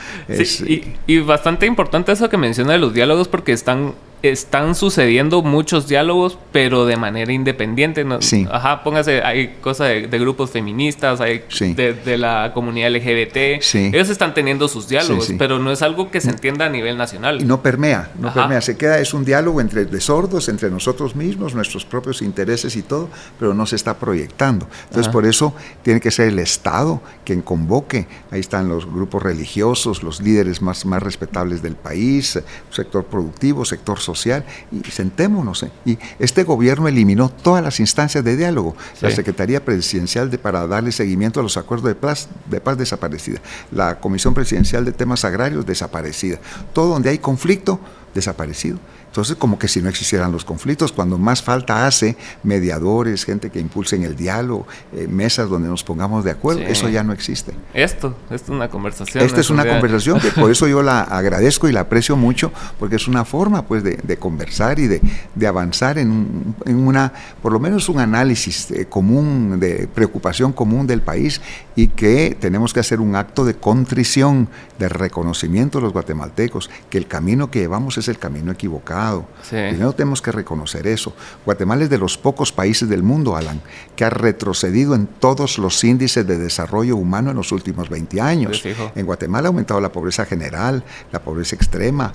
y, 1.08 1.18
bastante 1.18 1.66
importante 1.66 2.12
eso 2.12 2.28
que 2.28 2.36
menciona 2.36 2.74
de 2.74 2.78
los 2.78 2.94
diálogos 2.94 3.26
porque 3.26 3.50
están 3.50 3.94
están 4.22 4.74
sucediendo 4.74 5.42
muchos 5.42 5.88
diálogos, 5.88 6.38
pero 6.52 6.86
de 6.86 6.96
manera 6.96 7.32
independiente. 7.32 8.04
¿no? 8.04 8.20
Sí. 8.22 8.46
Ajá, 8.50 8.82
póngase, 8.82 9.22
hay 9.22 9.56
cosas 9.60 9.88
de, 9.88 10.18
grupos 10.18 10.50
feministas, 10.50 11.20
hay 11.20 11.44
de, 11.60 12.18
la 12.18 12.52
comunidad 12.54 12.90
LGBT. 12.90 13.60
Sí. 13.60 13.90
Ellos 13.92 14.08
están 14.08 14.34
teniendo 14.34 14.68
sus 14.68 14.88
diálogos, 14.88 15.32
pero 15.38 15.58
no 15.58 15.70
es 15.70 15.82
algo 15.82 16.10
que 16.10 16.20
se 16.20 16.30
entienda 16.30 16.66
a 16.66 16.68
nivel 16.68 16.96
nacional. 16.96 17.40
Y 17.40 17.44
no 17.44 17.62
permea, 17.62 18.10
no 18.18 18.32
permea. 18.32 18.60
Se 18.60 18.76
queda, 18.76 18.98
es 18.98 19.14
un 19.14 19.24
diálogo 19.24 19.60
entre 19.60 19.84
de 19.84 20.00
sordos, 20.00 20.48
entre 20.48 20.70
nosotros 20.70 21.14
mismos, 21.14 21.54
nuestros 21.54 21.84
propios 21.84 22.22
intereses 22.22 22.76
y 22.76 22.82
todo, 22.82 23.08
pero 23.38 23.54
no 23.54 23.66
se 23.66 23.76
está 23.76 23.98
proyectando. 23.98 24.68
Entonces, 24.84 25.12
por 25.12 25.26
eso 25.26 25.54
tiene 25.82 26.00
que 26.00 26.10
ser 26.10 26.28
el 26.28 26.38
Estado 26.38 27.00
quien 27.24 27.42
convoque. 27.42 28.06
Ahí 28.30 28.40
están 28.40 28.68
los 28.68 28.86
grupos 28.86 29.22
religiosos, 29.22 30.02
los 30.02 30.20
líderes 30.20 30.62
más, 30.62 30.86
más 30.86 31.02
respetables 31.02 31.62
del 31.62 31.74
país, 31.74 32.38
sector 32.70 33.04
productivo, 33.04 33.64
sector 33.64 34.00
social, 34.06 34.44
y 34.72 34.90
sentémonos. 34.90 35.64
¿eh? 35.64 35.70
Y 35.84 35.98
este 36.18 36.44
gobierno 36.44 36.88
eliminó 36.88 37.28
todas 37.28 37.62
las 37.62 37.80
instancias 37.80 38.24
de 38.24 38.36
diálogo. 38.36 38.74
La 39.00 39.10
Secretaría 39.10 39.64
Presidencial 39.64 40.30
de, 40.30 40.38
para 40.38 40.66
darle 40.66 40.92
seguimiento 40.92 41.40
a 41.40 41.42
los 41.42 41.56
acuerdos 41.56 41.88
de 41.88 41.94
paz, 41.94 42.28
de 42.48 42.60
paz 42.60 42.78
desaparecida. 42.78 43.40
La 43.70 44.00
Comisión 44.00 44.32
Presidencial 44.32 44.84
de 44.84 44.92
Temas 44.92 45.24
Agrarios 45.24 45.66
desaparecida. 45.66 46.38
Todo 46.72 46.88
donde 46.88 47.10
hay 47.10 47.18
conflicto, 47.18 47.80
desaparecido. 48.14 48.78
Entonces, 49.16 49.36
como 49.36 49.58
que 49.58 49.66
si 49.66 49.80
no 49.80 49.88
existieran 49.88 50.30
los 50.30 50.44
conflictos, 50.44 50.92
cuando 50.92 51.16
más 51.16 51.42
falta 51.42 51.86
hace 51.86 52.18
mediadores, 52.42 53.24
gente 53.24 53.48
que 53.48 53.58
impulsen 53.58 54.02
el 54.02 54.14
diálogo, 54.14 54.66
eh, 54.92 55.08
mesas 55.08 55.48
donde 55.48 55.70
nos 55.70 55.82
pongamos 55.82 56.22
de 56.22 56.32
acuerdo, 56.32 56.60
eso 56.60 56.90
ya 56.90 57.02
no 57.02 57.14
existe. 57.14 57.54
Esto, 57.72 58.14
esto 58.30 58.52
es 58.52 58.56
una 58.58 58.68
conversación. 58.68 59.24
Esta 59.24 59.40
es 59.40 59.48
una 59.48 59.66
conversación 59.66 60.20
que 60.20 60.30
por 60.32 60.50
eso 60.52 60.68
yo 60.68 60.82
la 60.82 61.00
agradezco 61.00 61.66
y 61.66 61.72
la 61.72 61.80
aprecio 61.80 62.14
mucho, 62.14 62.52
porque 62.78 62.96
es 62.96 63.08
una 63.08 63.24
forma 63.24 63.62
pues 63.62 63.82
de, 63.82 64.16
conversar 64.18 64.78
y 64.80 64.86
de, 64.86 65.46
avanzar 65.46 65.96
en, 65.96 66.54
una, 66.66 67.10
por 67.40 67.54
lo 67.54 67.58
menos 67.58 67.88
un 67.88 68.00
análisis 68.00 68.70
eh, 68.70 68.84
común, 68.84 69.58
de 69.58 69.88
preocupación 69.94 70.52
común 70.52 70.86
del 70.86 71.00
país 71.00 71.40
y 71.74 71.88
que 71.88 72.36
tenemos 72.38 72.74
que 72.74 72.80
hacer 72.80 73.00
un 73.00 73.16
acto 73.16 73.46
de 73.46 73.54
contrición, 73.54 74.48
de 74.78 74.90
reconocimiento 74.90 75.78
de 75.78 75.84
los 75.84 75.94
guatemaltecos, 75.94 76.68
que 76.90 76.98
el 76.98 77.06
camino 77.06 77.50
que 77.50 77.60
llevamos 77.60 77.96
es 77.96 78.08
el 78.08 78.18
camino 78.18 78.52
equivocado 78.52 79.05
Primero 79.48 79.92
tenemos 79.92 80.22
que 80.22 80.32
reconocer 80.32 80.86
eso. 80.86 81.14
Guatemala 81.44 81.84
es 81.84 81.90
de 81.90 81.98
los 81.98 82.18
pocos 82.18 82.52
países 82.52 82.88
del 82.88 83.02
mundo, 83.02 83.36
Alan, 83.36 83.60
que 83.94 84.04
ha 84.04 84.10
retrocedido 84.10 84.94
en 84.94 85.06
todos 85.06 85.58
los 85.58 85.82
índices 85.84 86.26
de 86.26 86.38
desarrollo 86.38 86.96
humano 86.96 87.30
en 87.30 87.36
los 87.36 87.52
últimos 87.52 87.88
20 87.88 88.20
años. 88.20 88.64
En 88.94 89.06
Guatemala 89.06 89.48
ha 89.48 89.50
aumentado 89.50 89.80
la 89.80 89.92
pobreza 89.92 90.24
general, 90.24 90.84
la 91.12 91.20
pobreza 91.20 91.56
extrema, 91.56 92.12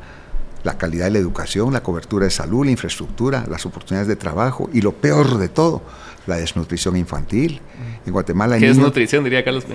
la 0.64 0.78
calidad 0.78 1.06
de 1.06 1.12
la 1.12 1.20
educación, 1.20 1.74
la 1.74 1.84
cobertura 1.84 2.26
de 2.26 2.32
salud, 2.32 2.66
la 2.66 2.72
infraestructura, 2.72 3.46
las 3.50 3.66
oportunidades 3.66 4.08
de 4.08 4.16
trabajo 4.16 4.70
y 4.74 4.82
lo 4.82 4.92
peor 4.94 5.38
de 5.38 5.50
todo, 5.50 5.82
la 6.28 6.38
desnutrición 6.38 6.96
infantil. 6.98 7.62
En 8.06 8.14
Guatemala 8.14 8.58
¿Qué 8.58 8.68
desnutrición, 8.68 9.24
diría 9.24 9.44
Carlos 9.44 9.66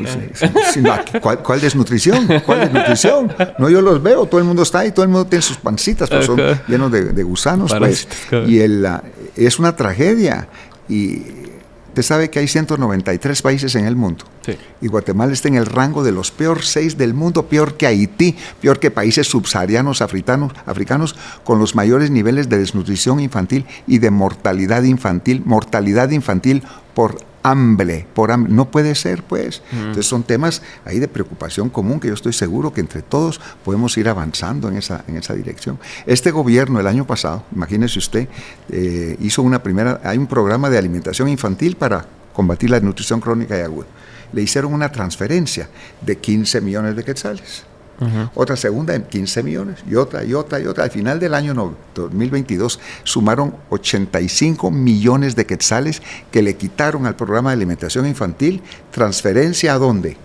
¿cuál, 1.42 1.60
desnutrición? 1.60 2.26
¿Cuál 2.44 2.60
desnutrición? 2.60 3.32
No, 3.58 3.68
yo 3.68 3.80
los 3.80 4.02
veo, 4.02 4.26
todo 4.26 4.40
el 4.40 4.46
mundo 4.46 4.62
está 4.62 4.80
ahí, 4.80 4.92
todo 4.92 5.04
el 5.04 5.10
mundo 5.10 5.28
tiene 5.28 5.42
sus 5.42 5.58
pancitas, 5.58 6.08
pues 6.08 6.26
son 6.26 6.40
llenos 6.66 6.90
de, 6.90 7.22
gusanos, 7.22 7.74
pues. 7.78 8.08
Y 8.46 8.60
el, 8.60 8.86
es 9.36 9.58
una 9.58 9.76
tragedia. 9.76 10.48
Y 10.88 11.22
Usted 11.96 12.08
sabe 12.08 12.28
que 12.28 12.40
hay 12.40 12.46
193 12.46 13.40
países 13.40 13.74
en 13.74 13.86
el 13.86 13.96
mundo. 13.96 14.26
Y 14.82 14.86
Guatemala 14.86 15.32
está 15.32 15.48
en 15.48 15.54
el 15.54 15.64
rango 15.64 16.04
de 16.04 16.12
los 16.12 16.30
peor 16.30 16.62
seis 16.62 16.98
del 16.98 17.14
mundo, 17.14 17.46
peor 17.46 17.78
que 17.78 17.86
Haití, 17.86 18.36
peor 18.60 18.78
que 18.78 18.90
países 18.90 19.26
subsaharianos 19.26 20.02
africanos, 20.02 20.52
africanos 20.66 21.16
con 21.42 21.58
los 21.58 21.74
mayores 21.74 22.10
niveles 22.10 22.50
de 22.50 22.58
desnutrición 22.58 23.18
infantil 23.18 23.64
y 23.86 23.96
de 23.96 24.10
mortalidad 24.10 24.82
infantil, 24.82 25.42
mortalidad 25.46 26.10
infantil 26.10 26.64
por 26.92 27.16
hambre, 27.50 28.06
por 28.14 28.32
hambre. 28.32 28.52
No 28.52 28.70
puede 28.70 28.94
ser, 28.94 29.22
pues. 29.22 29.62
Entonces 29.72 30.06
son 30.06 30.22
temas 30.22 30.62
ahí 30.84 30.98
de 30.98 31.08
preocupación 31.08 31.70
común 31.70 32.00
que 32.00 32.08
yo 32.08 32.14
estoy 32.14 32.32
seguro 32.32 32.72
que 32.72 32.80
entre 32.80 33.02
todos 33.02 33.40
podemos 33.64 33.96
ir 33.98 34.08
avanzando 34.08 34.68
en 34.68 34.76
esa, 34.76 35.04
en 35.06 35.16
esa 35.16 35.34
dirección. 35.34 35.78
Este 36.06 36.30
gobierno 36.30 36.80
el 36.80 36.86
año 36.86 37.06
pasado, 37.06 37.44
imagínese 37.54 37.98
usted, 37.98 38.28
eh, 38.70 39.16
hizo 39.20 39.42
una 39.42 39.62
primera, 39.62 40.00
hay 40.04 40.18
un 40.18 40.26
programa 40.26 40.70
de 40.70 40.78
alimentación 40.78 41.28
infantil 41.28 41.76
para 41.76 42.04
combatir 42.32 42.70
la 42.70 42.76
desnutrición 42.76 43.20
crónica 43.20 43.56
y 43.56 43.60
aguda. 43.60 43.86
Le 44.32 44.42
hicieron 44.42 44.74
una 44.74 44.90
transferencia 44.90 45.68
de 46.00 46.16
15 46.16 46.60
millones 46.60 46.96
de 46.96 47.04
quetzales 47.04 47.64
otra 48.34 48.56
segunda 48.56 48.94
en 48.94 49.04
15 49.04 49.42
millones 49.42 49.78
y 49.88 49.94
otra 49.94 50.24
y 50.24 50.34
otra 50.34 50.60
y 50.60 50.66
otra. 50.66 50.84
Al 50.84 50.90
final 50.90 51.18
del 51.18 51.34
año 51.34 51.54
2022 51.94 52.78
sumaron 53.04 53.54
85 53.70 54.70
millones 54.70 55.36
de 55.36 55.46
quetzales 55.46 56.02
que 56.30 56.42
le 56.42 56.56
quitaron 56.56 57.06
al 57.06 57.16
programa 57.16 57.50
de 57.50 57.54
alimentación 57.54 58.06
infantil. 58.06 58.62
¿Transferencia 58.90 59.74
a 59.74 59.78
dónde? 59.78 60.16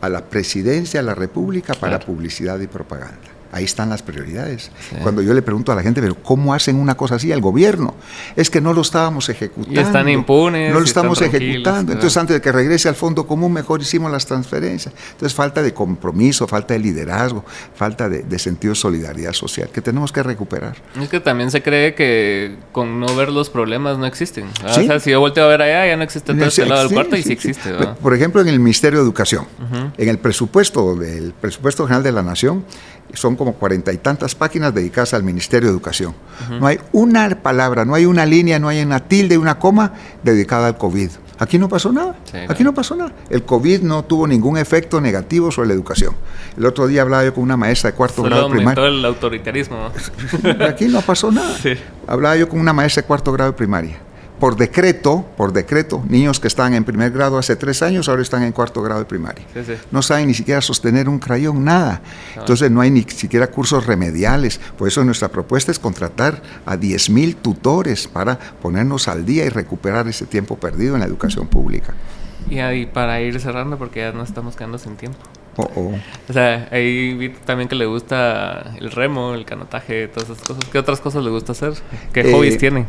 A 0.00 0.08
la 0.08 0.24
presidencia 0.24 1.00
de 1.00 1.06
la 1.06 1.14
República 1.14 1.74
para 1.74 1.98
publicidad 1.98 2.60
y 2.60 2.66
propaganda. 2.66 3.33
Ahí 3.54 3.62
están 3.62 3.88
las 3.88 4.02
prioridades. 4.02 4.72
Cuando 5.04 5.22
yo 5.22 5.32
le 5.32 5.40
pregunto 5.40 5.70
a 5.70 5.76
la 5.76 5.82
gente, 5.82 6.00
pero 6.00 6.16
¿cómo 6.16 6.52
hacen 6.54 6.74
una 6.74 6.96
cosa 6.96 7.14
así 7.14 7.30
al 7.30 7.40
gobierno? 7.40 7.94
Es 8.34 8.50
que 8.50 8.60
no 8.60 8.72
lo 8.72 8.80
estábamos 8.82 9.28
ejecutando. 9.28 9.80
Y 9.80 9.80
están 9.80 10.08
impunes. 10.08 10.72
No 10.72 10.80
lo 10.80 10.84
estamos 10.84 11.22
ejecutando. 11.22 11.92
Entonces, 11.92 12.16
antes 12.16 12.34
de 12.34 12.40
que 12.40 12.50
regrese 12.50 12.88
al 12.88 12.96
fondo 12.96 13.28
común, 13.28 13.52
mejor 13.52 13.80
hicimos 13.80 14.10
las 14.10 14.26
transferencias. 14.26 14.92
Entonces, 15.12 15.32
falta 15.34 15.62
de 15.62 15.72
compromiso, 15.72 16.48
falta 16.48 16.74
de 16.74 16.80
liderazgo, 16.80 17.44
falta 17.76 18.08
de, 18.08 18.38
sentido 18.40 18.72
de 18.72 18.80
solidaridad 18.80 19.32
social 19.32 19.68
que 19.72 19.80
tenemos 19.80 20.10
que 20.10 20.24
recuperar. 20.24 20.74
Es 21.00 21.08
que 21.08 21.20
también 21.20 21.52
se 21.52 21.62
cree 21.62 21.94
que 21.94 22.56
con 22.72 22.98
no 22.98 23.14
ver 23.14 23.28
los 23.28 23.50
problemas 23.50 23.98
no 23.98 24.06
existen. 24.06 24.46
O 24.64 24.68
sea, 24.68 24.98
si 24.98 25.10
yo 25.12 25.20
volteo 25.20 25.44
a 25.44 25.48
ver 25.48 25.62
allá, 25.62 25.86
ya 25.86 25.96
no 25.96 26.02
existe 26.02 26.34
todo 26.34 26.44
este 26.44 26.66
lado 26.66 26.88
del 26.88 26.92
cuarto 26.92 27.14
y 27.14 27.22
sí, 27.22 27.32
existe. 27.32 27.72
Por 28.02 28.14
ejemplo, 28.14 28.40
en 28.40 28.48
el 28.48 28.58
Ministerio 28.58 28.98
de 28.98 29.04
Educación, 29.04 29.46
en 29.96 30.08
el 30.08 30.18
presupuesto 30.18 30.96
del 30.96 31.32
presupuesto 31.40 31.84
general 31.84 32.02
de 32.02 32.10
la 32.10 32.22
Nación, 32.22 32.64
son 33.16 33.36
como 33.36 33.54
cuarenta 33.54 33.92
y 33.92 33.98
tantas 33.98 34.34
páginas 34.34 34.74
dedicadas 34.74 35.14
al 35.14 35.22
Ministerio 35.22 35.68
de 35.68 35.72
Educación. 35.72 36.14
No 36.50 36.66
hay 36.66 36.78
una 36.92 37.42
palabra, 37.42 37.84
no 37.84 37.94
hay 37.94 38.06
una 38.06 38.26
línea, 38.26 38.58
no 38.58 38.68
hay 38.68 38.82
una 38.82 39.00
tilde, 39.00 39.38
una 39.38 39.58
coma 39.58 39.92
dedicada 40.22 40.66
al 40.66 40.78
COVID. 40.78 41.10
Aquí 41.38 41.58
no 41.58 41.68
pasó 41.68 41.92
nada. 41.92 42.16
Aquí 42.48 42.62
no 42.62 42.72
pasó 42.74 42.94
nada. 42.94 43.12
El 43.28 43.42
COVID 43.42 43.82
no 43.82 44.04
tuvo 44.04 44.26
ningún 44.26 44.56
efecto 44.56 45.00
negativo 45.00 45.50
sobre 45.50 45.68
la 45.68 45.74
educación. 45.74 46.14
El 46.56 46.64
otro 46.66 46.86
día 46.86 47.02
hablaba 47.02 47.24
yo 47.24 47.34
con 47.34 47.42
una 47.42 47.56
maestra 47.56 47.90
de 47.90 47.96
cuarto 47.96 48.22
grado 48.22 48.48
primaria. 48.48 48.86
el 48.86 49.04
autoritarismo. 49.04 49.90
Aquí 50.68 50.86
no 50.86 51.00
pasó 51.02 51.32
nada. 51.32 51.56
Hablaba 52.06 52.36
yo 52.36 52.48
con 52.48 52.60
una 52.60 52.72
maestra 52.72 53.02
de 53.02 53.06
cuarto 53.08 53.32
grado 53.32 53.50
de 53.50 53.56
primaria 53.56 53.98
por 54.38 54.56
decreto, 54.56 55.24
por 55.36 55.52
decreto, 55.52 56.02
niños 56.08 56.40
que 56.40 56.48
estaban 56.48 56.74
en 56.74 56.84
primer 56.84 57.12
grado 57.12 57.38
hace 57.38 57.56
tres 57.56 57.82
años, 57.82 58.08
ahora 58.08 58.22
están 58.22 58.42
en 58.42 58.52
cuarto 58.52 58.82
grado 58.82 59.00
de 59.00 59.06
primaria. 59.06 59.44
No 59.90 60.02
saben 60.02 60.26
ni 60.26 60.34
siquiera 60.34 60.60
sostener 60.60 61.08
un 61.08 61.18
crayón, 61.18 61.64
nada. 61.64 62.02
Ah. 62.04 62.40
Entonces 62.40 62.70
no 62.70 62.80
hay 62.80 62.90
ni 62.90 63.02
siquiera 63.02 63.46
cursos 63.46 63.86
remediales. 63.86 64.60
Por 64.76 64.88
eso 64.88 65.04
nuestra 65.04 65.28
propuesta 65.28 65.70
es 65.70 65.78
contratar 65.78 66.42
a 66.66 66.76
10.000 66.76 67.36
tutores 67.36 68.08
para 68.08 68.38
ponernos 68.38 69.08
al 69.08 69.24
día 69.24 69.44
y 69.44 69.48
recuperar 69.48 70.08
ese 70.08 70.26
tiempo 70.26 70.56
perdido 70.56 70.94
en 70.94 71.00
la 71.00 71.06
educación 71.06 71.46
pública. 71.46 71.94
Y 72.50 72.58
ahí 72.58 72.86
para 72.86 73.20
ir 73.20 73.40
cerrando, 73.40 73.78
porque 73.78 74.00
ya 74.00 74.12
no 74.12 74.22
estamos 74.22 74.56
quedando 74.56 74.78
sin 74.78 74.96
tiempo. 74.96 75.18
Oh, 75.56 75.70
oh. 75.76 75.94
O 76.28 76.32
sea, 76.32 76.68
ahí 76.72 77.14
vi 77.14 77.28
también 77.30 77.68
que 77.68 77.76
le 77.76 77.86
gusta 77.86 78.74
el 78.78 78.90
remo, 78.90 79.34
el 79.34 79.44
canotaje, 79.44 80.08
todas 80.08 80.30
esas 80.30 80.42
cosas. 80.42 80.64
¿Qué 80.70 80.78
otras 80.78 81.00
cosas 81.00 81.22
le 81.22 81.30
gusta 81.30 81.52
hacer? 81.52 81.74
¿Qué 82.12 82.32
hobbies 82.32 82.54
eh, 82.54 82.58
tiene? 82.58 82.86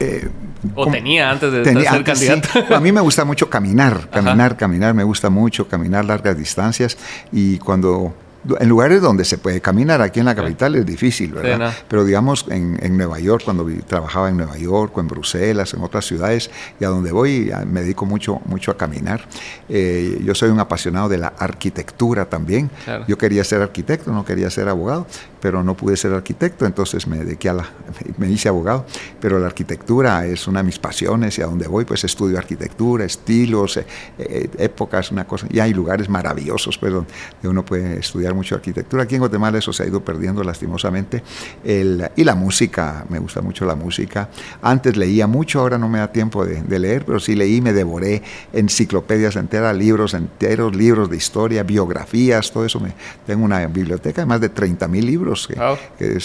Eh, 0.00 0.28
o 0.74 0.90
tenía 0.90 1.30
antes 1.30 1.52
de 1.52 1.64
ser 1.64 2.04
candidato. 2.04 2.48
A 2.74 2.80
mí 2.80 2.92
me 2.92 3.00
gusta 3.00 3.24
mucho 3.24 3.48
caminar, 3.50 4.08
caminar, 4.10 4.56
caminar, 4.56 4.94
me 4.94 5.04
gusta 5.04 5.30
mucho 5.30 5.68
caminar 5.68 6.04
largas 6.04 6.36
distancias 6.36 6.96
y 7.32 7.58
cuando 7.58 8.14
en 8.60 8.68
lugares 8.68 9.02
donde 9.02 9.24
se 9.24 9.36
puede 9.38 9.60
caminar, 9.60 10.00
aquí 10.00 10.20
en 10.20 10.26
la 10.26 10.34
capital 10.34 10.74
es 10.76 10.86
difícil, 10.86 11.32
¿verdad? 11.32 11.74
Pero 11.88 12.04
digamos 12.04 12.46
en, 12.48 12.96
Nueva 12.96 13.18
York, 13.18 13.42
cuando 13.44 13.66
trabajaba 13.86 14.28
en 14.28 14.36
Nueva 14.36 14.56
York 14.56 14.96
o 14.96 15.00
en 15.00 15.08
Bruselas, 15.08 15.74
en 15.74 15.82
otras 15.82 16.06
ciudades, 16.06 16.50
y 16.80 16.84
a 16.84 16.88
donde 16.88 17.12
voy 17.12 17.50
me 17.66 17.82
dedico 17.82 18.06
mucho, 18.06 18.40
mucho 18.46 18.70
a 18.70 18.76
caminar. 18.76 19.22
Eh, 19.68 20.20
yo 20.24 20.34
soy 20.34 20.50
un 20.50 20.60
apasionado 20.60 21.08
de 21.08 21.18
la 21.18 21.32
arquitectura 21.38 22.26
también. 22.26 22.70
Yo 23.06 23.18
quería 23.18 23.44
ser 23.44 23.60
arquitecto, 23.60 24.12
no 24.12 24.24
quería 24.24 24.50
ser 24.50 24.68
abogado, 24.68 25.06
pero 25.40 25.62
no 25.62 25.76
pude 25.76 25.96
ser 25.96 26.12
arquitecto, 26.12 26.66
entonces 26.66 27.06
me 27.06 27.18
dediqué 27.18 27.48
a 27.48 27.54
la, 27.54 27.68
me 28.18 28.30
hice 28.30 28.48
abogado. 28.48 28.86
Pero 29.20 29.38
la 29.38 29.46
arquitectura 29.46 30.26
es 30.26 30.46
una 30.46 30.60
de 30.60 30.64
mis 30.64 30.78
pasiones 30.78 31.38
y 31.38 31.42
a 31.42 31.46
donde 31.46 31.68
voy 31.68 31.84
pues 31.84 32.04
estudio 32.04 32.38
arquitectura, 32.38 33.04
estilos, 33.04 33.76
eh, 33.76 33.86
eh, 34.18 34.48
épocas, 34.58 35.10
una 35.10 35.26
cosa. 35.26 35.46
Y 35.50 35.60
hay 35.60 35.72
lugares 35.74 36.08
maravillosos, 36.08 36.78
pues, 36.78 36.92
donde 36.92 37.08
uno 37.44 37.64
puede 37.64 37.98
estudiar 37.98 38.34
mucho 38.34 38.54
arquitectura. 38.54 39.04
Aquí 39.04 39.14
en 39.14 39.20
Guatemala 39.20 39.58
eso 39.58 39.72
se 39.72 39.82
ha 39.82 39.86
ido 39.86 40.04
perdiendo 40.04 40.42
lastimosamente. 40.42 41.22
El, 41.64 42.08
y 42.16 42.24
la 42.24 42.34
música, 42.34 43.04
me 43.08 43.18
gusta 43.18 43.40
mucho 43.40 43.64
la 43.64 43.74
música. 43.74 44.28
Antes 44.62 44.96
leía 44.96 45.26
mucho, 45.26 45.60
ahora 45.60 45.78
no 45.78 45.88
me 45.88 45.98
da 45.98 46.12
tiempo 46.12 46.44
de, 46.44 46.78
leer, 46.78 47.04
pero 47.04 47.18
sí 47.18 47.34
leí, 47.34 47.60
me 47.60 47.72
devoré 47.72 48.22
enciclopedias 48.52 49.36
enteras, 49.36 49.76
libros 49.76 50.14
enteros, 50.14 50.74
libros 50.76 51.10
de 51.10 51.16
historia, 51.16 51.62
biografías, 51.62 52.52
todo 52.52 52.64
eso. 52.64 52.80
Me, 52.80 52.92
tengo 53.26 53.44
una 53.44 53.66
biblioteca 53.66 54.22
de 54.22 54.26
más 54.26 54.40
de 54.40 54.48
30 54.48 54.86
mil 54.88 55.06
libros 55.06 55.27
artículos, 55.28 55.46
que, 55.46 56.20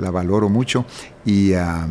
la, 0.00 0.10
valoro 0.10 0.48
mucho. 0.48 0.84
Y, 1.24 1.54
ah, 1.54 1.86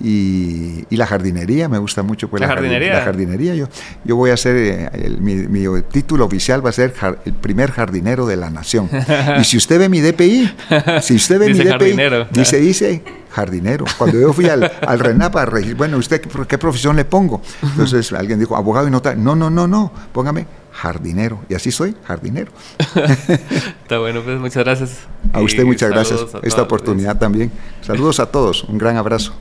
y, 0.00 0.84
la 0.90 1.06
jardinería, 1.06 1.68
me 1.68 1.78
gusta 1.78 2.02
mucho. 2.02 2.28
Pues, 2.28 2.40
la, 2.40 2.48
jardinería. 2.48 2.94
la 2.94 3.02
jardinería. 3.02 3.54
Yo, 3.54 3.68
yo 4.04 4.16
voy 4.16 4.30
a 4.30 4.36
ser, 4.36 4.56
eh, 4.56 5.16
mi, 5.20 5.82
título 5.82 6.24
oficial 6.24 6.64
va 6.64 6.70
a 6.70 6.72
ser 6.72 6.94
el 7.24 7.32
primer 7.34 7.70
jardinero 7.70 8.26
de 8.26 8.36
la 8.36 8.50
nación. 8.50 8.88
y 9.40 9.44
si 9.44 9.56
usted 9.56 9.78
ve 9.78 9.88
mi 9.88 10.00
DPI, 10.00 10.54
si 11.00 11.14
usted 11.14 11.38
ve 11.38 11.52
mi 11.52 11.60
DPI, 11.60 12.26
dice, 12.30 12.58
dice 12.58 13.02
jardinero. 13.30 13.84
Cuando 13.98 14.18
yo 14.18 14.32
fui 14.32 14.48
al, 14.48 14.70
al 14.80 14.98
RENAPA, 14.98 15.48
bueno, 15.76 15.98
¿usted 15.98 16.20
qué, 16.20 16.58
profesión 16.58 16.96
le 16.96 17.04
pongo? 17.04 17.42
Entonces 17.62 18.12
alguien 18.12 18.38
dijo, 18.38 18.56
abogado 18.56 18.86
y 18.86 18.90
notario. 18.90 19.22
No, 19.22 19.34
no, 19.34 19.50
no, 19.50 19.66
no, 19.66 19.92
póngame 20.12 20.46
jardinero. 20.74 21.40
Y 21.48 21.54
así 21.54 21.70
soy, 21.70 21.96
jardinero. 22.04 22.52
Está 23.82 23.98
bueno, 23.98 24.22
pues 24.22 24.38
muchas 24.38 24.64
gracias. 24.64 24.98
A 25.32 25.40
usted 25.40 25.64
muchas 25.64 25.90
gracias. 25.90 26.20
Esta 26.42 26.62
oportunidad 26.62 27.18
también. 27.18 27.50
Saludos 27.80 28.20
a 28.20 28.26
todos, 28.26 28.64
un 28.64 28.78
gran 28.78 28.96
abrazo. 28.96 29.34